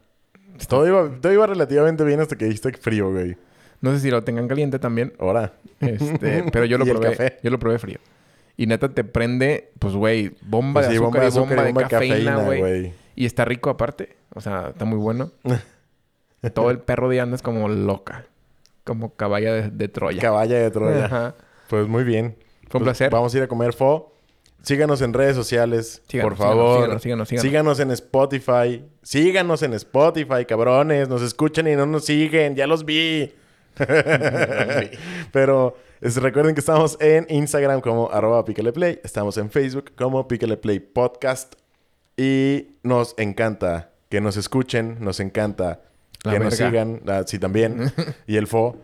Todo 0.68 0.88
iba, 0.88 1.08
todo 1.22 1.32
iba 1.32 1.46
relativamente 1.46 2.04
bien 2.04 2.20
hasta 2.20 2.36
que 2.36 2.46
dijiste 2.46 2.74
frío, 2.74 3.12
güey. 3.12 3.38
No 3.80 3.94
sé 3.94 4.00
si 4.00 4.10
lo 4.10 4.24
tengan 4.24 4.48
caliente 4.48 4.80
también. 4.80 5.14
Ahora. 5.20 5.54
Este, 5.80 6.44
pero 6.52 6.66
yo 6.66 6.80
lo 6.80 6.86
¿Y 6.88 6.90
el 6.90 6.96
probé. 6.96 7.12
café? 7.12 7.38
Yo 7.44 7.52
lo 7.52 7.60
probé 7.60 7.78
frío. 7.78 8.00
Y 8.58 8.66
neta 8.66 8.90
te 8.90 9.04
prende, 9.04 9.70
pues, 9.78 9.94
güey, 9.94 10.36
bomba 10.42 10.82
Pues 10.82 10.88
de 10.88 10.98
sí, 10.98 11.04
azúcar 11.04 11.24
y 11.24 11.30
bomba 11.30 11.64
de 11.64 11.72
bomba 11.74 11.88
cafeína, 11.88 12.38
güey. 12.38 12.94
Y 13.18 13.26
está 13.26 13.44
rico 13.46 13.70
aparte. 13.72 14.16
O 14.34 14.40
sea, 14.42 14.70
está 14.70 14.86
muy 14.86 14.98
bueno. 15.00 15.32
Todo 16.54 16.70
el 16.70 16.80
perro 16.80 17.10
de 17.10 17.20
anda 17.20 17.36
es 17.36 17.42
como 17.42 17.68
loca. 17.68 18.26
Como 18.86 19.16
caballa 19.16 19.52
de, 19.54 19.70
de 19.70 19.88
Troya. 19.90 20.22
Caballa 20.22 20.60
de 20.60 20.72
Troya. 20.72 21.06
Ajá. 21.06 21.36
Pues 21.68 21.88
muy 21.88 22.04
bien. 22.06 22.38
Fue 22.70 22.80
un 22.80 22.84
Pues 22.86 22.98
placer. 22.98 23.10
Vamos 23.12 23.34
a 23.34 23.38
ir 23.38 23.44
a 23.44 23.48
comer 23.48 23.74
fo. 23.74 24.14
Síganos 24.62 25.02
en 25.02 25.14
redes 25.14 25.36
sociales, 25.36 26.02
Síganos, 26.08 26.30
por 26.32 26.38
favor. 26.38 26.78
síganos, 26.84 27.02
síganos, 27.02 27.28
síganos, 27.30 27.42
Síganos 27.44 27.80
en 27.80 27.92
Spotify. 27.92 28.86
Síganos 29.02 29.64
en 29.64 29.74
Spotify, 29.74 30.46
cabrones. 30.48 31.10
Nos 31.10 31.22
escuchan 31.22 31.68
y 31.68 31.76
no 31.76 31.86
nos 31.86 32.06
siguen. 32.06 32.56
Ya 32.56 32.68
los 32.68 32.86
vi. 32.86 33.34
Pero 35.32 35.76
es- 36.02 36.18
recuerden 36.22 36.54
que 36.54 36.60
estamos 36.60 36.98
en 37.02 37.26
Instagram 37.30 37.82
como 37.82 38.12
arroba. 38.12 38.46
Estamos 39.04 39.38
en 39.38 39.50
Facebook 39.50 39.92
como 39.96 40.28
pícaleplay 40.28 40.80
podcast. 40.80 41.56
Y 42.18 42.70
nos 42.82 43.14
encanta 43.18 43.92
que 44.10 44.20
nos 44.20 44.36
escuchen. 44.38 44.98
Nos 45.00 45.20
encanta 45.20 45.82
La 46.24 46.34
que 46.34 46.40
nos 46.40 46.56
sigan. 46.56 47.02
Ah, 47.08 47.24
sí, 47.26 47.38
también. 47.38 47.94
y 48.28 48.38
el 48.38 48.48
fo. 48.48 48.76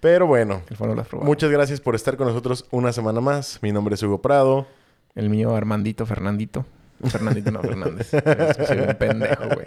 Pero 0.00 0.26
bueno, 0.26 0.62
El 0.68 0.98
has 0.98 1.08
probado. 1.08 1.26
Muchas 1.26 1.50
gracias 1.50 1.80
por 1.80 1.94
estar 1.94 2.16
con 2.16 2.26
nosotros 2.26 2.66
una 2.70 2.92
semana 2.92 3.20
más. 3.20 3.60
Mi 3.62 3.72
nombre 3.72 3.94
es 3.94 4.02
Hugo 4.02 4.20
Prado. 4.20 4.66
El 5.14 5.30
mío 5.30 5.54
Armandito 5.54 6.06
Fernandito. 6.06 6.66
Fernandito 7.08 7.50
no 7.50 7.62
Fernández. 7.62 8.10
Soy 8.66 8.78
un 8.78 8.94
pendejo, 8.94 9.44
güey. 9.44 9.66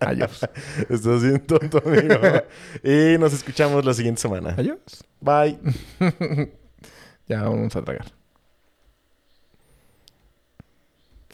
Adiós. 0.00 0.48
Estás 0.88 1.22
bien 1.22 1.40
tonto, 1.40 1.82
amigo. 1.84 2.14
y 2.82 3.18
nos 3.18 3.32
escuchamos 3.32 3.84
la 3.84 3.94
siguiente 3.94 4.20
semana. 4.20 4.54
Adiós. 4.56 5.04
Bye. 5.20 5.58
Ya 7.28 7.42
vamos 7.42 7.74
a 7.76 7.82
tragar. 7.82 8.25